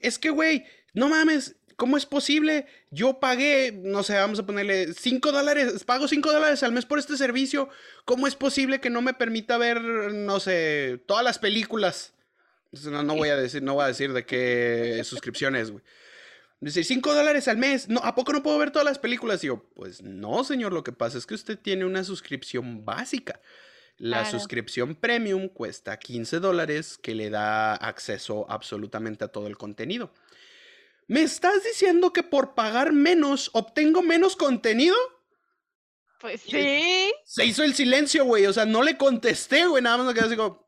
es 0.00 0.18
que, 0.18 0.30
güey, 0.30 0.66
no 0.94 1.08
mames, 1.08 1.56
¿cómo 1.76 1.96
es 1.96 2.06
posible? 2.06 2.66
Yo 2.90 3.20
pagué, 3.20 3.72
no 3.72 4.02
sé, 4.02 4.14
vamos 4.14 4.38
a 4.38 4.46
ponerle 4.46 4.94
5 4.94 5.32
dólares, 5.32 5.84
pago 5.84 6.08
5 6.08 6.32
dólares 6.32 6.62
al 6.62 6.72
mes 6.72 6.86
por 6.86 6.98
este 6.98 7.16
servicio. 7.16 7.68
¿Cómo 8.04 8.26
es 8.26 8.36
posible 8.36 8.80
que 8.80 8.90
no 8.90 9.02
me 9.02 9.14
permita 9.14 9.58
ver, 9.58 9.82
no 9.82 10.40
sé, 10.40 11.02
todas 11.06 11.24
las 11.24 11.38
películas? 11.38 12.14
No, 12.84 13.02
no 13.02 13.14
voy 13.14 13.28
a 13.28 13.36
decir, 13.36 13.62
no 13.62 13.74
voy 13.74 13.84
a 13.84 13.88
decir 13.88 14.12
de 14.12 14.24
qué 14.24 15.02
suscripción 15.04 15.56
es, 15.56 15.70
güey. 15.70 15.84
Dice, 16.60 16.82
5 16.82 17.14
dólares 17.14 17.46
al 17.48 17.58
mes. 17.58 17.88
No, 17.88 18.00
¿A 18.00 18.14
poco 18.14 18.32
no 18.32 18.42
puedo 18.42 18.56
ver 18.58 18.70
todas 18.70 18.86
las 18.86 18.98
películas? 18.98 19.44
Y 19.44 19.48
yo, 19.48 19.64
pues 19.74 20.02
no, 20.02 20.44
señor, 20.44 20.72
lo 20.72 20.82
que 20.82 20.92
pasa 20.92 21.18
es 21.18 21.26
que 21.26 21.34
usted 21.34 21.58
tiene 21.58 21.84
una 21.84 22.04
suscripción 22.04 22.84
básica. 22.84 23.40
La 23.96 24.28
suscripción 24.28 24.96
premium 24.96 25.48
cuesta 25.48 25.98
15 25.98 26.40
dólares 26.40 26.98
que 27.00 27.14
le 27.14 27.30
da 27.30 27.74
acceso 27.74 28.44
absolutamente 28.48 29.24
a 29.24 29.28
todo 29.28 29.46
el 29.46 29.56
contenido. 29.56 30.12
¿Me 31.06 31.22
estás 31.22 31.62
diciendo 31.64 32.12
que 32.12 32.22
por 32.22 32.54
pagar 32.54 32.92
menos 32.92 33.50
obtengo 33.52 34.02
menos 34.02 34.36
contenido? 34.36 34.96
Pues 36.20 36.40
sí. 36.40 37.12
Se 37.24 37.44
hizo 37.44 37.62
el 37.62 37.74
silencio, 37.74 38.24
güey. 38.24 38.46
O 38.46 38.52
sea, 38.52 38.64
no 38.64 38.82
le 38.82 38.96
contesté, 38.96 39.66
güey. 39.66 39.82
Nada 39.82 39.98
más 39.98 40.06
me 40.06 40.14
quedé 40.14 40.26
así 40.26 40.36
como. 40.36 40.66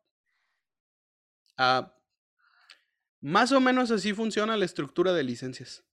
Ah, 1.56 1.94
más 3.20 3.52
o 3.52 3.60
menos 3.60 3.90
así 3.90 4.12
funciona 4.12 4.56
la 4.56 4.66
estructura 4.66 5.12
de 5.12 5.22
licencias. 5.24 5.84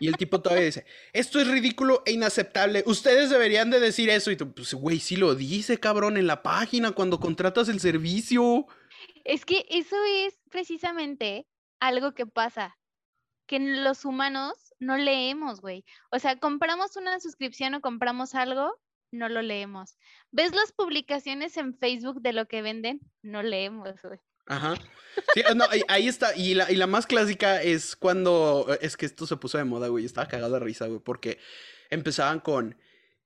Y 0.00 0.06
el 0.06 0.16
tipo 0.16 0.40
todavía 0.40 0.66
dice, 0.66 0.86
esto 1.12 1.40
es 1.40 1.48
ridículo 1.48 2.02
e 2.06 2.12
inaceptable. 2.12 2.84
Ustedes 2.86 3.30
deberían 3.30 3.70
de 3.70 3.80
decir 3.80 4.10
eso. 4.10 4.30
Y 4.30 4.36
tú, 4.36 4.52
pues, 4.52 4.74
güey, 4.74 5.00
sí 5.00 5.16
lo 5.16 5.34
dice, 5.34 5.80
cabrón, 5.80 6.16
en 6.16 6.26
la 6.26 6.42
página 6.42 6.92
cuando 6.92 7.18
contratas 7.18 7.68
el 7.68 7.80
servicio. 7.80 8.66
Es 9.24 9.44
que 9.44 9.66
eso 9.68 9.96
es 10.04 10.38
precisamente 10.50 11.46
algo 11.80 12.14
que 12.14 12.26
pasa, 12.26 12.76
que 13.46 13.58
los 13.58 14.04
humanos 14.04 14.74
no 14.78 14.96
leemos, 14.96 15.60
güey. 15.60 15.84
O 16.10 16.18
sea, 16.18 16.38
compramos 16.38 16.96
una 16.96 17.18
suscripción 17.20 17.74
o 17.74 17.80
compramos 17.80 18.34
algo, 18.34 18.78
no 19.10 19.28
lo 19.28 19.42
leemos. 19.42 19.98
¿Ves 20.30 20.54
las 20.54 20.72
publicaciones 20.72 21.56
en 21.56 21.76
Facebook 21.76 22.20
de 22.20 22.32
lo 22.32 22.46
que 22.46 22.62
venden? 22.62 23.00
No 23.22 23.42
leemos, 23.42 24.00
güey. 24.02 24.20
Ajá. 24.46 24.74
Sí, 25.34 25.42
no, 25.54 25.64
ahí 25.88 26.08
está. 26.08 26.34
Y 26.36 26.54
la, 26.54 26.70
y 26.70 26.76
la 26.76 26.86
más 26.86 27.06
clásica 27.06 27.62
es 27.62 27.96
cuando. 27.96 28.66
Es 28.80 28.96
que 28.96 29.06
esto 29.06 29.26
se 29.26 29.36
puso 29.36 29.58
de 29.58 29.64
moda, 29.64 29.88
güey. 29.88 30.04
Estaba 30.04 30.28
cagado 30.28 30.54
de 30.54 30.60
risa, 30.60 30.86
güey. 30.86 31.00
Porque 31.00 31.38
empezaban 31.90 32.40
con. 32.40 32.78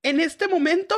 En 0.03 0.19
este 0.19 0.49
momento 0.49 0.97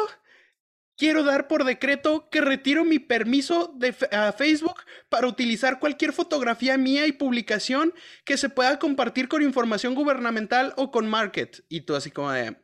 Quiero 0.97 1.24
dar 1.24 1.49
por 1.49 1.64
decreto 1.64 2.28
que 2.30 2.40
retiro 2.40 2.84
mi 2.84 3.01
permiso 3.01 3.72
de 3.76 3.95
a 4.12 4.32
Facebook 4.32 4.76
para 5.09 5.26
utilizar 5.26 5.80
cualquier 5.80 6.12
fotografía 6.12 6.78
mía 6.78 7.07
y 7.09 7.12
publicación 7.12 7.92
que 8.24 8.36
se 8.36 8.49
pueda 8.49 8.78
compartir 8.78 9.26
con 9.26 9.42
información 9.42 9.97
gubernamental 9.97 10.72
o 10.76 10.92
con 10.92 11.09
market. 11.09 11.64
Y 11.68 11.80
tú 11.80 11.97
así 11.97 12.12
como 12.12 12.30
de... 12.30 12.57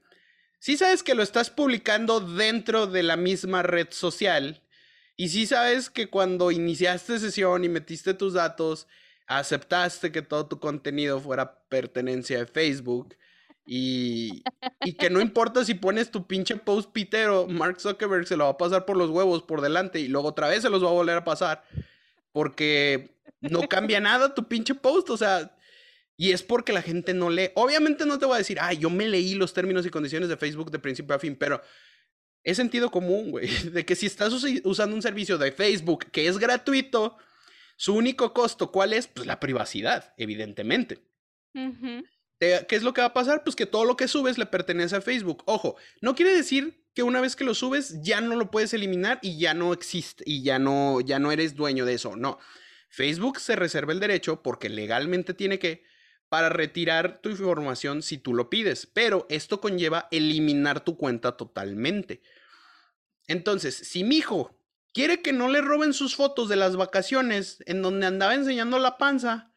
Sí 0.60 0.76
sabes 0.76 1.02
que 1.02 1.14
lo 1.14 1.22
estás 1.22 1.50
publicando 1.50 2.20
dentro 2.20 2.86
de 2.86 3.02
la 3.02 3.16
misma 3.16 3.62
red 3.62 3.88
social. 3.90 4.62
Y 5.16 5.30
sí 5.30 5.46
sabes 5.46 5.90
que 5.90 6.08
cuando 6.08 6.52
iniciaste 6.52 7.18
sesión 7.18 7.64
y 7.64 7.68
metiste 7.68 8.14
tus 8.14 8.34
datos, 8.34 8.86
aceptaste 9.26 10.12
que 10.12 10.22
todo 10.22 10.46
tu 10.46 10.60
contenido 10.60 11.18
fuera 11.20 11.64
pertenencia 11.68 12.38
de 12.38 12.46
Facebook 12.46 13.16
Y, 13.72 14.42
y 14.84 14.94
que 14.94 15.10
no 15.10 15.20
importa 15.20 15.64
si 15.64 15.74
pones 15.74 16.10
tu 16.10 16.26
pinche 16.26 16.56
post 16.56 16.90
pitero, 16.90 17.46
Mark 17.46 17.80
Zuckerberg 17.80 18.26
se 18.26 18.36
lo 18.36 18.44
va 18.44 18.50
a 18.50 18.58
pasar 18.58 18.84
por 18.84 18.96
los 18.96 19.10
huevos 19.10 19.44
por 19.44 19.60
delante 19.60 20.00
y 20.00 20.08
luego 20.08 20.26
otra 20.26 20.48
vez 20.48 20.62
se 20.62 20.70
los 20.70 20.82
va 20.82 20.88
a 20.88 20.92
volver 20.92 21.16
a 21.16 21.24
pasar. 21.24 21.62
Porque 22.32 23.16
no 23.40 23.68
cambia 23.68 24.00
nada 24.00 24.34
tu 24.34 24.48
pinche 24.48 24.74
post, 24.74 25.08
o 25.10 25.16
sea, 25.16 25.56
y 26.16 26.32
es 26.32 26.42
porque 26.42 26.72
la 26.72 26.82
gente 26.82 27.14
no 27.14 27.30
lee. 27.30 27.50
Obviamente 27.54 28.06
no 28.06 28.18
te 28.18 28.26
voy 28.26 28.34
a 28.34 28.38
decir, 28.38 28.58
ah, 28.60 28.72
yo 28.72 28.90
me 28.90 29.06
leí 29.06 29.34
los 29.34 29.54
términos 29.54 29.86
y 29.86 29.90
condiciones 29.90 30.28
de 30.28 30.36
Facebook 30.36 30.72
de 30.72 30.80
principio 30.80 31.14
a 31.14 31.20
fin, 31.20 31.36
pero 31.36 31.62
es 32.42 32.56
sentido 32.56 32.90
común, 32.90 33.30
güey, 33.30 33.46
de 33.70 33.84
que 33.84 33.94
si 33.94 34.06
estás 34.06 34.32
usando 34.64 34.96
un 34.96 35.02
servicio 35.02 35.38
de 35.38 35.52
Facebook 35.52 36.06
que 36.10 36.26
es 36.26 36.38
gratuito, 36.38 37.16
su 37.76 37.94
único 37.94 38.34
costo, 38.34 38.72
¿cuál 38.72 38.94
es? 38.94 39.06
Pues 39.06 39.28
la 39.28 39.38
privacidad, 39.38 40.12
evidentemente. 40.16 40.98
¿Qué 42.40 42.66
es 42.70 42.82
lo 42.82 42.94
que 42.94 43.02
va 43.02 43.08
a 43.08 43.12
pasar? 43.12 43.44
Pues 43.44 43.54
que 43.54 43.66
todo 43.66 43.84
lo 43.84 43.98
que 43.98 44.08
subes 44.08 44.38
le 44.38 44.46
pertenece 44.46 44.96
a 44.96 45.02
Facebook. 45.02 45.42
Ojo, 45.44 45.76
no 46.00 46.14
quiere 46.14 46.34
decir 46.34 46.86
que 46.94 47.02
una 47.02 47.20
vez 47.20 47.36
que 47.36 47.44
lo 47.44 47.54
subes 47.54 48.00
ya 48.02 48.22
no 48.22 48.34
lo 48.34 48.50
puedes 48.50 48.72
eliminar 48.72 49.18
y 49.20 49.38
ya 49.38 49.52
no 49.52 49.74
existe 49.74 50.24
y 50.26 50.42
ya 50.42 50.58
no, 50.58 51.02
ya 51.02 51.18
no 51.18 51.32
eres 51.32 51.54
dueño 51.54 51.84
de 51.84 51.94
eso. 51.94 52.16
No. 52.16 52.38
Facebook 52.88 53.38
se 53.40 53.56
reserva 53.56 53.92
el 53.92 54.00
derecho 54.00 54.42
porque 54.42 54.70
legalmente 54.70 55.34
tiene 55.34 55.58
que 55.58 55.84
para 56.30 56.48
retirar 56.48 57.20
tu 57.20 57.28
información 57.28 58.02
si 58.02 58.16
tú 58.16 58.32
lo 58.32 58.48
pides, 58.48 58.86
pero 58.86 59.26
esto 59.28 59.60
conlleva 59.60 60.08
eliminar 60.10 60.82
tu 60.82 60.96
cuenta 60.96 61.36
totalmente. 61.36 62.22
Entonces, 63.26 63.76
si 63.76 64.02
mi 64.02 64.16
hijo 64.16 64.56
quiere 64.94 65.20
que 65.20 65.32
no 65.32 65.48
le 65.48 65.60
roben 65.60 65.92
sus 65.92 66.16
fotos 66.16 66.48
de 66.48 66.56
las 66.56 66.76
vacaciones 66.76 67.62
en 67.66 67.82
donde 67.82 68.06
andaba 68.06 68.34
enseñando 68.34 68.78
la 68.78 68.96
panza, 68.96 69.49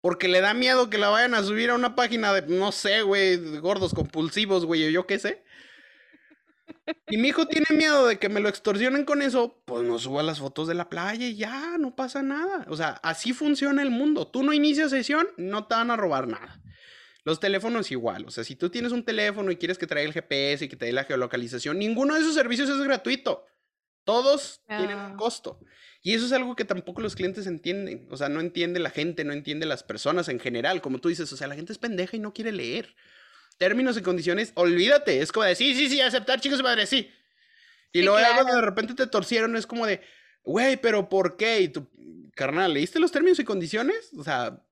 porque 0.00 0.28
le 0.28 0.40
da 0.40 0.54
miedo 0.54 0.90
que 0.90 0.98
la 0.98 1.08
vayan 1.08 1.34
a 1.34 1.42
subir 1.42 1.70
a 1.70 1.74
una 1.74 1.94
página 1.94 2.32
de, 2.32 2.42
no 2.42 2.72
sé, 2.72 3.02
güey, 3.02 3.58
gordos 3.58 3.94
compulsivos, 3.94 4.64
güey, 4.64 4.90
yo 4.92 5.06
qué 5.06 5.18
sé. 5.18 5.44
Y 7.08 7.18
mi 7.18 7.28
hijo 7.28 7.46
tiene 7.46 7.66
miedo 7.70 8.06
de 8.06 8.18
que 8.18 8.28
me 8.28 8.40
lo 8.40 8.48
extorsionen 8.48 9.04
con 9.04 9.22
eso, 9.22 9.60
pues 9.64 9.84
no 9.84 9.98
suba 9.98 10.22
las 10.22 10.38
fotos 10.38 10.68
de 10.68 10.74
la 10.74 10.88
playa 10.88 11.26
y 11.26 11.36
ya, 11.36 11.76
no 11.78 11.94
pasa 11.94 12.22
nada. 12.22 12.64
O 12.68 12.76
sea, 12.76 13.00
así 13.02 13.32
funciona 13.32 13.82
el 13.82 13.90
mundo. 13.90 14.26
Tú 14.26 14.42
no 14.42 14.52
inicias 14.52 14.90
sesión, 14.90 15.28
no 15.36 15.66
te 15.66 15.74
van 15.74 15.90
a 15.90 15.96
robar 15.96 16.28
nada. 16.28 16.60
Los 17.24 17.38
teléfonos 17.38 17.90
igual, 17.90 18.24
o 18.26 18.30
sea, 18.30 18.44
si 18.44 18.56
tú 18.56 18.70
tienes 18.70 18.92
un 18.92 19.04
teléfono 19.04 19.50
y 19.50 19.56
quieres 19.56 19.76
que 19.76 19.86
traiga 19.86 20.08
el 20.08 20.14
GPS 20.14 20.64
y 20.64 20.68
que 20.68 20.76
te 20.76 20.86
dé 20.86 20.92
la 20.92 21.04
geolocalización, 21.04 21.78
ninguno 21.78 22.14
de 22.14 22.20
esos 22.20 22.34
servicios 22.34 22.68
es 22.70 22.80
gratuito. 22.80 23.44
Todos 24.04 24.62
tienen 24.66 24.96
un 24.96 25.12
ah. 25.12 25.16
costo. 25.16 25.60
Y 26.02 26.14
eso 26.14 26.26
es 26.26 26.32
algo 26.32 26.56
que 26.56 26.64
tampoco 26.64 27.02
los 27.02 27.14
clientes 27.14 27.46
entienden. 27.46 28.08
O 28.10 28.16
sea, 28.16 28.28
no 28.28 28.40
entiende 28.40 28.80
la 28.80 28.90
gente, 28.90 29.24
no 29.24 29.32
entiende 29.32 29.66
las 29.66 29.82
personas 29.82 30.28
en 30.28 30.40
general. 30.40 30.80
Como 30.80 30.98
tú 30.98 31.08
dices, 31.08 31.30
o 31.32 31.36
sea, 31.36 31.46
la 31.46 31.54
gente 31.56 31.72
es 31.72 31.78
pendeja 31.78 32.16
y 32.16 32.20
no 32.20 32.32
quiere 32.32 32.52
leer 32.52 32.94
términos 33.60 33.98
y 33.98 34.02
condiciones, 34.02 34.52
olvídate. 34.54 35.20
Es 35.20 35.30
como 35.30 35.44
de, 35.44 35.54
sí, 35.54 35.74
sí, 35.74 35.90
sí, 35.90 36.00
aceptar, 36.00 36.40
chicos, 36.40 36.62
madre, 36.62 36.86
sí. 36.86 37.12
Y 37.92 38.00
luego 38.00 38.44
de 38.44 38.60
repente 38.62 38.94
te 38.94 39.06
torcieron, 39.06 39.54
es 39.54 39.66
como 39.66 39.86
de, 39.86 40.00
güey, 40.42 40.78
pero 40.78 41.10
¿por 41.10 41.36
qué? 41.36 41.60
Y 41.60 41.68
tú, 41.68 41.86
carnal, 42.34 42.72
¿leíste 42.72 42.98
los 42.98 43.12
términos 43.12 43.38
y 43.38 43.44
condiciones? 43.44 44.12
O 44.16 44.24
sea, 44.24 44.64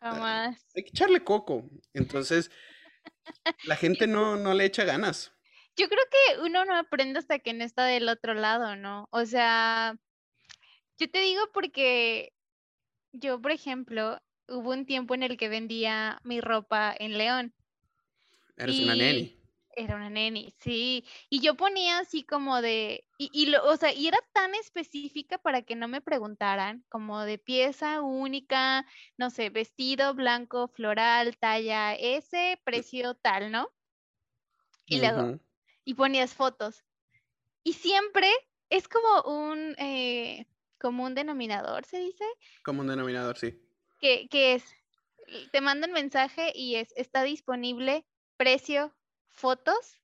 Jamás. 0.00 0.66
hay 0.76 0.82
que 0.82 0.90
echarle 0.90 1.24
coco. 1.24 1.70
Entonces, 1.94 2.50
la 3.64 3.76
gente 3.76 4.06
no, 4.06 4.36
no 4.36 4.52
le 4.52 4.66
echa 4.66 4.84
ganas. 4.84 5.32
Yo 5.74 5.88
creo 5.88 6.04
que 6.10 6.42
uno 6.42 6.66
no 6.66 6.76
aprende 6.76 7.18
hasta 7.18 7.38
que 7.38 7.54
no 7.54 7.64
está 7.64 7.86
del 7.86 8.10
otro 8.10 8.34
lado, 8.34 8.76
¿no? 8.76 9.08
O 9.12 9.24
sea, 9.24 9.96
yo 10.98 11.10
te 11.10 11.20
digo 11.20 11.42
porque 11.52 12.32
yo, 13.12 13.40
por 13.40 13.52
ejemplo, 13.52 14.20
hubo 14.48 14.70
un 14.70 14.86
tiempo 14.86 15.14
en 15.14 15.22
el 15.22 15.36
que 15.36 15.48
vendía 15.48 16.20
mi 16.24 16.40
ropa 16.40 16.94
en 16.98 17.18
León. 17.18 17.54
Eres 18.56 18.80
una 18.80 18.94
neni. 18.94 19.40
Era 19.76 19.96
una 19.96 20.08
neni, 20.08 20.52
sí. 20.60 21.04
Y 21.28 21.40
yo 21.40 21.56
ponía 21.56 21.98
así 21.98 22.22
como 22.22 22.62
de, 22.62 23.04
y, 23.18 23.28
y 23.32 23.46
lo, 23.46 23.64
o 23.64 23.76
sea, 23.76 23.92
y 23.92 24.06
era 24.06 24.18
tan 24.32 24.54
específica 24.54 25.38
para 25.38 25.62
que 25.62 25.74
no 25.74 25.88
me 25.88 26.00
preguntaran, 26.00 26.84
como 26.88 27.22
de 27.22 27.38
pieza 27.38 28.00
única, 28.00 28.86
no 29.16 29.30
sé, 29.30 29.50
vestido 29.50 30.14
blanco, 30.14 30.68
floral, 30.68 31.36
talla 31.38 31.94
S, 31.94 32.60
precio 32.62 33.14
tal, 33.14 33.50
¿no? 33.50 33.68
Y 34.86 34.98
luego, 34.98 35.40
y 35.84 35.94
ponías 35.94 36.34
fotos. 36.34 36.84
Y 37.64 37.72
siempre 37.72 38.30
es 38.70 38.86
como 38.86 39.22
un, 39.22 39.74
eh, 39.78 40.46
como 40.84 41.04
un 41.04 41.14
denominador, 41.14 41.86
¿se 41.86 41.98
dice? 41.98 42.26
Como 42.62 42.82
un 42.82 42.88
denominador, 42.88 43.38
sí. 43.38 43.58
Que, 44.02 44.28
que 44.28 44.52
es, 44.52 44.64
te 45.50 45.62
mandan 45.62 45.92
mensaje 45.92 46.52
y 46.54 46.74
es, 46.74 46.92
está 46.94 47.22
disponible 47.22 48.04
precio, 48.36 48.94
fotos, 49.30 50.02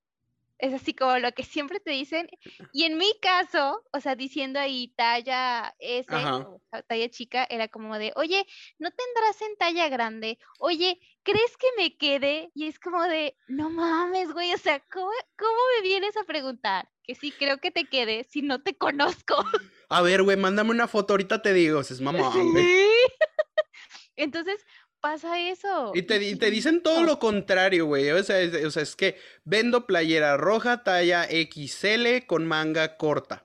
es 0.57 0.73
así 0.73 0.95
como 0.95 1.19
lo 1.19 1.33
que 1.33 1.43
siempre 1.43 1.81
te 1.81 1.91
dicen. 1.91 2.29
Y 2.73 2.85
en 2.85 2.97
mi 2.97 3.13
caso, 3.21 3.85
o 3.93 4.01
sea, 4.01 4.17
diciendo 4.17 4.59
ahí 4.59 4.95
talla 4.97 5.75
S 5.81 6.09
o 6.11 6.63
talla 6.87 7.11
chica, 7.11 7.47
era 7.51 7.69
como 7.69 7.99
de, 7.99 8.15
oye, 8.17 8.47
¿no 8.79 8.91
tendrás 8.91 9.43
en 9.43 9.57
talla 9.59 9.91
grande? 9.91 10.39
Oye, 10.61 10.99
¿crees 11.23 11.59
que 11.59 11.67
me 11.77 11.95
quede? 11.99 12.51
Y 12.55 12.69
es 12.69 12.79
como 12.79 13.03
de, 13.03 13.37
no 13.49 13.69
mames, 13.69 14.33
güey, 14.33 14.55
o 14.55 14.59
sea, 14.59 14.81
¿cómo, 14.91 15.11
cómo 15.37 15.61
me 15.77 15.87
vienes 15.87 16.17
a 16.17 16.25
preguntar? 16.25 16.89
Que 17.11 17.17
sí, 17.17 17.35
creo 17.37 17.59
que 17.59 17.73
te 17.73 17.87
quede, 17.87 18.25
si 18.31 18.41
no 18.41 18.63
te 18.63 18.77
conozco. 18.77 19.35
A 19.89 20.01
ver, 20.01 20.23
güey, 20.23 20.37
mándame 20.37 20.71
una 20.71 20.87
foto, 20.87 21.15
ahorita 21.15 21.43
te 21.43 21.53
digo, 21.53 21.81
es 21.81 22.01
mamá. 22.01 22.33
Entonces, 24.17 24.65
pasa 25.01 25.41
eso. 25.41 25.91
Y 25.93 26.03
te, 26.03 26.21
dicen 26.21 26.85
todo 26.85 27.03
lo 27.03 27.19
contrario, 27.19 27.87
güey. 27.87 28.13
O 28.13 28.23
sea, 28.23 28.41
es, 28.41 28.95
que 28.95 29.19
vendo 29.43 29.89
playera 29.89 30.37
roja, 30.37 30.85
talla 30.85 31.25
XL 31.25 32.27
con 32.29 32.47
manga 32.47 32.97
corta. 32.97 33.45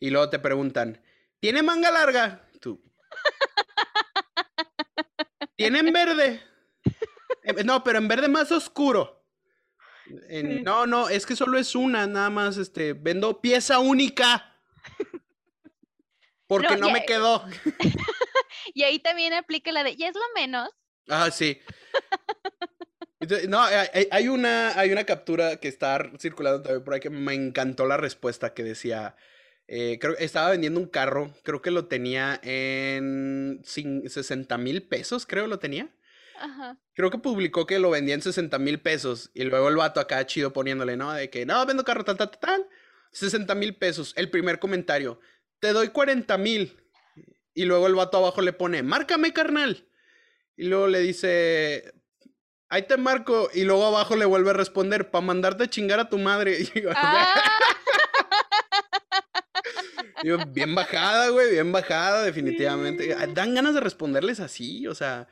Y 0.00 0.10
luego 0.10 0.28
te 0.28 0.40
preguntan, 0.40 1.00
¿tiene 1.38 1.62
manga 1.62 1.92
larga? 1.92 2.48
Tú. 2.60 2.82
¿Tiene 5.56 5.78
en 5.78 5.92
verde? 5.92 6.42
Eh, 7.44 7.62
no, 7.64 7.84
pero 7.84 7.98
en 7.98 8.08
verde 8.08 8.26
más 8.26 8.50
oscuro. 8.50 9.23
No, 10.62 10.86
no, 10.86 11.08
es 11.08 11.26
que 11.26 11.36
solo 11.36 11.58
es 11.58 11.74
una, 11.74 12.06
nada 12.06 12.30
más, 12.30 12.56
este, 12.56 12.92
vendo 12.92 13.40
pieza 13.40 13.78
única. 13.78 14.54
Porque 16.46 16.76
no, 16.76 16.90
me 16.90 17.04
quedó. 17.04 17.44
y 18.74 18.82
ahí 18.82 18.98
también 18.98 19.32
aplica 19.32 19.72
la 19.72 19.82
de, 19.82 19.96
ya 19.96 20.08
es 20.08 20.14
lo 20.14 20.20
menos. 20.34 20.68
Ah, 21.08 21.30
sí. 21.30 21.60
No, 23.48 23.62
hay, 23.62 24.28
una, 24.28 24.78
hay 24.78 24.92
una 24.92 25.04
captura 25.04 25.56
que 25.56 25.68
está 25.68 26.10
circulando 26.18 26.62
también 26.62 26.84
por 26.84 26.94
ahí 26.94 27.00
que 27.00 27.10
me 27.10 27.32
encantó 27.32 27.86
la 27.86 27.96
respuesta 27.96 28.52
que 28.52 28.62
decía, 28.62 29.16
eh, 29.66 29.98
creo 29.98 30.14
que 30.16 30.24
estaba 30.24 30.50
vendiendo 30.50 30.78
un 30.78 30.88
carro, 30.88 31.34
creo 31.42 31.62
que 31.62 31.70
lo 31.70 31.86
tenía 31.86 32.38
en 32.42 33.62
60 33.64 34.58
mil 34.58 34.86
pesos, 34.86 35.24
creo 35.24 35.46
lo 35.46 35.58
tenía. 35.58 35.88
Ajá. 36.40 36.78
Creo 36.94 37.10
que 37.10 37.18
publicó 37.18 37.66
que 37.66 37.78
lo 37.78 37.90
vendía 37.90 38.14
en 38.14 38.22
60 38.22 38.58
mil 38.58 38.80
pesos 38.80 39.30
y 39.34 39.44
luego 39.44 39.68
el 39.68 39.76
vato 39.76 40.00
acá 40.00 40.24
chido 40.26 40.52
poniéndole, 40.52 40.96
¿no? 40.96 41.12
De 41.12 41.30
que, 41.30 41.46
no, 41.46 41.64
vendo 41.66 41.84
carro 41.84 42.04
tal, 42.04 42.16
tal, 42.16 42.30
tal, 42.38 42.68
60 43.12 43.54
mil 43.54 43.76
pesos. 43.76 44.12
El 44.16 44.30
primer 44.30 44.58
comentario, 44.58 45.20
te 45.60 45.72
doy 45.72 45.88
40 45.88 46.36
mil. 46.38 46.76
Y 47.54 47.64
luego 47.64 47.86
el 47.86 47.94
vato 47.94 48.18
abajo 48.18 48.42
le 48.42 48.52
pone, 48.52 48.82
márcame, 48.82 49.32
carnal. 49.32 49.88
Y 50.56 50.64
luego 50.64 50.88
le 50.88 51.00
dice, 51.00 51.94
ahí 52.68 52.82
te 52.82 52.96
marco. 52.96 53.48
Y 53.54 53.64
luego 53.64 53.86
abajo 53.86 54.16
le 54.16 54.24
vuelve 54.24 54.50
a 54.50 54.54
responder, 54.54 55.10
para 55.10 55.24
mandarte 55.24 55.64
a 55.64 55.70
chingar 55.70 56.00
a 56.00 56.08
tu 56.08 56.18
madre. 56.18 56.58
Digo, 56.74 56.90
ah. 56.94 57.34
bien 60.48 60.74
bajada, 60.74 61.28
güey, 61.28 61.52
bien 61.52 61.70
bajada, 61.70 62.24
definitivamente. 62.24 63.14
Dan 63.32 63.54
ganas 63.54 63.74
de 63.74 63.80
responderles 63.80 64.40
así, 64.40 64.86
o 64.86 64.94
sea. 64.94 65.28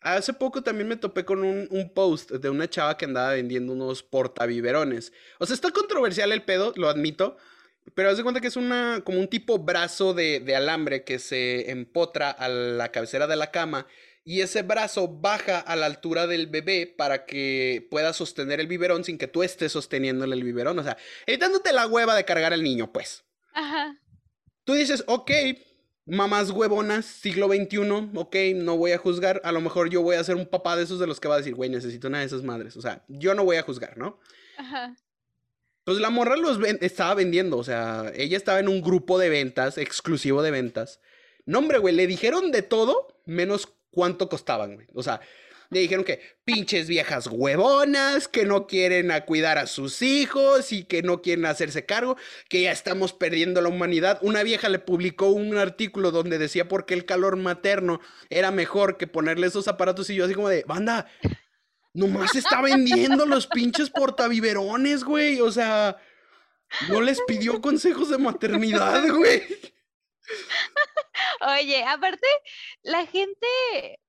Hace 0.00 0.32
poco 0.32 0.62
también 0.62 0.88
me 0.88 0.96
topé 0.96 1.24
con 1.24 1.44
un, 1.44 1.68
un, 1.70 1.92
post 1.92 2.30
de 2.30 2.48
una 2.48 2.68
chava 2.70 2.96
que 2.96 3.04
andaba 3.04 3.32
vendiendo 3.32 3.72
unos 3.72 4.02
portaviverones. 4.02 5.12
O 5.38 5.46
sea, 5.46 5.54
está 5.54 5.70
controversial 5.70 6.32
el 6.32 6.42
pedo, 6.42 6.72
lo 6.76 6.88
admito. 6.88 7.36
Pero 7.94 8.10
haz 8.10 8.16
de 8.16 8.22
cuenta 8.22 8.40
que 8.40 8.48
es 8.48 8.56
una, 8.56 9.02
como 9.04 9.18
un 9.18 9.28
tipo 9.28 9.58
brazo 9.58 10.14
de, 10.14 10.40
de 10.40 10.56
alambre 10.56 11.04
que 11.04 11.18
se 11.18 11.70
empotra 11.70 12.30
a 12.30 12.48
la 12.48 12.90
cabecera 12.90 13.26
de 13.26 13.36
la 13.36 13.50
cama 13.50 13.86
y 14.24 14.42
ese 14.42 14.62
brazo 14.62 15.08
baja 15.08 15.58
a 15.58 15.76
la 15.76 15.86
altura 15.86 16.26
del 16.26 16.46
bebé 16.46 16.86
para 16.86 17.24
que 17.24 17.86
pueda 17.90 18.12
sostener 18.12 18.60
el 18.60 18.66
biberón 18.66 19.02
sin 19.02 19.18
que 19.18 19.26
tú 19.28 19.42
estés 19.42 19.72
sosteniéndole 19.72 20.36
el 20.36 20.44
biberón. 20.44 20.78
O 20.78 20.82
sea, 20.82 20.96
evitándote 21.26 21.72
la 21.72 21.86
hueva 21.86 22.14
de 22.14 22.24
cargar 22.24 22.52
al 22.52 22.62
niño, 22.62 22.92
pues. 22.92 23.24
Ajá. 23.54 23.98
Tú 24.64 24.74
dices, 24.74 25.04
ok, 25.06 25.30
mamás 26.10 26.50
huevonas, 26.50 27.06
siglo 27.06 27.48
XXI, 27.48 28.10
ok, 28.14 28.36
no 28.56 28.76
voy 28.76 28.92
a 28.92 28.98
juzgar. 28.98 29.40
A 29.44 29.52
lo 29.52 29.60
mejor 29.60 29.88
yo 29.90 30.02
voy 30.02 30.16
a 30.16 30.24
ser 30.24 30.36
un 30.36 30.46
papá 30.46 30.76
de 30.76 30.82
esos 30.82 30.98
de 30.98 31.06
los 31.06 31.20
que 31.20 31.28
va 31.28 31.34
a 31.34 31.38
decir, 31.38 31.54
güey, 31.54 31.70
necesito 31.70 32.08
una 32.08 32.20
de 32.20 32.26
esas 32.26 32.42
madres. 32.42 32.76
O 32.76 32.82
sea, 32.82 33.04
yo 33.08 33.34
no 33.34 33.44
voy 33.44 33.56
a 33.56 33.62
juzgar, 33.62 33.96
¿no? 33.96 34.18
Ajá. 34.58 34.96
Pues 35.84 35.98
la 35.98 36.10
morra 36.10 36.36
los 36.36 36.58
estaba 36.80 37.14
vendiendo, 37.14 37.56
o 37.56 37.64
sea, 37.64 38.12
ella 38.14 38.36
estaba 38.36 38.60
en 38.60 38.68
un 38.68 38.82
grupo 38.82 39.18
de 39.18 39.30
ventas, 39.30 39.78
exclusivo 39.78 40.42
de 40.42 40.50
ventas. 40.50 41.00
No, 41.46 41.58
hombre, 41.58 41.78
güey, 41.78 41.94
le 41.94 42.06
dijeron 42.06 42.52
de 42.52 42.62
todo 42.62 43.22
menos 43.24 43.72
cuánto 43.90 44.28
costaban, 44.28 44.74
güey. 44.74 44.86
O 44.94 45.02
sea, 45.02 45.20
Le 45.70 45.78
dijeron 45.78 46.04
que 46.04 46.20
pinches 46.44 46.88
viejas 46.88 47.28
huevonas, 47.30 48.26
que 48.26 48.44
no 48.44 48.66
quieren 48.66 49.12
a 49.12 49.24
cuidar 49.24 49.56
a 49.56 49.68
sus 49.68 50.02
hijos 50.02 50.72
y 50.72 50.82
que 50.82 51.02
no 51.02 51.22
quieren 51.22 51.46
hacerse 51.46 51.86
cargo, 51.86 52.16
que 52.48 52.62
ya 52.62 52.72
estamos 52.72 53.12
perdiendo 53.12 53.60
la 53.60 53.68
humanidad. 53.68 54.18
Una 54.20 54.42
vieja 54.42 54.68
le 54.68 54.80
publicó 54.80 55.28
un 55.28 55.56
artículo 55.56 56.10
donde 56.10 56.38
decía 56.38 56.66
por 56.66 56.86
qué 56.86 56.94
el 56.94 57.04
calor 57.04 57.36
materno 57.36 58.00
era 58.30 58.50
mejor 58.50 58.96
que 58.96 59.06
ponerle 59.06 59.46
esos 59.46 59.68
aparatos 59.68 60.10
y 60.10 60.16
yo 60.16 60.24
así 60.24 60.34
como 60.34 60.48
de, 60.48 60.64
banda, 60.66 61.06
nomás 61.94 62.34
está 62.34 62.60
vendiendo 62.62 63.24
los 63.24 63.46
pinches 63.46 63.90
portaviverones, 63.90 65.04
güey. 65.04 65.40
O 65.40 65.52
sea, 65.52 65.98
no 66.88 67.00
les 67.00 67.20
pidió 67.28 67.60
consejos 67.60 68.10
de 68.10 68.18
maternidad, 68.18 69.08
güey. 69.08 69.42
Oye, 71.42 71.84
aparte, 71.84 72.26
la 72.82 73.06
gente, 73.06 73.46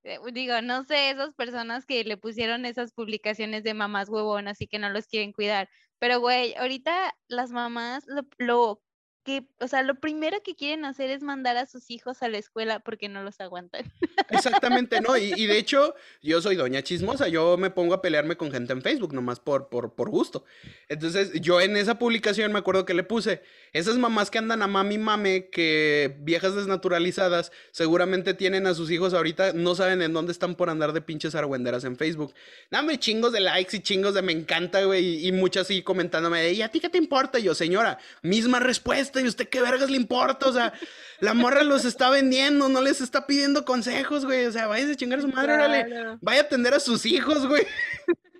eh, 0.04 0.20
digo, 0.34 0.62
no 0.62 0.84
sé, 0.84 1.12
esas 1.12 1.34
personas 1.34 1.86
que 1.86 2.04
le 2.04 2.18
pusieron 2.18 2.66
esas 2.66 2.92
publicaciones 2.92 3.64
de 3.64 3.74
mamás 3.74 4.10
huevonas 4.10 4.60
y 4.60 4.68
que 4.68 4.80
no 4.80 4.90
los 4.90 5.08
quieren 5.08 5.32
cuidar, 5.32 5.70
pero 6.00 6.20
güey, 6.20 6.54
ahorita 6.56 7.14
las 7.30 7.52
mamás 7.52 8.04
lo, 8.08 8.24
lo 8.38 8.82
que, 9.24 9.46
o 9.60 9.68
sea, 9.68 9.84
lo 9.84 9.96
primero 9.96 10.38
que 10.44 10.56
quieren 10.56 10.86
hacer 10.86 11.10
es 11.12 11.22
mandar 11.22 11.58
a 11.58 11.66
sus 11.66 11.92
hijos 11.92 12.24
a 12.24 12.30
la 12.30 12.38
escuela 12.38 12.80
porque 12.80 13.10
no 13.10 13.24
los 13.24 13.40
aguantan. 13.40 13.92
Exactamente, 14.30 15.02
¿no? 15.02 15.18
Y, 15.18 15.46
de 15.46 15.58
hecho, 15.58 15.96
yo 16.22 16.42
soy 16.42 16.56
doña 16.56 16.82
chismosa, 16.82 17.28
yo 17.28 17.58
me 17.58 17.70
pongo 17.70 17.94
a 17.94 18.02
pelearme 18.02 18.38
con 18.38 18.52
gente 18.52 18.74
en 18.74 18.82
Facebook, 18.82 19.14
nomás 19.14 19.40
por, 19.40 19.70
por, 19.70 19.94
por 19.94 20.10
gusto. 20.10 20.44
Entonces, 20.90 21.34
yo 21.42 21.62
en 21.62 21.78
esa 21.78 22.00
publicación 22.00 22.52
me 22.52 22.60
acuerdo 22.60 22.86
que 22.86 22.94
le 22.94 23.04
puse, 23.04 23.44
esas 23.74 23.98
mamás 23.98 24.32
que 24.32 24.40
andan 24.40 24.62
a 24.62 24.68
mami 24.68 24.98
mame, 24.98 25.50
que 25.50 26.18
viejas 26.22 26.56
desnaturalizadas, 26.56 27.52
seguramente 27.72 28.34
tienen 28.34 28.66
a 28.66 28.74
sus 28.74 28.90
hijos 28.90 29.14
ahorita, 29.14 29.54
no 29.54 29.76
saben 29.76 30.02
en 30.02 30.14
dónde 30.14 30.32
están 30.32 30.56
por 30.56 30.70
andar 30.70 30.94
de 30.94 31.02
pinches 31.02 31.36
argüenderas 31.36 31.84
en 31.84 31.96
Facebook. 31.96 32.34
Dame 32.70 33.00
chingos 33.00 33.34
de 33.34 33.42
likes 33.42 33.78
y 33.78 33.82
chingos 33.82 34.14
de 34.14 34.22
me 34.22 34.32
encanta, 34.32 34.84
güey, 34.84 35.28
y, 35.28 35.32
muchas 35.32 35.62
así 35.62 35.84
comentándome, 35.84 36.52
¿y 36.52 36.62
a 36.62 36.70
ti 36.70 36.80
qué 36.80 36.90
te 36.90 36.98
importa? 36.98 37.40
Y 37.40 37.44
yo, 37.44 37.56
señora, 37.56 38.00
misma 38.22 38.60
respuesta 38.60 39.11
¿y 39.20 39.28
usted 39.28 39.50
qué 39.50 39.62
vergas 39.62 39.90
le 39.90 39.98
importa? 39.98 40.48
O 40.48 40.54
sea, 40.54 40.74
la 41.20 41.34
morra 41.34 41.64
los 41.64 41.86
está 41.86 42.10
vendiendo, 42.10 42.70
no 42.70 42.82
les 42.82 43.02
está 43.02 43.28
pidiendo 43.28 43.66
consejos, 43.66 44.26
güey. 44.26 44.46
O 44.46 44.52
sea, 44.52 44.68
vaya 44.68 44.90
a 44.90 44.96
chingar 44.96 45.20
a 45.20 45.22
su 45.22 45.28
madre, 45.28 45.54
órale. 45.54 46.18
Vaya 46.22 46.42
a 46.42 46.44
atender 46.44 46.74
a 46.74 46.80
sus 46.80 47.06
hijos, 47.06 47.48
güey. 47.48 47.66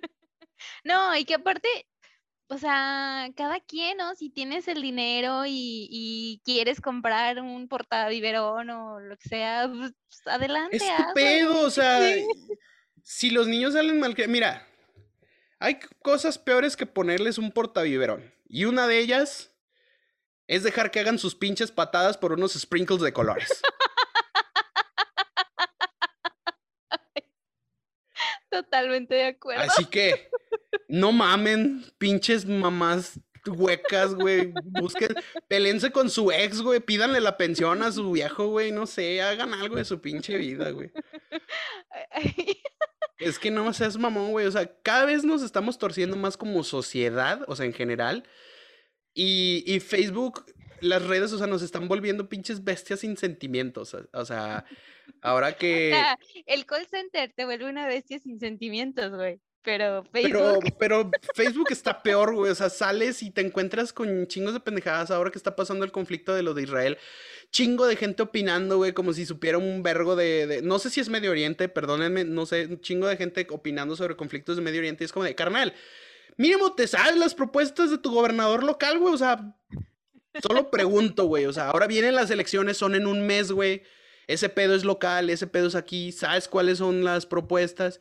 No, 0.84 1.16
y 1.16 1.24
que 1.24 1.34
aparte, 1.34 1.68
o 2.48 2.58
sea, 2.58 3.28
cada 3.36 3.60
quien, 3.60 3.98
¿no? 3.98 4.14
Si 4.14 4.30
tienes 4.30 4.66
el 4.68 4.82
dinero 4.82 5.44
y, 5.46 6.40
quieres 6.44 6.80
comprar 6.80 7.40
un 7.40 7.68
portaviverón 7.68 8.70
o 8.70 9.00
lo 9.00 9.16
que 9.16 9.28
sea, 9.28 9.70
pues 9.70 9.92
adelante. 10.26 10.78
Estupendo, 10.78 11.60
o 11.60 11.70
sea, 11.70 12.00
si 13.02 13.30
los 13.30 13.46
niños 13.46 13.74
salen 13.74 14.00
mal, 14.00 14.16
mira, 14.28 14.66
hay 15.58 15.78
cosas 16.02 16.38
peores 16.38 16.76
que 16.76 16.86
ponerles 16.86 17.38
un 17.38 17.52
portaviverón. 17.52 18.34
Y 18.48 18.64
una 18.64 18.86
de 18.86 18.98
ellas 18.98 19.51
es 20.52 20.62
dejar 20.62 20.90
que 20.90 21.00
hagan 21.00 21.18
sus 21.18 21.34
pinches 21.34 21.72
patadas 21.72 22.18
por 22.18 22.32
unos 22.32 22.52
sprinkles 22.52 23.00
de 23.00 23.14
colores. 23.14 23.48
Totalmente 28.50 29.14
de 29.14 29.28
acuerdo. 29.28 29.62
Así 29.62 29.86
que 29.86 30.28
no 30.88 31.10
mamen, 31.10 31.86
pinches 31.96 32.44
mamás 32.44 33.18
huecas, 33.46 34.14
güey. 34.14 34.52
Busquen, 34.64 35.14
pelense 35.48 35.90
con 35.90 36.10
su 36.10 36.30
ex, 36.30 36.60
güey. 36.60 36.80
Pídanle 36.80 37.22
la 37.22 37.38
pensión 37.38 37.82
a 37.82 37.90
su 37.90 38.12
viejo, 38.12 38.48
güey. 38.48 38.72
No 38.72 38.86
sé, 38.86 39.22
hagan 39.22 39.54
algo 39.54 39.76
de 39.76 39.86
su 39.86 40.02
pinche 40.02 40.36
vida, 40.36 40.68
güey. 40.70 40.92
Es 43.18 43.38
que 43.38 43.50
no 43.52 43.72
seas 43.72 43.96
mamón, 43.96 44.32
güey. 44.32 44.46
O 44.46 44.50
sea, 44.50 44.68
cada 44.82 45.06
vez 45.06 45.22
nos 45.22 45.42
estamos 45.42 45.78
torciendo 45.78 46.16
más 46.16 46.36
como 46.36 46.64
sociedad, 46.64 47.42
o 47.46 47.54
sea, 47.54 47.66
en 47.66 47.72
general. 47.72 48.24
Y, 49.14 49.80
Facebook, 49.80 50.46
las 50.80 51.06
redes, 51.06 51.32
o 51.32 51.38
sea, 51.38 51.46
nos 51.46 51.62
están 51.62 51.88
volviendo 51.88 52.28
pinches 52.28 52.64
bestias 52.64 53.00
sin 53.00 53.16
sentimientos. 53.16 53.96
O 54.12 54.24
sea, 54.24 54.64
ahora 55.20 55.52
que. 55.56 55.94
el 56.46 56.66
call 56.66 56.86
center 56.86 57.32
te 57.34 57.44
vuelve 57.44 57.68
una 57.68 57.86
bestia 57.86 58.18
sin 58.18 58.40
sentimientos, 58.40 59.14
güey. 59.14 59.40
Pero 59.62 60.04
Facebook. 60.04 60.64
Pero, 60.78 61.10
Facebook 61.34 61.68
está 61.70 62.02
peor, 62.02 62.34
güey. 62.34 62.50
O 62.50 62.54
sea, 62.54 62.68
sales 62.68 63.22
y 63.22 63.30
te 63.30 63.42
encuentras 63.42 63.92
con 63.92 64.26
chingos 64.26 64.54
de 64.54 64.60
pendejadas. 64.60 65.10
Ahora 65.10 65.30
que 65.30 65.38
está 65.38 65.54
pasando 65.54 65.84
el 65.84 65.92
conflicto 65.92 66.34
de 66.34 66.42
lo 66.42 66.54
de 66.54 66.64
Israel. 66.64 66.98
Chingo 67.50 67.86
de 67.86 67.96
gente 67.96 68.22
opinando, 68.22 68.78
güey, 68.78 68.92
como 68.92 69.12
si 69.12 69.26
supiera 69.26 69.58
un 69.58 69.82
vergo 69.82 70.16
de, 70.16 70.46
de, 70.46 70.62
No 70.62 70.78
sé 70.78 70.90
si 70.90 71.00
es 71.00 71.10
Medio 71.10 71.30
Oriente, 71.30 71.68
perdónenme, 71.68 72.24
no 72.24 72.46
sé. 72.46 72.66
Un 72.66 72.80
chingo 72.80 73.06
de 73.06 73.16
gente 73.16 73.46
opinando 73.50 73.94
sobre 73.94 74.16
conflictos 74.16 74.56
de 74.56 74.62
Medio 74.62 74.80
Oriente. 74.80 75.04
Y 75.04 75.06
es 75.06 75.12
como 75.12 75.24
de, 75.24 75.34
carnal, 75.34 75.74
mínimo 76.36 76.74
te 76.74 76.86
sabes 76.86 77.16
las 77.16 77.34
propuestas 77.34 77.90
de 77.90 77.98
tu 77.98 78.12
gobernador 78.12 78.62
local, 78.62 78.98
güey. 78.98 79.14
O 79.14 79.18
sea, 79.18 79.54
solo 80.40 80.70
pregunto, 80.70 81.24
güey. 81.24 81.46
O 81.46 81.52
sea, 81.52 81.68
ahora 81.68 81.86
vienen 81.86 82.14
las 82.14 82.30
elecciones, 82.30 82.76
son 82.76 82.94
en 82.94 83.06
un 83.06 83.26
mes, 83.26 83.52
güey. 83.52 83.82
Ese 84.26 84.48
pedo 84.48 84.74
es 84.74 84.84
local, 84.84 85.30
ese 85.30 85.46
pedo 85.46 85.68
es 85.68 85.74
aquí. 85.74 86.12
¿Sabes 86.12 86.48
cuáles 86.48 86.78
son 86.78 87.04
las 87.04 87.26
propuestas? 87.26 88.00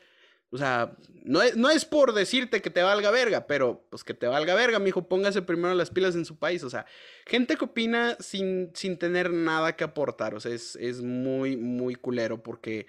O 0.51 0.57
sea, 0.57 0.97
no 1.23 1.41
es, 1.41 1.55
no 1.55 1.69
es 1.69 1.85
por 1.85 2.13
decirte 2.13 2.61
que 2.61 2.69
te 2.69 2.81
valga 2.81 3.09
verga, 3.09 3.47
pero 3.47 3.87
pues 3.89 4.03
que 4.03 4.13
te 4.13 4.27
valga 4.27 4.53
verga, 4.53 4.79
mijo. 4.79 5.07
Póngase 5.07 5.41
primero 5.41 5.73
las 5.73 5.89
pilas 5.89 6.15
en 6.15 6.25
su 6.25 6.37
país. 6.37 6.63
O 6.63 6.69
sea, 6.69 6.85
gente 7.25 7.55
que 7.55 7.65
opina 7.65 8.17
sin, 8.19 8.71
sin 8.73 8.97
tener 8.97 9.31
nada 9.31 9.75
que 9.75 9.85
aportar. 9.85 10.35
O 10.35 10.39
sea, 10.39 10.53
es, 10.53 10.75
es 10.75 11.01
muy, 11.01 11.55
muy 11.55 11.95
culero 11.95 12.43
porque 12.43 12.87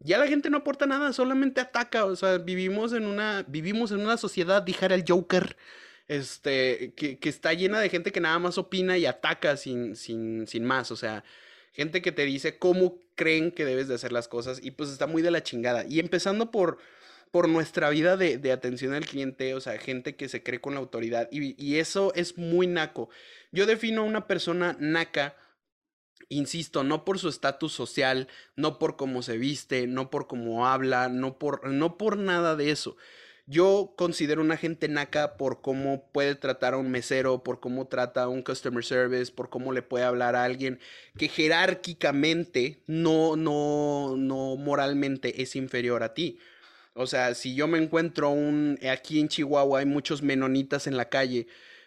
ya 0.00 0.18
la 0.18 0.26
gente 0.26 0.50
no 0.50 0.58
aporta 0.58 0.86
nada, 0.86 1.12
solamente 1.12 1.60
ataca. 1.60 2.04
O 2.04 2.16
sea, 2.16 2.38
vivimos 2.38 2.92
en 2.92 3.06
una, 3.06 3.44
vivimos 3.48 3.90
en 3.92 4.00
una 4.00 4.16
sociedad, 4.16 4.62
dijera 4.62 4.94
el 4.94 5.04
Joker, 5.06 5.56
este, 6.08 6.92
que, 6.94 7.18
que, 7.18 7.28
está 7.28 7.52
llena 7.52 7.80
de 7.80 7.88
gente 7.88 8.12
que 8.12 8.20
nada 8.20 8.38
más 8.38 8.58
opina 8.58 8.96
y 8.98 9.06
ataca 9.06 9.56
sin, 9.56 9.96
sin, 9.96 10.46
sin 10.46 10.64
más. 10.64 10.90
O 10.90 10.96
sea, 10.96 11.24
gente 11.72 12.02
que 12.02 12.12
te 12.12 12.24
dice 12.24 12.58
cómo 12.58 12.98
creen 13.14 13.50
que 13.50 13.64
debes 13.64 13.88
de 13.88 13.94
hacer 13.94 14.12
las 14.12 14.28
cosas 14.28 14.60
y 14.62 14.70
pues 14.70 14.90
está 14.90 15.06
muy 15.06 15.22
de 15.22 15.30
la 15.30 15.42
chingada. 15.42 15.84
Y 15.88 15.98
empezando 15.98 16.50
por, 16.50 16.78
por 17.30 17.48
nuestra 17.48 17.90
vida 17.90 18.16
de, 18.16 18.38
de 18.38 18.52
atención 18.52 18.94
al 18.94 19.06
cliente, 19.06 19.54
o 19.54 19.60
sea, 19.60 19.78
gente 19.78 20.14
que 20.14 20.28
se 20.28 20.42
cree 20.42 20.60
con 20.60 20.74
la 20.74 20.80
autoridad 20.80 21.28
y, 21.32 21.62
y 21.62 21.78
eso 21.78 22.12
es 22.14 22.38
muy 22.38 22.66
naco. 22.66 23.08
Yo 23.50 23.66
defino 23.66 24.02
a 24.02 24.04
una 24.04 24.26
persona 24.26 24.76
naca 24.78 25.34
Insisto, 26.28 26.82
no 26.82 27.04
por 27.04 27.18
su 27.18 27.28
estatus 27.28 27.72
social, 27.72 28.28
no 28.56 28.78
por 28.78 28.96
cómo 28.96 29.22
se 29.22 29.38
viste, 29.38 29.86
no 29.86 30.10
por 30.10 30.26
cómo 30.26 30.66
habla, 30.66 31.08
no 31.08 31.38
por, 31.38 31.68
no 31.68 31.96
por 31.96 32.16
nada 32.16 32.56
de 32.56 32.70
eso. 32.70 32.96
Yo 33.48 33.94
considero 33.96 34.40
una 34.40 34.56
gente 34.56 34.88
naca 34.88 35.36
por 35.36 35.60
cómo 35.60 36.08
puede 36.10 36.34
tratar 36.34 36.74
a 36.74 36.78
un 36.78 36.90
mesero, 36.90 37.44
por 37.44 37.60
cómo 37.60 37.86
trata 37.86 38.24
a 38.24 38.28
un 38.28 38.42
customer 38.42 38.84
service, 38.84 39.30
por 39.30 39.50
cómo 39.50 39.72
le 39.72 39.82
puede 39.82 40.04
hablar 40.04 40.34
a 40.34 40.42
alguien 40.42 40.80
que 41.16 41.28
jerárquicamente, 41.28 42.82
no, 42.88 43.36
no, 43.36 44.16
no 44.16 44.56
moralmente 44.56 45.42
es 45.42 45.54
inferior 45.54 46.02
a 46.02 46.12
ti. 46.12 46.40
O 46.94 47.06
sea, 47.06 47.34
si 47.36 47.54
yo 47.54 47.68
me 47.68 47.78
encuentro 47.78 48.30
un, 48.30 48.80
aquí 48.90 49.20
en 49.20 49.28
Chihuahua 49.28 49.78
hay 49.80 49.86
muchos 49.86 50.22
menonitas 50.22 50.88
en 50.88 50.96
la 50.96 51.08
calle, 51.08 51.46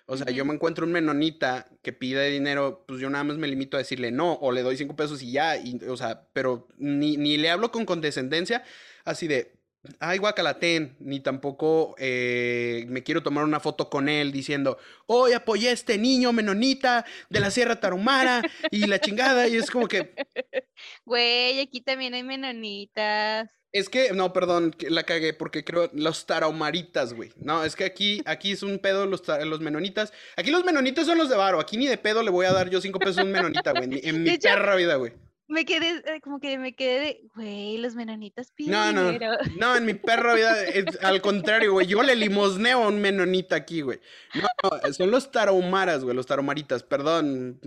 o 0.09 0.17
sea, 0.17 0.31
yo 0.31 0.43
me 0.43 0.55
encuentro 0.55 0.85
un 0.85 0.91
menonita 0.91 1.67
que 1.83 1.93
pide 1.93 2.29
dinero, 2.29 2.83
pues 2.87 2.99
yo 2.99 3.09
nada 3.11 3.23
más 3.23 3.37
me 3.37 3.47
limito 3.47 3.77
a 3.77 3.79
decirle 3.79 4.11
no, 4.11 4.33
o 4.33 4.51
le 4.51 4.63
doy 4.63 4.75
cinco 4.75 4.95
pesos 4.95 5.21
y 5.21 5.31
ya, 5.31 5.55
y, 5.55 5.79
o 5.87 5.95
sea, 5.95 6.27
pero 6.33 6.67
ni, 6.77 7.15
ni 7.15 7.37
le 7.37 7.51
hablo 7.51 7.71
con 7.71 7.85
condescendencia, 7.85 8.63
así 9.05 9.27
de, 9.27 9.53
ay, 9.99 10.17
guacalatén, 10.17 10.97
ni 10.99 11.19
tampoco 11.19 11.93
eh, 11.99 12.85
me 12.89 13.03
quiero 13.03 13.21
tomar 13.21 13.43
una 13.43 13.59
foto 13.59 13.91
con 13.91 14.09
él 14.09 14.31
diciendo, 14.31 14.79
hoy 15.05 15.33
apoyé 15.33 15.69
a 15.69 15.73
este 15.73 15.99
niño 15.99 16.33
menonita 16.33 17.05
de 17.29 17.39
la 17.39 17.51
Sierra 17.51 17.79
Tarumara 17.79 18.41
y 18.71 18.87
la 18.87 18.99
chingada, 18.99 19.47
y 19.47 19.57
es 19.57 19.69
como 19.69 19.87
que... 19.87 20.15
Güey, 21.05 21.59
aquí 21.59 21.81
también 21.81 22.15
hay 22.15 22.23
menonitas. 22.23 23.58
Es 23.71 23.87
que, 23.87 24.13
no, 24.13 24.33
perdón, 24.33 24.75
la 24.89 25.03
cagué 25.03 25.33
porque 25.33 25.63
creo 25.63 25.91
los 25.93 26.25
tarahumaritas, 26.25 27.13
güey. 27.13 27.31
No, 27.37 27.63
es 27.63 27.75
que 27.75 27.85
aquí, 27.85 28.21
aquí 28.25 28.51
es 28.51 28.63
un 28.63 28.79
pedo 28.79 29.05
los, 29.05 29.21
los 29.27 29.59
menonitas. 29.59 30.11
Aquí 30.37 30.49
los 30.49 30.65
menonitas 30.65 31.05
son 31.05 31.19
los 31.19 31.29
de 31.29 31.37
varo. 31.37 31.59
Aquí 31.59 31.77
ni 31.77 31.85
de 31.85 31.97
pedo 31.97 32.23
le 32.23 32.31
voy 32.31 32.47
a 32.47 32.53
dar 32.53 32.69
yo 32.69 32.81
cinco 32.81 32.97
pesos 32.97 33.19
a 33.19 33.23
un 33.23 33.31
menonita, 33.31 33.71
güey. 33.71 34.01
En 34.03 34.23
mi, 34.23 34.37
perra 34.39 34.75
vida, 34.75 34.95
güey. 34.95 35.13
Me 35.47 35.65
quedé, 35.65 36.01
eh, 36.05 36.21
como 36.21 36.39
que 36.39 36.57
me 36.57 36.73
quedé 36.73 36.99
de, 36.99 37.21
güey, 37.35 37.77
los 37.77 37.95
menonitas 37.95 38.51
piden 38.51 38.71
no, 38.71 38.91
no, 38.91 39.17
No, 39.57 39.75
en 39.75 39.85
mi 39.85 39.95
perra 39.95 40.35
vida, 40.35 40.55
al 41.01 41.21
contrario, 41.21 41.73
güey. 41.73 41.87
Yo 41.87 42.01
le 42.03 42.15
limosneo 42.15 42.83
a 42.83 42.87
un 42.87 43.01
menonita 43.01 43.55
aquí, 43.55 43.81
güey. 43.81 43.99
No, 44.35 44.93
son 44.93 45.09
los 45.11 45.31
tarahumaras, 45.31 46.03
güey, 46.03 46.15
los 46.15 46.27
tarahumaritas, 46.27 46.83
perdón. 46.83 47.59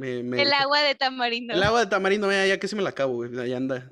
El 0.00 0.52
agua 0.52 0.80
de 0.80 0.94
tamarindo. 0.94 1.54
El 1.54 1.62
agua 1.62 1.80
de 1.80 1.86
tamarindo, 1.86 2.30
ya, 2.30 2.46
ya 2.46 2.58
que 2.58 2.68
se 2.68 2.76
me 2.76 2.82
la 2.82 2.90
acabo, 2.90 3.14
güey. 3.14 3.48
Ya 3.48 3.56
anda. 3.56 3.88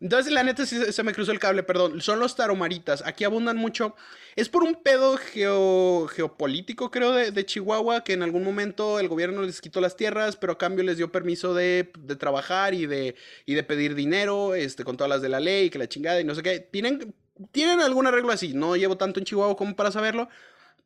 Entonces, 0.00 0.32
la 0.32 0.44
neta, 0.44 0.64
sí 0.64 0.92
se 0.92 1.02
me 1.02 1.12
cruzó 1.12 1.32
el 1.32 1.38
cable, 1.38 1.62
perdón. 1.62 2.00
Son 2.00 2.20
los 2.20 2.36
taromaritas. 2.36 3.02
Aquí 3.04 3.24
abundan 3.24 3.56
mucho. 3.56 3.96
Es 4.36 4.48
por 4.48 4.62
un 4.62 4.76
pedo 4.76 5.16
geopolítico, 5.16 6.90
creo, 6.90 7.12
de, 7.12 7.46
Chihuahua, 7.46 8.04
que 8.04 8.12
en 8.12 8.22
algún 8.22 8.44
momento 8.44 9.00
el 9.00 9.08
gobierno 9.08 9.42
les 9.42 9.60
quitó 9.60 9.80
las 9.80 9.96
tierras, 9.96 10.36
pero 10.36 10.52
a 10.52 10.58
cambio 10.58 10.84
les 10.84 10.96
dio 10.96 11.10
permiso 11.10 11.54
de, 11.54 11.90
trabajar 12.18 12.74
y 12.74 12.86
de, 12.86 13.16
y 13.46 13.54
de 13.54 13.62
pedir 13.64 13.94
dinero, 13.94 14.54
este, 14.54 14.84
con 14.84 14.96
todas 14.96 15.10
las 15.10 15.22
de 15.22 15.28
la 15.28 15.40
ley, 15.40 15.70
que 15.70 15.78
la 15.78 15.88
chingada 15.88 16.20
y 16.20 16.24
no 16.24 16.34
sé 16.34 16.42
qué. 16.42 16.60
Tienen 16.60 17.14
tienen 17.52 17.80
algún 17.80 18.06
arreglo 18.06 18.32
así. 18.32 18.54
No 18.54 18.76
llevo 18.76 18.96
tanto 18.96 19.20
en 19.20 19.26
Chihuahua 19.26 19.56
como 19.56 19.76
para 19.76 19.90
saberlo, 19.90 20.28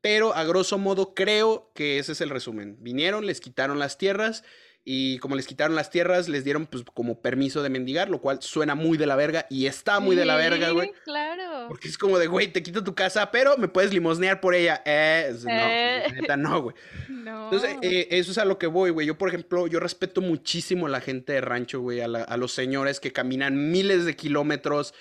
pero 0.00 0.34
a 0.34 0.44
grosso 0.44 0.78
modo 0.78 1.14
creo 1.14 1.70
que 1.74 1.98
ese 1.98 2.12
es 2.12 2.20
el 2.20 2.30
resumen. 2.30 2.76
Vinieron, 2.80 3.26
les 3.26 3.40
quitaron 3.40 3.78
las 3.78 3.98
tierras 3.98 4.44
y 4.84 5.18
como 5.18 5.36
les 5.36 5.46
quitaron 5.46 5.76
las 5.76 5.90
tierras, 5.90 6.28
les 6.28 6.42
dieron 6.42 6.66
pues 6.66 6.82
como 6.92 7.20
permiso 7.20 7.62
de 7.62 7.70
mendigar, 7.70 8.10
lo 8.10 8.20
cual 8.20 8.38
suena 8.42 8.74
muy 8.74 8.98
de 8.98 9.06
la 9.06 9.14
verga 9.14 9.46
y 9.48 9.66
está 9.66 10.00
muy 10.00 10.16
de 10.16 10.24
la 10.24 10.36
verga, 10.36 10.70
güey. 10.70 10.92
claro. 11.04 11.66
Porque 11.68 11.88
es 11.88 11.96
como 11.96 12.18
de, 12.18 12.26
güey, 12.26 12.48
te 12.48 12.62
quito 12.62 12.82
tu 12.82 12.94
casa, 12.94 13.30
pero 13.30 13.56
me 13.56 13.68
puedes 13.68 13.92
limosnear 13.94 14.40
por 14.40 14.54
ella. 14.56 14.82
Eh, 14.84 15.32
no, 15.44 15.50
Eh. 15.50 16.04
neta 16.14 16.36
no, 16.36 16.62
güey. 16.62 16.76
No. 17.08 17.44
Entonces, 17.44 17.76
eh, 17.82 18.08
eso 18.10 18.32
es 18.32 18.38
a 18.38 18.44
lo 18.44 18.58
que 18.58 18.66
voy, 18.66 18.90
güey. 18.90 19.06
Yo, 19.06 19.16
por 19.16 19.28
ejemplo, 19.28 19.68
yo 19.68 19.78
respeto 19.78 20.20
muchísimo 20.20 20.86
a 20.86 20.88
la 20.88 21.00
gente 21.00 21.32
de 21.34 21.40
rancho, 21.40 21.80
güey, 21.80 22.00
a, 22.00 22.08
los 22.08 22.52
señores 22.52 22.98
que 22.98 23.12
caminan 23.12 23.70
miles 23.70 24.04
de 24.04 24.16
kilómetros 24.16 24.92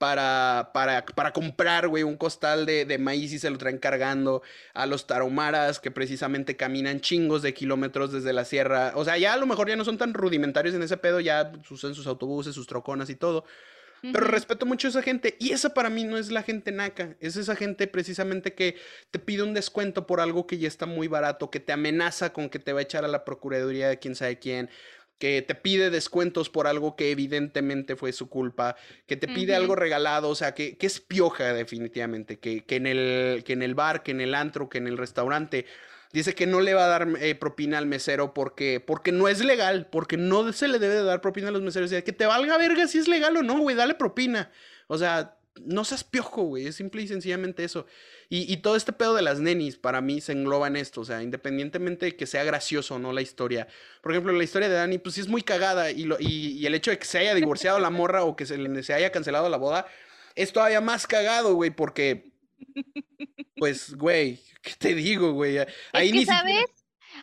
para, 0.00 0.70
para, 0.72 1.04
para 1.04 1.30
comprar, 1.30 1.86
güey, 1.86 2.04
un 2.04 2.16
costal 2.16 2.64
de, 2.64 2.86
de 2.86 2.96
maíz 2.96 3.34
y 3.34 3.38
se 3.38 3.50
lo 3.50 3.58
traen 3.58 3.76
cargando, 3.76 4.40
a 4.72 4.86
los 4.86 5.06
tarahumaras 5.06 5.78
que 5.78 5.90
precisamente 5.90 6.56
caminan 6.56 7.02
chingos 7.02 7.42
de 7.42 7.52
kilómetros 7.52 8.10
desde 8.10 8.32
la 8.32 8.46
sierra. 8.46 8.92
O 8.94 9.04
sea, 9.04 9.18
ya 9.18 9.34
a 9.34 9.36
lo 9.36 9.44
mejor 9.44 9.68
ya 9.68 9.76
no 9.76 9.84
son 9.84 9.98
tan 9.98 10.14
rudimentarios 10.14 10.74
en 10.74 10.82
ese 10.82 10.96
pedo, 10.96 11.20
ya 11.20 11.52
usan 11.68 11.94
sus 11.94 12.06
autobuses, 12.06 12.54
sus 12.54 12.66
troconas 12.66 13.10
y 13.10 13.14
todo. 13.14 13.44
Pero 14.00 14.26
respeto 14.26 14.64
mucho 14.64 14.88
a 14.88 14.90
esa 14.90 15.02
gente. 15.02 15.36
Y 15.38 15.52
esa 15.52 15.74
para 15.74 15.90
mí 15.90 16.04
no 16.04 16.16
es 16.16 16.30
la 16.30 16.42
gente 16.42 16.72
naca. 16.72 17.16
Es 17.20 17.36
esa 17.36 17.54
gente 17.54 17.86
precisamente 17.86 18.54
que 18.54 18.76
te 19.10 19.18
pide 19.18 19.42
un 19.42 19.52
descuento 19.52 20.06
por 20.06 20.20
algo 20.20 20.46
que 20.46 20.56
ya 20.56 20.68
está 20.68 20.86
muy 20.86 21.08
barato, 21.08 21.50
que 21.50 21.60
te 21.60 21.72
amenaza 21.72 22.32
con 22.32 22.48
que 22.48 22.58
te 22.58 22.72
va 22.72 22.78
a 22.78 22.84
echar 22.84 23.04
a 23.04 23.08
la 23.08 23.26
procuraduría 23.26 23.90
de 23.90 23.98
quién 23.98 24.14
sabe 24.14 24.38
quién, 24.38 24.70
que 25.20 25.42
te 25.42 25.54
pide 25.54 25.90
descuentos 25.90 26.48
por 26.48 26.66
algo 26.66 26.96
que 26.96 27.10
evidentemente 27.10 27.94
fue 27.94 28.10
su 28.12 28.30
culpa, 28.30 28.74
que 29.06 29.16
te 29.16 29.28
pide 29.28 29.54
algo 29.54 29.76
regalado, 29.76 30.30
o 30.30 30.34
sea, 30.34 30.54
que, 30.54 30.78
que 30.78 30.86
es 30.86 30.98
pioja 30.98 31.52
definitivamente, 31.52 32.38
que, 32.38 32.64
que 32.64 32.76
en 32.76 32.86
el, 32.86 33.44
que 33.44 33.52
en 33.52 33.62
el 33.62 33.74
bar, 33.74 34.02
que 34.02 34.12
en 34.12 34.22
el 34.22 34.34
antro, 34.34 34.70
que 34.70 34.78
en 34.78 34.88
el 34.88 34.96
restaurante. 34.96 35.66
Dice 36.12 36.34
que 36.34 36.46
no 36.46 36.60
le 36.60 36.74
va 36.74 36.86
a 36.86 36.88
dar 36.88 37.08
eh, 37.20 37.34
propina 37.34 37.76
al 37.76 37.86
mesero 37.86 38.32
porque, 38.34 38.80
porque 38.84 39.12
no 39.12 39.28
es 39.28 39.44
legal, 39.44 39.86
porque 39.92 40.16
no 40.16 40.52
se 40.54 40.68
le 40.68 40.78
debe 40.78 40.94
de 40.94 41.04
dar 41.04 41.20
propina 41.20 41.48
a 41.48 41.52
los 41.52 41.62
meseros. 41.62 41.92
Y 41.92 42.02
que 42.02 42.12
te 42.12 42.24
valga 42.26 42.56
verga 42.56 42.88
si 42.88 42.98
es 42.98 43.06
legal 43.06 43.36
o 43.36 43.42
no, 43.42 43.58
güey, 43.58 43.76
dale 43.76 43.94
propina. 43.94 44.50
O 44.88 44.96
sea, 44.96 45.36
no 45.56 45.84
seas 45.84 46.04
piojo, 46.04 46.42
güey, 46.42 46.66
es 46.66 46.76
simple 46.76 47.02
y 47.02 47.08
sencillamente 47.08 47.64
eso. 47.64 47.86
Y, 48.28 48.50
y 48.52 48.58
todo 48.58 48.76
este 48.76 48.92
pedo 48.92 49.14
de 49.14 49.22
las 49.22 49.40
nenis, 49.40 49.76
para 49.76 50.00
mí, 50.00 50.20
se 50.20 50.32
engloba 50.32 50.68
en 50.68 50.76
esto. 50.76 51.00
O 51.00 51.04
sea, 51.04 51.22
independientemente 51.22 52.06
de 52.06 52.16
que 52.16 52.26
sea 52.26 52.44
gracioso 52.44 52.94
o 52.94 52.98
no 52.98 53.12
la 53.12 53.22
historia. 53.22 53.66
Por 54.02 54.12
ejemplo, 54.12 54.32
la 54.32 54.44
historia 54.44 54.68
de 54.68 54.74
Dani, 54.76 54.98
pues 54.98 55.16
sí 55.16 55.20
es 55.20 55.28
muy 55.28 55.42
cagada. 55.42 55.90
Y, 55.90 56.04
lo, 56.04 56.16
y, 56.20 56.52
y 56.58 56.66
el 56.66 56.74
hecho 56.74 56.90
de 56.92 56.98
que 56.98 57.04
se 57.04 57.18
haya 57.18 57.34
divorciado 57.34 57.78
la 57.80 57.90
morra 57.90 58.24
o 58.24 58.36
que 58.36 58.46
se, 58.46 58.82
se 58.82 58.94
haya 58.94 59.10
cancelado 59.12 59.48
la 59.48 59.56
boda, 59.56 59.86
es 60.36 60.52
todavía 60.52 60.80
más 60.80 61.06
cagado, 61.06 61.54
güey, 61.54 61.70
porque... 61.70 62.32
Pues, 63.56 63.94
güey, 63.94 64.40
¿qué 64.62 64.72
te 64.78 64.94
digo, 64.94 65.32
güey? 65.32 65.58
Es 65.58 65.66
Ahí 65.92 66.08
que, 66.08 66.12
ni 66.14 66.20
siquiera- 66.20 66.40
¿sabes? 66.40 66.64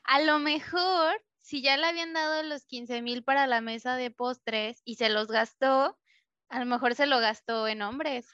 A 0.04 0.22
lo 0.22 0.40
mejor, 0.40 1.20
si 1.42 1.62
ya 1.62 1.78
le 1.78 1.86
habían 1.88 2.14
dado 2.14 2.44
los 2.44 2.66
15 2.66 3.02
mil 3.02 3.24
para 3.24 3.48
la 3.48 3.62
mesa 3.62 3.96
de 3.96 4.12
postres 4.12 4.82
y 4.86 4.96
se 4.96 5.10
los 5.10 5.28
gastó, 5.30 5.98
a 6.50 6.60
lo 6.60 6.66
mejor 6.66 6.95
se 6.95 7.06
lo 7.06 7.20
gastó 7.20 7.68
en 7.68 7.82
hombres 7.82 8.28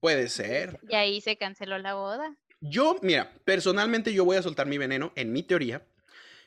Puede 0.00 0.28
ser. 0.28 0.78
y 0.88 0.94
ahí 0.94 1.20
se 1.20 1.36
canceló 1.36 1.78
la 1.78 1.94
boda. 1.94 2.36
Yo, 2.60 2.98
mira, 3.02 3.32
personalmente 3.44 4.12
yo 4.12 4.24
voy 4.24 4.36
a 4.36 4.42
soltar 4.42 4.66
mi 4.66 4.78
veneno 4.78 5.12
en 5.16 5.32
mi 5.32 5.42
teoría. 5.42 5.86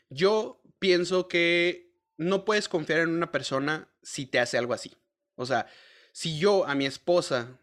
Yo 0.10 0.62
pienso 0.80 1.28
que 1.28 1.92
no 2.18 2.46
puedes 2.46 2.70
confiar 2.70 3.00
en 3.00 3.10
una 3.10 3.32
persona 3.32 3.88
si 4.02 4.26
te 4.26 4.40
hace 4.40 4.58
algo 4.58 4.74
así. 4.74 4.96
O 5.36 5.46
sea, 5.46 5.68
si 6.12 6.40
yo 6.40 6.66
a 6.68 6.76
mi 6.76 6.86
esposa, 6.86 7.60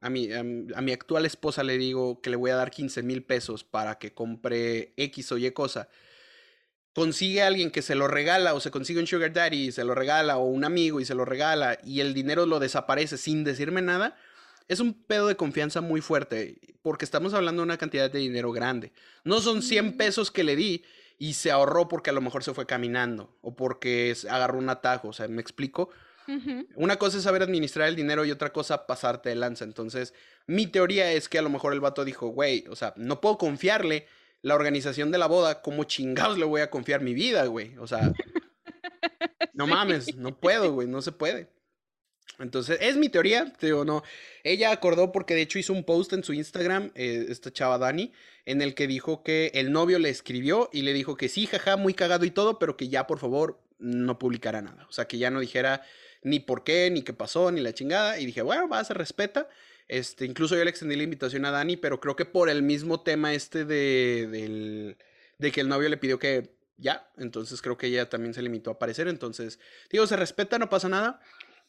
a 0.00 0.10
mi, 0.10 0.32
a 0.32 0.42
mi, 0.42 0.66
a 0.74 0.80
mi 0.80 0.92
actual 0.92 1.26
esposa 1.26 1.62
le 1.64 1.78
digo 1.78 2.20
que 2.20 2.30
le 2.30 2.36
voy 2.36 2.50
a 2.50 2.56
dar 2.56 2.70
15 2.70 3.02
mil 3.02 3.24
pesos 3.24 3.64
para 3.64 3.98
que 3.98 4.12
compre 4.12 4.92
X 4.96 5.32
o 5.32 5.38
Y 5.38 5.50
cosa, 5.52 5.88
consigue 6.98 7.42
a 7.42 7.46
alguien 7.46 7.70
que 7.70 7.82
se 7.82 7.94
lo 7.94 8.08
regala 8.08 8.54
o 8.54 8.60
se 8.60 8.70
consigue 8.70 9.00
un 9.00 9.06
sugar 9.06 9.32
daddy 9.32 9.68
y 9.68 9.72
se 9.72 9.84
lo 9.84 9.94
regala 9.94 10.36
o 10.38 10.44
un 10.46 10.64
amigo 10.64 11.00
y 11.00 11.04
se 11.04 11.14
lo 11.14 11.24
regala 11.24 11.78
y 11.84 12.00
el 12.00 12.14
dinero 12.14 12.46
lo 12.46 12.58
desaparece 12.58 13.16
sin 13.18 13.44
decirme 13.44 13.82
nada, 13.82 14.16
es 14.68 14.80
un 14.80 14.92
pedo 14.94 15.28
de 15.28 15.36
confianza 15.36 15.80
muy 15.80 16.00
fuerte 16.00 16.58
porque 16.82 17.04
estamos 17.04 17.34
hablando 17.34 17.62
de 17.62 17.66
una 17.66 17.78
cantidad 17.78 18.10
de 18.10 18.18
dinero 18.18 18.52
grande. 18.52 18.92
No 19.24 19.40
son 19.40 19.62
100 19.62 19.86
Mm. 19.86 19.96
pesos 19.96 20.30
que 20.30 20.44
le 20.44 20.56
di 20.56 20.82
y 21.18 21.34
se 21.34 21.50
ahorró 21.50 21.88
porque 21.88 22.10
a 22.10 22.12
lo 22.12 22.20
mejor 22.20 22.44
se 22.44 22.52
fue 22.54 22.66
caminando 22.66 23.36
o 23.42 23.54
porque 23.56 24.14
agarró 24.28 24.58
un 24.58 24.68
atajo, 24.68 25.08
o 25.08 25.12
sea, 25.12 25.26
¿me 25.28 25.40
explico? 25.40 25.90
Una 26.74 26.96
cosa 26.96 27.16
es 27.16 27.22
saber 27.24 27.42
administrar 27.42 27.88
el 27.88 27.96
dinero 27.96 28.22
y 28.26 28.30
otra 28.30 28.52
cosa 28.52 28.86
pasarte 28.86 29.30
de 29.30 29.34
lanza. 29.34 29.64
Entonces, 29.64 30.12
mi 30.46 30.66
teoría 30.66 31.10
es 31.12 31.26
que 31.26 31.38
a 31.38 31.42
lo 31.42 31.48
mejor 31.48 31.72
el 31.72 31.80
vato 31.80 32.04
dijo, 32.04 32.28
güey, 32.28 32.66
o 32.68 32.76
sea, 32.76 32.92
no 32.96 33.22
puedo 33.22 33.38
confiarle 33.38 34.06
la 34.42 34.54
organización 34.54 35.10
de 35.10 35.18
la 35.18 35.26
boda, 35.26 35.62
¿cómo 35.62 35.84
chingados 35.84 36.38
le 36.38 36.44
voy 36.44 36.60
a 36.60 36.70
confiar 36.70 37.00
mi 37.00 37.14
vida, 37.14 37.44
güey? 37.46 37.76
O 37.78 37.86
sea, 37.86 38.12
no 39.54 39.66
Sí. 39.66 39.70
mames, 39.70 40.16
no 40.16 40.38
puedo, 40.40 40.72
güey, 40.72 40.88
no 40.88 41.02
se 41.02 41.12
puede. 41.12 41.48
Entonces, 42.38 42.78
es 42.80 42.96
mi 42.96 43.08
teoría, 43.08 43.52
te 43.58 43.66
digo, 43.66 43.84
no. 43.84 44.02
Ella 44.44 44.70
acordó 44.70 45.10
porque 45.10 45.34
de 45.34 45.42
hecho 45.42 45.58
hizo 45.58 45.72
un 45.72 45.82
post 45.84 46.12
en 46.12 46.22
su 46.22 46.32
Instagram, 46.32 46.92
eh, 46.94 47.26
esta 47.28 47.52
chava 47.52 47.78
Dani, 47.78 48.12
en 48.44 48.62
el 48.62 48.74
que 48.74 48.86
dijo 48.86 49.24
que 49.24 49.50
el 49.54 49.72
novio 49.72 49.98
le 49.98 50.08
escribió 50.08 50.70
y 50.72 50.82
le 50.82 50.92
dijo 50.92 51.16
que 51.16 51.28
sí, 51.28 51.46
jaja, 51.46 51.76
muy 51.76 51.94
cagado 51.94 52.24
y 52.24 52.30
todo, 52.30 52.58
pero 52.60 52.76
que 52.76 52.88
ya 52.88 53.06
por 53.08 53.18
favor 53.18 53.60
no 53.78 54.18
publicara 54.18 54.62
nada. 54.62 54.86
O 54.88 54.92
sea, 54.92 55.06
que 55.08 55.18
ya 55.18 55.30
no 55.30 55.40
dijera 55.40 55.82
ni 56.22 56.38
por 56.38 56.62
qué, 56.62 56.90
ni 56.90 57.02
qué 57.02 57.12
pasó, 57.12 57.50
ni 57.50 57.60
la 57.60 57.74
chingada. 57.74 58.20
Y 58.20 58.26
dije, 58.26 58.42
bueno, 58.42 58.68
va, 58.68 58.84
se 58.84 58.94
respeta. 58.94 59.48
Este, 59.88 60.26
incluso 60.26 60.54
yo 60.56 60.64
le 60.64 60.70
extendí 60.70 60.96
la 60.96 61.02
invitación 61.02 61.44
a 61.46 61.50
Dani, 61.50 61.76
pero 61.78 61.98
creo 61.98 62.14
que 62.14 62.26
por 62.26 62.50
el 62.50 62.62
mismo 62.62 63.00
tema 63.00 63.32
este 63.32 63.64
de, 63.64 64.28
del- 64.30 64.96
de 65.38 65.50
que 65.52 65.62
el 65.62 65.68
novio 65.68 65.88
le 65.88 65.96
pidió 65.96 66.18
que 66.18 66.54
ya, 66.76 67.10
entonces 67.16 67.60
creo 67.62 67.76
que 67.76 67.86
ella 67.88 68.08
también 68.08 68.34
se 68.34 68.42
limitó 68.42 68.70
a 68.70 68.74
aparecer. 68.74 69.08
Entonces, 69.08 69.58
digo, 69.90 70.06
se 70.06 70.16
respeta, 70.16 70.58
no 70.58 70.68
pasa 70.68 70.88
nada. 70.88 71.20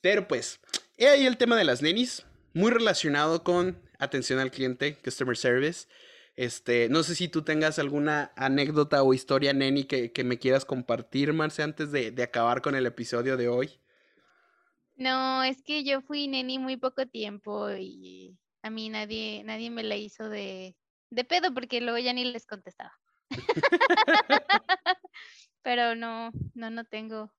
Pero 0.02 0.28
pues, 0.28 0.60
he 0.98 1.08
ahí 1.08 1.26
el 1.26 1.38
tema 1.38 1.56
de 1.58 1.64
las 1.64 1.82
nenis, 1.82 2.26
muy 2.54 2.72
relacionado 2.72 3.44
con 3.44 3.82
atención 3.98 4.40
al 4.40 4.52
cliente, 4.52 4.98
customer 5.04 5.36
service. 5.38 5.88
Este, 6.36 6.88
no 6.90 7.04
sé 7.04 7.16
si 7.16 7.28
tú 7.28 7.42
tengas 7.42 7.80
alguna 7.80 8.32
anécdota 8.36 9.04
o 9.04 9.14
historia 9.14 9.52
neni 9.54 9.84
que, 9.84 10.12
que 10.12 10.24
me 10.24 10.40
quieras 10.40 10.64
compartir, 10.66 11.34
Marce, 11.34 11.64
antes 11.64 11.92
de, 11.92 12.12
de 12.12 12.24
acabar 12.24 12.62
con 12.62 12.76
el 12.76 12.86
episodio 12.86 13.36
de 13.36 13.50
hoy. 13.50 13.80
No, 15.00 15.44
es 15.44 15.64
que 15.64 15.86
yo 15.86 16.02
fui 16.02 16.28
neni 16.28 16.60
muy 16.60 16.76
poco 16.76 17.08
tiempo 17.08 17.72
y 17.72 18.38
a 18.62 18.70
mí 18.70 18.90
nadie, 18.90 19.44
nadie 19.46 19.72
me 19.72 19.82
la 19.82 19.96
hizo 19.96 20.28
de, 20.28 20.76
de 21.10 21.24
pedo 21.24 21.54
porque 21.54 21.80
luego 21.80 21.98
ya 22.00 22.12
ni 22.12 22.26
les 22.26 22.46
contestaba. 22.46 22.92
Pero 25.62 25.96
no, 25.96 26.32
no, 26.54 26.70
no 26.70 26.84
tengo. 26.84 27.32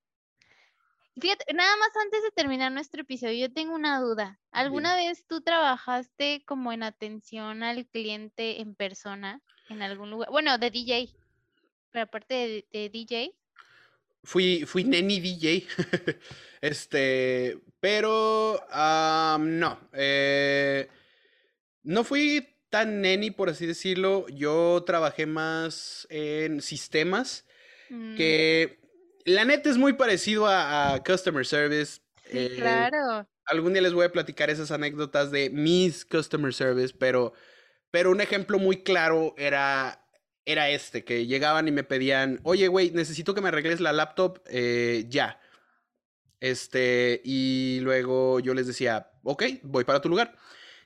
Fíjate, 1.20 1.52
nada 1.52 1.76
más 1.76 1.90
antes 2.02 2.22
de 2.22 2.30
terminar 2.30 2.72
nuestro 2.72 3.02
episodio, 3.02 3.48
yo 3.48 3.52
tengo 3.52 3.74
una 3.74 4.00
duda. 4.00 4.40
¿Alguna 4.52 4.96
vez 4.96 5.26
tú 5.26 5.42
trabajaste 5.42 6.42
como 6.46 6.72
en 6.72 6.82
atención 6.82 7.62
al 7.62 7.86
cliente 7.86 8.62
en 8.62 8.74
persona 8.74 9.42
en 9.68 9.82
algún 9.82 10.10
lugar? 10.10 10.30
Bueno, 10.30 10.56
de 10.56 10.70
DJ, 10.70 11.10
pero 11.90 12.04
aparte 12.04 12.34
de, 12.34 12.68
de 12.72 12.88
DJ. 12.88 13.34
Fui, 14.22 14.64
fui 14.66 14.84
neni 14.84 15.20
DJ. 15.20 15.66
este, 16.60 17.58
pero 17.80 18.62
no. 19.38 19.88
eh, 19.92 20.88
no 21.82 22.04
fui 22.04 22.46
tan 22.68 23.00
neni, 23.00 23.30
por 23.30 23.48
así 23.48 23.66
decirlo. 23.66 24.26
Yo 24.28 24.82
trabajé 24.86 25.26
más 25.26 26.06
en 26.10 26.60
sistemas 26.62 27.44
Mm, 27.90 28.16
que 28.16 28.78
la 29.24 29.44
neta 29.44 29.68
es 29.68 29.76
muy 29.76 29.94
parecido 29.94 30.46
a, 30.46 30.94
a 30.94 31.02
customer 31.02 31.44
service. 31.44 32.00
sí, 32.30 32.38
eh, 32.38 32.54
claro. 32.56 33.28
Algún 33.46 33.72
día 33.72 33.82
les 33.82 33.92
voy 33.92 34.06
a 34.06 34.12
platicar 34.12 34.48
esas 34.48 34.70
anécdotas 34.70 35.30
de 35.32 35.50
mis 35.50 36.04
customer 36.04 36.54
service, 36.54 36.94
pero, 36.96 37.32
pero 37.90 38.12
un 38.12 38.20
ejemplo 38.20 38.58
muy 38.58 38.82
claro 38.84 39.34
era, 39.36 40.06
era 40.44 40.68
este, 40.70 41.04
que 41.04 41.26
llegaban 41.26 41.68
y 41.68 41.72
me 41.72 41.84
pedían, 41.84 42.40
oye, 42.42 42.68
güey, 42.68 42.90
necesito 42.90 43.34
que 43.34 43.40
me 43.40 43.48
arregles 43.48 43.80
la 43.80 43.92
laptop 43.92 44.40
eh, 44.46 45.06
ya. 45.08 45.40
Este, 46.40 47.20
y 47.24 47.80
luego 47.82 48.40
yo 48.40 48.54
les 48.54 48.66
decía, 48.66 49.10
ok, 49.22 49.44
voy 49.62 49.84
para 49.84 50.00
tu 50.00 50.08
lugar. 50.08 50.36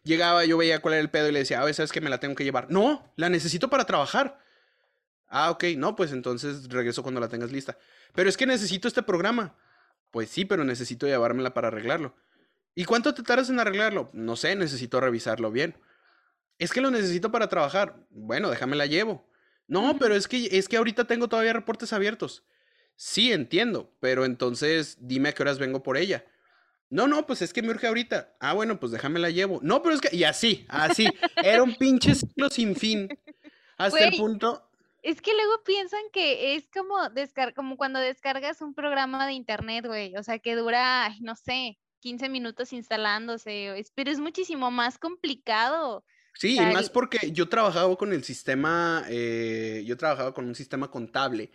Llegaba, 0.03 0.45
yo 0.45 0.59
veía 0.59 0.81
cuál 0.81 0.95
era 0.95 1.01
el 1.01 1.11
pedo 1.11 1.29
y 1.29 1.33
le 1.33 1.39
decía, 1.41 1.61
a 1.61 1.65
ver, 1.65 1.75
¿sabes 1.75 1.93
que 1.93 2.01
me 2.01 2.11
la 2.11 2.21
tengo 2.21 2.35
que 2.35 2.45
llevar? 2.45 2.71
No, 2.71 3.13
la 3.17 3.29
necesito 3.31 3.71
para 3.71 3.85
trabajar. 3.85 4.39
Ah, 5.29 5.51
ok, 5.51 5.65
no, 5.77 5.97
pues 5.97 6.13
entonces 6.13 6.69
regreso 6.69 7.03
cuando 7.03 7.21
la 7.21 7.29
tengas 7.29 7.51
lista. 7.51 7.79
Pero 8.15 8.29
es 8.29 8.37
que 8.37 8.47
necesito 8.47 8.87
este 8.87 9.03
programa. 9.03 9.57
Pues 10.11 10.29
sí, 10.29 10.45
pero 10.45 10.63
necesito 10.65 11.07
llevármela 11.07 11.55
para 11.55 11.69
arreglarlo. 11.69 12.15
¿Y 12.75 12.85
cuánto 12.85 13.15
te 13.15 13.23
tardas 13.23 13.51
en 13.51 13.59
arreglarlo? 13.59 14.11
No 14.13 14.37
sé, 14.37 14.55
necesito 14.57 15.01
revisarlo 15.01 15.51
bien. 15.51 15.77
Es 16.59 16.73
que 16.73 16.81
lo 16.81 16.91
necesito 16.91 17.33
para 17.33 17.49
trabajar. 17.49 17.97
Bueno, 18.11 18.51
déjame 18.51 18.77
la 18.77 18.87
llevo. 18.87 19.27
No, 19.67 19.99
pero 19.99 20.15
es 20.15 20.29
que 20.29 20.49
es 20.53 20.69
que 20.69 20.77
ahorita 20.77 21.07
tengo 21.07 21.29
todavía 21.29 21.53
reportes 21.53 21.93
abiertos. 21.93 22.45
Sí, 22.97 23.33
entiendo, 23.33 23.93
pero 24.01 24.25
entonces 24.25 24.99
dime 25.01 25.31
a 25.31 25.33
qué 25.33 25.43
horas 25.43 25.59
vengo 25.59 25.83
por 25.83 25.97
ella. 25.97 26.25
No, 26.91 27.09
no, 27.09 27.27
pues 27.27 27.43
es 27.43 27.53
que 27.53 27.63
me 27.63 27.71
urge 27.71 27.87
ahorita. 27.87 28.37
Ah, 28.39 28.53
bueno, 28.53 28.79
pues 28.79 28.93
déjame 28.93 29.19
la 29.19 29.31
llevo. 29.31 29.59
No, 29.63 29.83
pero 29.83 29.95
es 29.97 30.01
que. 30.01 30.15
Y 30.15 30.25
así, 30.25 30.65
así. 30.69 31.09
Era 31.37 31.63
un 31.63 31.75
pinche 31.75 32.15
ciclo 32.15 32.49
sin 32.51 32.77
fin. 32.77 33.09
Hasta 33.77 34.05
el 34.05 34.17
punto. 34.17 34.71
Es 35.03 35.21
que 35.21 35.35
luego 35.35 35.63
piensan 35.65 36.01
que 36.13 36.55
es 36.55 36.69
como 36.73 37.09
descar 37.11 37.53
como 37.53 37.77
cuando 37.77 37.99
descargas 37.99 38.63
un 38.63 38.75
programa 38.75 39.27
de 39.27 39.33
internet, 39.33 39.87
güey. 39.87 40.17
O 40.17 40.23
sea, 40.23 40.39
que 40.39 40.55
dura, 40.55 41.15
no 41.21 41.35
sé, 41.35 41.79
15 42.01 42.29
minutos 42.29 42.73
instalándose. 42.73 43.85
pero 43.95 44.11
es 44.11 44.21
muchísimo 44.21 44.71
más 44.71 44.99
complicado. 44.99 46.05
Sí, 46.35 46.57
y 46.57 46.61
más 46.61 46.91
porque 46.91 47.31
yo 47.33 47.49
trabajaba 47.49 47.95
con 47.97 48.13
el 48.13 48.25
sistema, 48.25 49.05
eh, 49.09 49.83
yo 49.87 49.97
trabajaba 49.97 50.35
con 50.35 50.47
un 50.47 50.55
sistema 50.55 50.91
contable, 50.91 51.51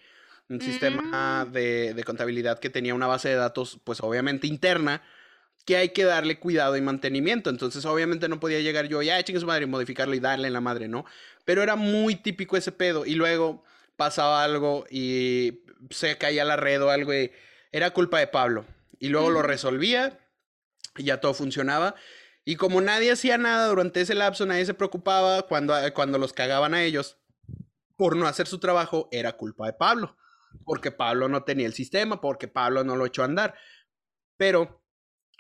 un 0.47 0.61
sistema 0.61 1.45
Mm. 1.45 1.51
de, 1.51 1.93
de 1.93 2.03
contabilidad 2.03 2.59
que 2.59 2.69
tenía 2.69 2.95
una 2.95 3.05
base 3.07 3.29
de 3.29 3.35
datos, 3.35 3.79
pues 3.83 4.01
obviamente 4.01 4.47
interna, 4.47 5.03
que 5.65 5.77
hay 5.77 5.89
que 5.89 6.03
darle 6.03 6.39
cuidado 6.39 6.77
y 6.77 6.81
mantenimiento. 6.81 7.49
Entonces, 7.49 7.85
obviamente 7.85 8.27
no 8.27 8.39
podía 8.39 8.59
llegar 8.59 8.87
yo, 8.87 9.01
ya 9.01 9.21
chingue 9.21 9.39
su 9.39 9.45
madre, 9.45 9.65
y 9.65 9.67
modificarlo 9.67 10.15
y 10.15 10.19
darle 10.19 10.47
en 10.47 10.53
la 10.53 10.61
madre, 10.61 10.87
¿no? 10.87 11.05
Pero 11.45 11.61
era 11.61 11.75
muy 11.75 12.15
típico 12.15 12.57
ese 12.57 12.71
pedo. 12.71 13.05
Y 13.05 13.15
luego 13.15 13.63
pasaba 13.95 14.43
algo 14.43 14.85
y 14.89 15.59
se 15.91 16.17
caía 16.17 16.45
la 16.45 16.55
red 16.55 16.81
o 16.81 16.89
algo 16.89 17.13
y 17.13 17.31
era 17.71 17.91
culpa 17.91 18.17
de 18.19 18.27
Pablo. 18.27 18.65
Y 18.97 19.09
luego 19.09 19.29
lo 19.29 19.41
resolvía 19.41 20.17
y 20.97 21.03
ya 21.03 21.19
todo 21.19 21.33
funcionaba. 21.33 21.95
Y 22.49 22.55
como 22.55 22.81
nadie 22.81 23.11
hacía 23.11 23.37
nada 23.37 23.67
durante 23.67 24.01
ese 24.01 24.15
lapso, 24.15 24.43
nadie 24.43 24.65
se 24.65 24.73
preocupaba 24.73 25.43
cuando, 25.43 25.75
cuando 25.93 26.17
los 26.17 26.33
cagaban 26.33 26.73
a 26.73 26.81
ellos 26.81 27.19
por 27.95 28.15
no 28.15 28.25
hacer 28.25 28.47
su 28.47 28.57
trabajo, 28.57 29.07
era 29.11 29.33
culpa 29.33 29.67
de 29.67 29.73
Pablo. 29.73 30.17
Porque 30.65 30.89
Pablo 30.89 31.29
no 31.29 31.43
tenía 31.43 31.67
el 31.67 31.75
sistema, 31.75 32.21
porque 32.21 32.47
Pablo 32.47 32.83
no 32.83 32.95
lo 32.95 33.05
echó 33.05 33.21
a 33.21 33.25
andar. 33.25 33.53
Pero 34.35 34.83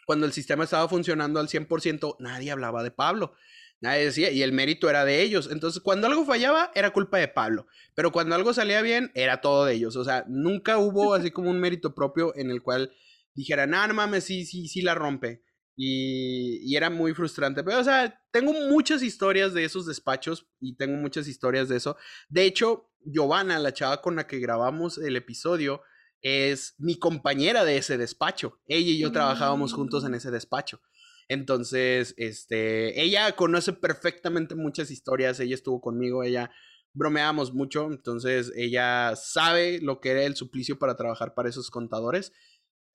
cuando 0.05 0.27
el 0.27 0.33
sistema 0.33 0.65
estaba 0.65 0.87
funcionando 0.87 1.39
al 1.39 1.47
100%, 1.47 2.17
nadie 2.19 2.51
hablaba 2.51 2.83
de 2.83 2.91
Pablo. 2.91 3.33
Nadie 3.81 4.05
decía, 4.05 4.29
y 4.29 4.43
el 4.43 4.51
mérito 4.51 4.87
era 4.87 5.03
de 5.03 5.23
ellos. 5.23 5.49
Entonces, 5.51 5.81
cuando 5.81 6.05
algo 6.05 6.25
fallaba, 6.25 6.69
era 6.75 6.91
culpa 6.91 7.17
de 7.17 7.27
Pablo. 7.27 7.65
Pero 7.95 8.11
cuando 8.11 8.35
algo 8.35 8.53
salía 8.53 8.83
bien, 8.83 9.11
era 9.15 9.41
todo 9.41 9.65
de 9.65 9.73
ellos. 9.73 9.95
O 9.95 10.03
sea, 10.03 10.25
nunca 10.27 10.77
hubo 10.77 11.15
así 11.15 11.31
como 11.31 11.49
un 11.49 11.59
mérito 11.59 11.95
propio 11.95 12.35
en 12.35 12.51
el 12.51 12.61
cual 12.61 12.93
dijeran, 13.33 13.73
ah, 13.73 13.87
no 13.87 13.95
mames, 13.95 14.25
sí, 14.25 14.45
sí, 14.45 14.67
sí 14.67 14.83
la 14.83 14.93
rompe. 14.93 15.41
Y, 15.81 16.59
y 16.61 16.75
era 16.75 16.89
muy 16.89 17.13
frustrante. 17.13 17.63
Pero, 17.63 17.79
o 17.79 17.83
sea, 17.85 18.21
tengo 18.31 18.51
muchas 18.51 19.01
historias 19.01 19.53
de 19.53 19.63
esos 19.63 19.85
despachos 19.85 20.45
y 20.59 20.75
tengo 20.75 20.97
muchas 20.97 21.25
historias 21.27 21.69
de 21.69 21.77
eso. 21.77 21.95
De 22.27 22.43
hecho, 22.43 22.91
Giovanna, 23.05 23.57
la 23.59 23.73
chava 23.73 24.01
con 24.01 24.17
la 24.17 24.27
que 24.27 24.39
grabamos 24.39 24.97
el 24.97 25.15
episodio, 25.15 25.81
es 26.21 26.75
mi 26.79 26.99
compañera 26.99 27.63
de 27.63 27.77
ese 27.77 27.97
despacho. 27.97 28.59
Ella 28.65 28.91
y 28.91 28.99
yo 28.99 29.13
trabajábamos 29.13 29.71
juntos 29.73 30.03
en 30.03 30.11
Mm. 30.11 30.15
ese 30.15 30.31
despacho. 30.31 30.81
Entonces, 31.29 32.13
este, 32.17 33.01
ella 33.01 33.33
conoce 33.37 33.71
perfectamente 33.71 34.55
muchas 34.55 34.91
historias, 34.91 35.39
ella 35.39 35.55
estuvo 35.55 35.79
conmigo, 35.79 36.23
ella 36.23 36.51
bromeábamos 36.91 37.53
mucho, 37.53 37.85
entonces 37.89 38.51
ella 38.55 39.15
sabe 39.15 39.79
lo 39.79 40.01
que 40.01 40.09
era 40.09 40.23
el 40.23 40.35
suplicio 40.35 40.77
para 40.77 40.97
trabajar 40.97 41.35
para 41.35 41.47
esos 41.47 41.69
contadores. 41.69 42.33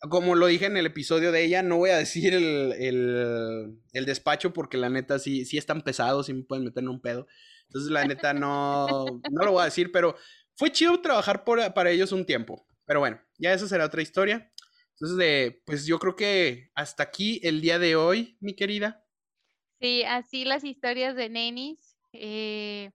Como 0.09 0.35
lo 0.35 0.47
dije 0.47 0.67
en 0.67 0.77
el 0.77 0.87
episodio 0.87 1.33
de 1.33 1.45
ella, 1.45 1.63
no 1.63 1.79
voy 1.79 1.91
a 1.91 1.97
decir 1.97 2.35
el, 2.35 2.73
el, 3.93 4.05
despacho 4.05 4.53
porque 4.53 4.77
la 4.77 4.89
neta 4.89 5.19
sí, 5.19 5.45
sí 5.45 5.57
están 5.59 5.83
pesados, 5.83 6.27
sí 6.27 6.35
me 6.35 6.43
pueden 6.43 6.65
meter 6.65 6.83
en 6.83 6.91
un 6.91 7.01
pedo. 7.01 7.27
Entonces, 7.69 7.91
la 7.91 8.05
neta 8.05 8.35
no, 8.35 9.07
no 9.31 9.45
lo 9.45 9.53
voy 9.53 9.63
a 9.63 9.67
decir, 9.67 9.91
pero 9.93 10.17
fue 10.57 10.71
chido 10.71 11.01
trabajar 11.01 11.45
por, 11.45 11.73
para 11.75 11.91
ellos 11.91 12.13
un 12.13 12.27
tiempo. 12.27 12.67
Pero 12.85 13.01
bueno, 13.01 13.21
ya 13.39 13.53
esa 13.53 13.67
será 13.67 13.87
otra 13.87 14.03
historia. 14.03 14.53
Entonces, 14.93 15.17
de, 15.17 15.63
pues 15.67 15.87
yo 15.87 15.99
creo 15.99 16.15
que 16.17 16.71
hasta 16.75 17.03
aquí 17.03 17.41
el 17.43 17.61
día 17.61 17.79
de 17.79 17.97
hoy, 17.97 18.37
mi 18.41 18.55
querida. 18.55 19.05
Sí, 19.81 20.05
así 20.05 20.45
las 20.45 20.65
historias 20.65 21.17
de 21.17 21.29
nenis. 21.29 21.97
eh, 22.13 22.91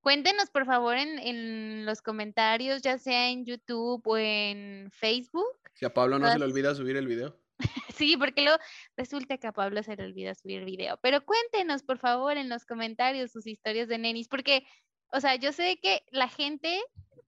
cuéntenos, 0.00 0.50
por 0.50 0.66
favor, 0.66 0.96
en, 0.96 1.18
en 1.18 1.86
los 1.86 2.02
comentarios, 2.02 2.82
ya 2.82 2.98
sea 2.98 3.30
en 3.30 3.44
YouTube 3.44 4.02
o 4.04 4.16
en 4.16 4.90
Facebook. 4.92 5.58
Si 5.74 5.84
a 5.84 5.94
Pablo 5.94 6.18
no 6.18 6.30
se 6.30 6.38
le 6.38 6.44
olvida 6.44 6.74
subir 6.74 6.96
el 6.96 7.06
video. 7.06 7.36
Sí, 7.94 8.16
porque 8.16 8.40
luego 8.40 8.58
resulta 8.96 9.36
que 9.36 9.46
a 9.46 9.52
Pablo 9.52 9.82
se 9.82 9.94
le 9.94 10.04
olvida 10.04 10.34
subir 10.34 10.64
video. 10.64 10.98
Pero 11.02 11.22
cuéntenos, 11.22 11.82
por 11.82 11.98
favor, 11.98 12.38
en 12.38 12.48
los 12.48 12.64
comentarios 12.64 13.30
sus 13.30 13.46
historias 13.46 13.88
de 13.88 13.98
nenis, 13.98 14.26
porque, 14.26 14.64
o 15.12 15.20
sea, 15.20 15.36
yo 15.36 15.52
sé 15.52 15.78
que 15.82 16.02
la 16.10 16.28
gente 16.28 16.80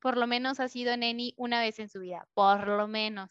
por 0.03 0.19
lo 0.19 0.27
menos 0.27 0.59
ha 0.61 0.69
sido 0.69 0.97
neni 0.97 1.33
una 1.37 1.61
vez 1.61 1.79
en 1.79 1.89
su 1.89 2.01
vida, 2.01 2.27
por 2.35 2.67
lo 2.67 2.89
menos. 2.89 3.31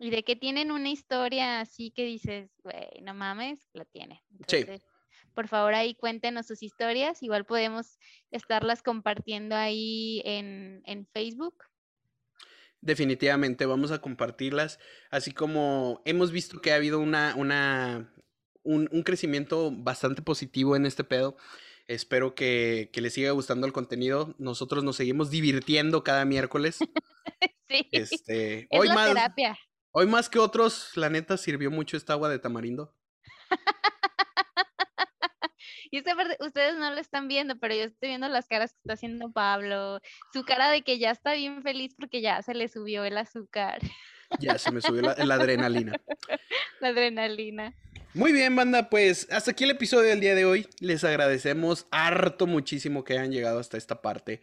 Y 0.00 0.10
de 0.10 0.24
que 0.24 0.36
tienen 0.36 0.70
una 0.70 0.90
historia 0.90 1.60
así 1.60 1.92
que 1.92 2.04
dices, 2.04 2.50
güey, 2.62 3.00
no 3.02 3.14
mames, 3.14 3.68
la 3.72 3.84
tiene. 3.84 4.22
Sí. 4.46 4.64
Por 5.38 5.46
favor, 5.46 5.72
ahí 5.72 5.94
cuéntenos 5.94 6.48
sus 6.48 6.64
historias. 6.64 7.22
Igual 7.22 7.46
podemos 7.46 8.00
estarlas 8.32 8.82
compartiendo 8.82 9.54
ahí 9.54 10.20
en, 10.24 10.82
en 10.84 11.06
Facebook. 11.06 11.54
Definitivamente 12.80 13.64
vamos 13.64 13.92
a 13.92 14.00
compartirlas, 14.00 14.80
así 15.12 15.30
como 15.30 16.02
hemos 16.04 16.32
visto 16.32 16.60
que 16.60 16.72
ha 16.72 16.74
habido 16.74 16.98
una, 16.98 17.36
una, 17.36 18.12
un, 18.64 18.88
un 18.90 19.02
crecimiento 19.04 19.70
bastante 19.70 20.22
positivo 20.22 20.74
en 20.74 20.86
este 20.86 21.04
pedo. 21.04 21.36
Espero 21.86 22.34
que, 22.34 22.90
que 22.92 23.00
les 23.00 23.12
siga 23.14 23.30
gustando 23.30 23.64
el 23.64 23.72
contenido. 23.72 24.34
Nosotros 24.38 24.82
nos 24.82 24.96
seguimos 24.96 25.30
divirtiendo 25.30 26.02
cada 26.02 26.24
miércoles. 26.24 26.78
sí, 27.68 27.88
Este, 27.92 28.66
es 28.74 28.80
hoy 28.80 28.88
la 28.88 28.94
más, 28.94 29.08
terapia. 29.10 29.56
hoy 29.92 30.08
más 30.08 30.28
que 30.28 30.40
otros, 30.40 30.96
la 30.96 31.10
neta 31.10 31.36
sirvió 31.36 31.70
mucho 31.70 31.96
esta 31.96 32.14
agua 32.14 32.28
de 32.28 32.40
tamarindo. 32.40 32.96
Y 35.90 35.98
esta 35.98 36.14
parte, 36.14 36.36
ustedes 36.40 36.76
no 36.76 36.90
lo 36.90 36.98
están 36.98 37.28
viendo, 37.28 37.56
pero 37.58 37.74
yo 37.74 37.84
estoy 37.84 38.10
viendo 38.10 38.28
las 38.28 38.46
caras 38.46 38.72
que 38.72 38.78
está 38.78 38.92
haciendo 38.94 39.32
Pablo, 39.32 40.00
su 40.32 40.44
cara 40.44 40.70
de 40.70 40.82
que 40.82 40.98
ya 40.98 41.10
está 41.10 41.34
bien 41.34 41.62
feliz 41.62 41.94
porque 41.98 42.20
ya 42.20 42.42
se 42.42 42.54
le 42.54 42.68
subió 42.68 43.04
el 43.04 43.16
azúcar, 43.18 43.80
Ya 44.40 44.58
se 44.58 44.70
me 44.70 44.80
subió 44.80 45.02
la, 45.02 45.14
la 45.24 45.34
adrenalina. 45.34 45.92
la 46.80 46.88
adrenalina. 46.88 47.74
Muy 48.14 48.32
bien, 48.32 48.54
banda, 48.56 48.90
pues 48.90 49.26
hasta 49.30 49.52
aquí 49.52 49.64
el 49.64 49.70
episodio 49.70 50.08
del 50.08 50.20
día 50.20 50.34
de 50.34 50.44
hoy. 50.44 50.66
Les 50.80 51.04
agradecemos 51.04 51.86
harto 51.90 52.46
muchísimo 52.46 53.04
que 53.04 53.14
hayan 53.14 53.32
llegado 53.32 53.58
hasta 53.58 53.76
esta 53.76 54.02
parte. 54.02 54.40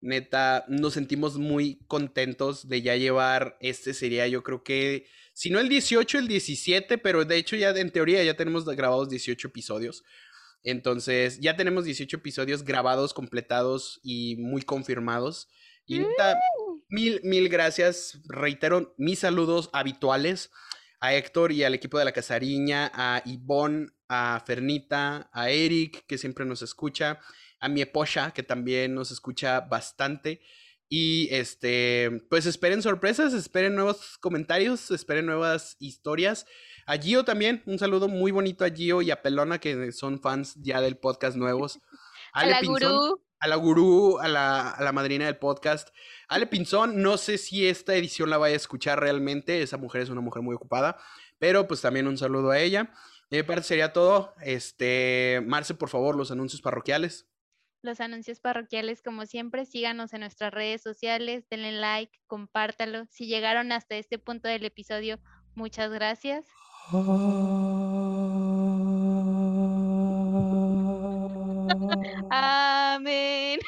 Neta, 0.00 0.64
nos 0.68 0.94
sentimos 0.94 1.38
muy 1.38 1.80
contentos 1.88 2.68
de 2.68 2.82
ya 2.82 2.96
llevar, 2.96 3.56
este 3.60 3.94
sería 3.94 4.28
yo 4.28 4.42
creo 4.42 4.62
que, 4.62 5.06
si 5.32 5.50
no 5.50 5.58
el 5.58 5.68
18, 5.68 6.18
el 6.18 6.28
17, 6.28 6.98
pero 6.98 7.24
de 7.24 7.36
hecho 7.36 7.56
ya 7.56 7.70
en 7.70 7.90
teoría 7.90 8.22
ya 8.22 8.34
tenemos 8.34 8.64
grabados 8.66 9.08
18 9.08 9.48
episodios. 9.48 10.04
Entonces, 10.66 11.38
ya 11.38 11.54
tenemos 11.54 11.84
18 11.84 12.16
episodios 12.16 12.64
grabados, 12.64 13.14
completados 13.14 14.00
y 14.02 14.34
muy 14.36 14.62
confirmados. 14.62 15.48
Y 15.86 16.00
neta, 16.00 16.36
mil, 16.88 17.20
mil 17.22 17.48
gracias. 17.48 18.20
Reitero 18.28 18.92
mis 18.98 19.20
saludos 19.20 19.70
habituales 19.72 20.50
a 20.98 21.14
Héctor 21.14 21.52
y 21.52 21.62
al 21.62 21.74
equipo 21.74 22.00
de 22.00 22.04
la 22.04 22.10
Casariña, 22.10 22.90
a 22.92 23.22
Ivonne, 23.26 23.90
a 24.08 24.42
Fernita, 24.44 25.30
a 25.32 25.50
Eric, 25.50 26.04
que 26.08 26.18
siempre 26.18 26.44
nos 26.44 26.62
escucha, 26.62 27.20
a 27.60 27.68
mi 27.68 27.80
esposa, 27.80 28.32
que 28.34 28.42
también 28.42 28.92
nos 28.92 29.12
escucha 29.12 29.60
bastante. 29.60 30.40
Y 30.88 31.28
este, 31.30 32.24
pues 32.28 32.44
esperen 32.46 32.82
sorpresas, 32.82 33.34
esperen 33.34 33.76
nuevos 33.76 34.18
comentarios, 34.18 34.90
esperen 34.90 35.26
nuevas 35.26 35.76
historias. 35.78 36.44
A 36.86 36.96
Gio 36.98 37.24
también, 37.24 37.62
un 37.66 37.78
saludo 37.78 38.06
muy 38.08 38.30
bonito 38.30 38.64
a 38.64 38.70
Gio 38.70 39.02
y 39.02 39.10
a 39.10 39.20
Pelona, 39.20 39.58
que 39.58 39.90
son 39.90 40.20
fans 40.20 40.54
ya 40.62 40.80
del 40.80 40.96
podcast 40.96 41.36
nuevos. 41.36 41.80
A 42.32 42.40
Ale 42.40 42.50
la 42.50 42.60
Pinzón, 42.60 42.92
gurú, 42.92 43.22
a 43.40 43.48
la 43.48 43.56
gurú, 43.56 44.18
a 44.20 44.28
la, 44.28 44.70
a 44.70 44.82
la 44.84 44.92
madrina 44.92 45.24
del 45.24 45.38
podcast. 45.38 45.88
Ale 46.28 46.46
Pinzón, 46.46 47.00
no 47.00 47.16
sé 47.16 47.38
si 47.38 47.66
esta 47.66 47.94
edición 47.94 48.28
la 48.28 48.36
vaya 48.36 48.52
a 48.54 48.56
escuchar 48.56 49.00
realmente, 49.00 49.62
esa 49.62 49.78
mujer 49.78 50.02
es 50.02 50.10
una 50.10 50.20
mujer 50.20 50.42
muy 50.42 50.54
ocupada, 50.54 50.98
pero 51.38 51.66
pues 51.66 51.80
también 51.80 52.06
un 52.06 52.18
saludo 52.18 52.50
a 52.50 52.58
ella. 52.58 52.92
Mi 53.30 53.42
parte 53.42 53.62
sería 53.64 53.92
todo. 53.92 54.34
Este, 54.42 55.42
Marce, 55.46 55.74
por 55.74 55.88
favor, 55.88 56.14
los 56.14 56.30
anuncios 56.30 56.60
parroquiales. 56.60 57.26
los 57.82 58.00
anuncios 58.00 58.40
parroquiales, 58.40 59.02
como 59.02 59.26
siempre, 59.26 59.64
síganos 59.64 60.12
en 60.12 60.20
nuestras 60.20 60.52
redes 60.52 60.82
sociales, 60.82 61.48
denle 61.48 61.72
like, 61.72 62.18
compártalo. 62.26 63.06
Si 63.10 63.26
llegaron 63.26 63.72
hasta 63.72 63.96
este 63.96 64.18
punto 64.18 64.48
del 64.48 64.64
episodio, 64.64 65.20
muchas 65.54 65.90
gracias. 65.90 66.44
Amén. 72.30 73.58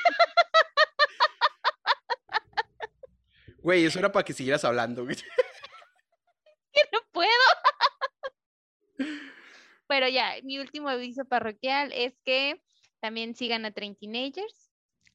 Güey, 3.59 3.85
eso 3.85 3.99
era 3.99 4.13
para 4.13 4.25
que 4.25 4.33
siguieras 4.33 4.65
hablando. 4.65 5.03
güey. 5.05 5.17
que 5.17 6.83
no 6.93 7.01
puedo. 7.11 7.29
Pero 9.89 10.09
ya, 10.09 10.35
mi 10.45 10.61
último 10.61 10.89
aviso 10.89 11.25
parroquial 11.25 11.91
es 11.93 12.15
que 12.25 12.63
también 13.01 13.35
sigan 13.35 13.65
a 13.65 13.73
Train 13.73 13.97
Teenagers. 13.97 14.71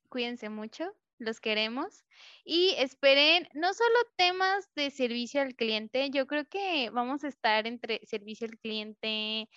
Cuídense 0.09 0.49
mucho. 0.49 0.93
Los 1.23 1.39
queremos. 1.39 2.03
Y 2.45 2.75
esperen 2.77 3.47
no 3.53 3.73
solo 3.73 3.95
temas 4.15 4.69
de 4.75 4.91
servicio 4.91 5.41
al 5.41 5.55
cliente, 5.55 6.09
yo 6.09 6.27
creo 6.27 6.45
que 6.47 6.89
vamos 6.91 7.23
a 7.23 7.27
estar 7.27 7.67
entre 7.67 8.01
servicio 8.05 8.47
al 8.47 8.59
cliente, 8.59 9.49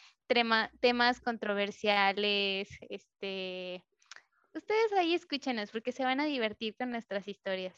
temas 0.81 1.21
controversiales, 1.21 2.69
este, 2.89 3.85
ustedes 4.55 4.93
ahí 4.93 5.15
escúchenos 5.15 5.71
porque 5.71 5.93
se 5.93 6.05
van 6.05 6.21
a 6.21 6.25
divertir 6.25 6.75
con 6.77 6.91
nuestras 6.91 7.29
historias. 7.29 7.75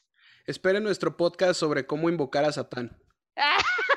Esperen 0.46 0.82
nuestro 0.82 1.16
podcast 1.16 1.58
sobre 1.60 1.86
cómo 1.86 2.08
invocar 2.08 2.44
a 2.44 2.52
Satán. 2.52 2.96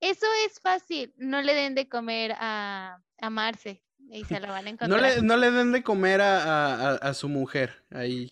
Eso 0.00 0.26
es 0.46 0.60
fácil, 0.60 1.12
no 1.16 1.42
le 1.42 1.54
den 1.54 1.74
de 1.74 1.88
comer 1.88 2.32
a, 2.38 3.02
a 3.20 3.30
Marce. 3.30 3.82
Y 4.10 4.24
se 4.24 4.40
lo 4.40 4.48
van 4.48 4.66
a 4.66 4.70
encontrar. 4.70 4.88
No 4.88 5.06
le, 5.06 5.22
no 5.22 5.36
le 5.36 5.50
den 5.50 5.72
de 5.72 5.82
comer 5.82 6.20
a, 6.22 7.14
su 7.14 7.28
mujer, 7.28 7.84
ahí, 7.90 8.30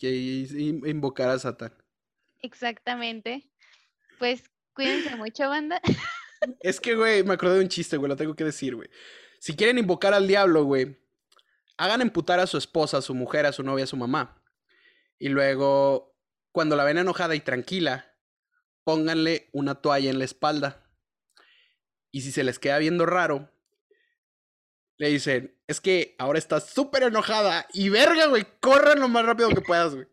invocar 0.86 1.28
a 1.28 1.38
Satán. 1.38 1.72
Exactamente. 2.40 3.50
Pues 4.18 4.44
cuídense 4.74 5.16
mucho, 5.16 5.48
banda. 5.48 5.80
Es 6.60 6.80
que, 6.80 6.94
güey, 6.94 7.24
me 7.24 7.32
acordé 7.34 7.56
de 7.56 7.62
un 7.62 7.68
chiste, 7.68 7.96
güey, 7.96 8.10
lo 8.10 8.16
tengo 8.16 8.36
que 8.36 8.44
decir, 8.44 8.74
güey. 8.74 8.88
Si 9.40 9.56
quieren 9.56 9.78
invocar 9.78 10.12
al 10.12 10.28
diablo, 10.28 10.64
güey, 10.64 10.98
hagan 11.78 12.02
emputar 12.02 12.40
a 12.40 12.46
su 12.46 12.58
esposa, 12.58 12.98
a 12.98 13.02
su 13.02 13.14
mujer, 13.14 13.46
a 13.46 13.52
su 13.52 13.62
novia, 13.62 13.84
a 13.84 13.88
su 13.88 13.96
mamá. 13.96 14.42
Y 15.18 15.30
luego, 15.30 16.14
cuando 16.52 16.76
la 16.76 16.84
ven 16.84 16.98
enojada 16.98 17.34
y 17.34 17.40
tranquila, 17.40 18.14
pónganle 18.84 19.48
una 19.52 19.76
toalla 19.76 20.10
en 20.10 20.18
la 20.18 20.26
espalda. 20.26 20.86
Y 22.12 22.20
si 22.20 22.32
se 22.32 22.44
les 22.44 22.58
queda 22.58 22.78
viendo 22.78 23.06
raro, 23.06 23.50
le 24.98 25.08
dicen, 25.08 25.55
es 25.66 25.80
que 25.80 26.14
ahora 26.18 26.38
estás 26.38 26.70
súper 26.70 27.04
enojada 27.04 27.66
y 27.72 27.88
verga, 27.88 28.26
güey, 28.26 28.46
corran 28.60 29.00
lo 29.00 29.08
más 29.08 29.24
rápido 29.24 29.48
que 29.50 29.60
puedas, 29.60 29.94
güey. 29.94 30.06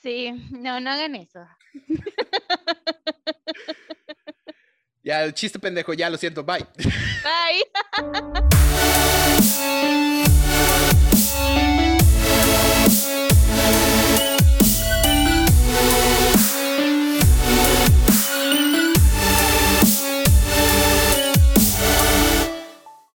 Sí, 0.00 0.32
no, 0.50 0.80
no 0.80 0.90
hagan 0.90 1.14
eso. 1.14 1.46
Ya, 5.04 5.24
el 5.24 5.34
chiste 5.34 5.58
pendejo, 5.58 5.94
ya 5.94 6.08
lo 6.10 6.16
siento, 6.16 6.44
bye. 6.44 6.64
Bye. 7.24 7.64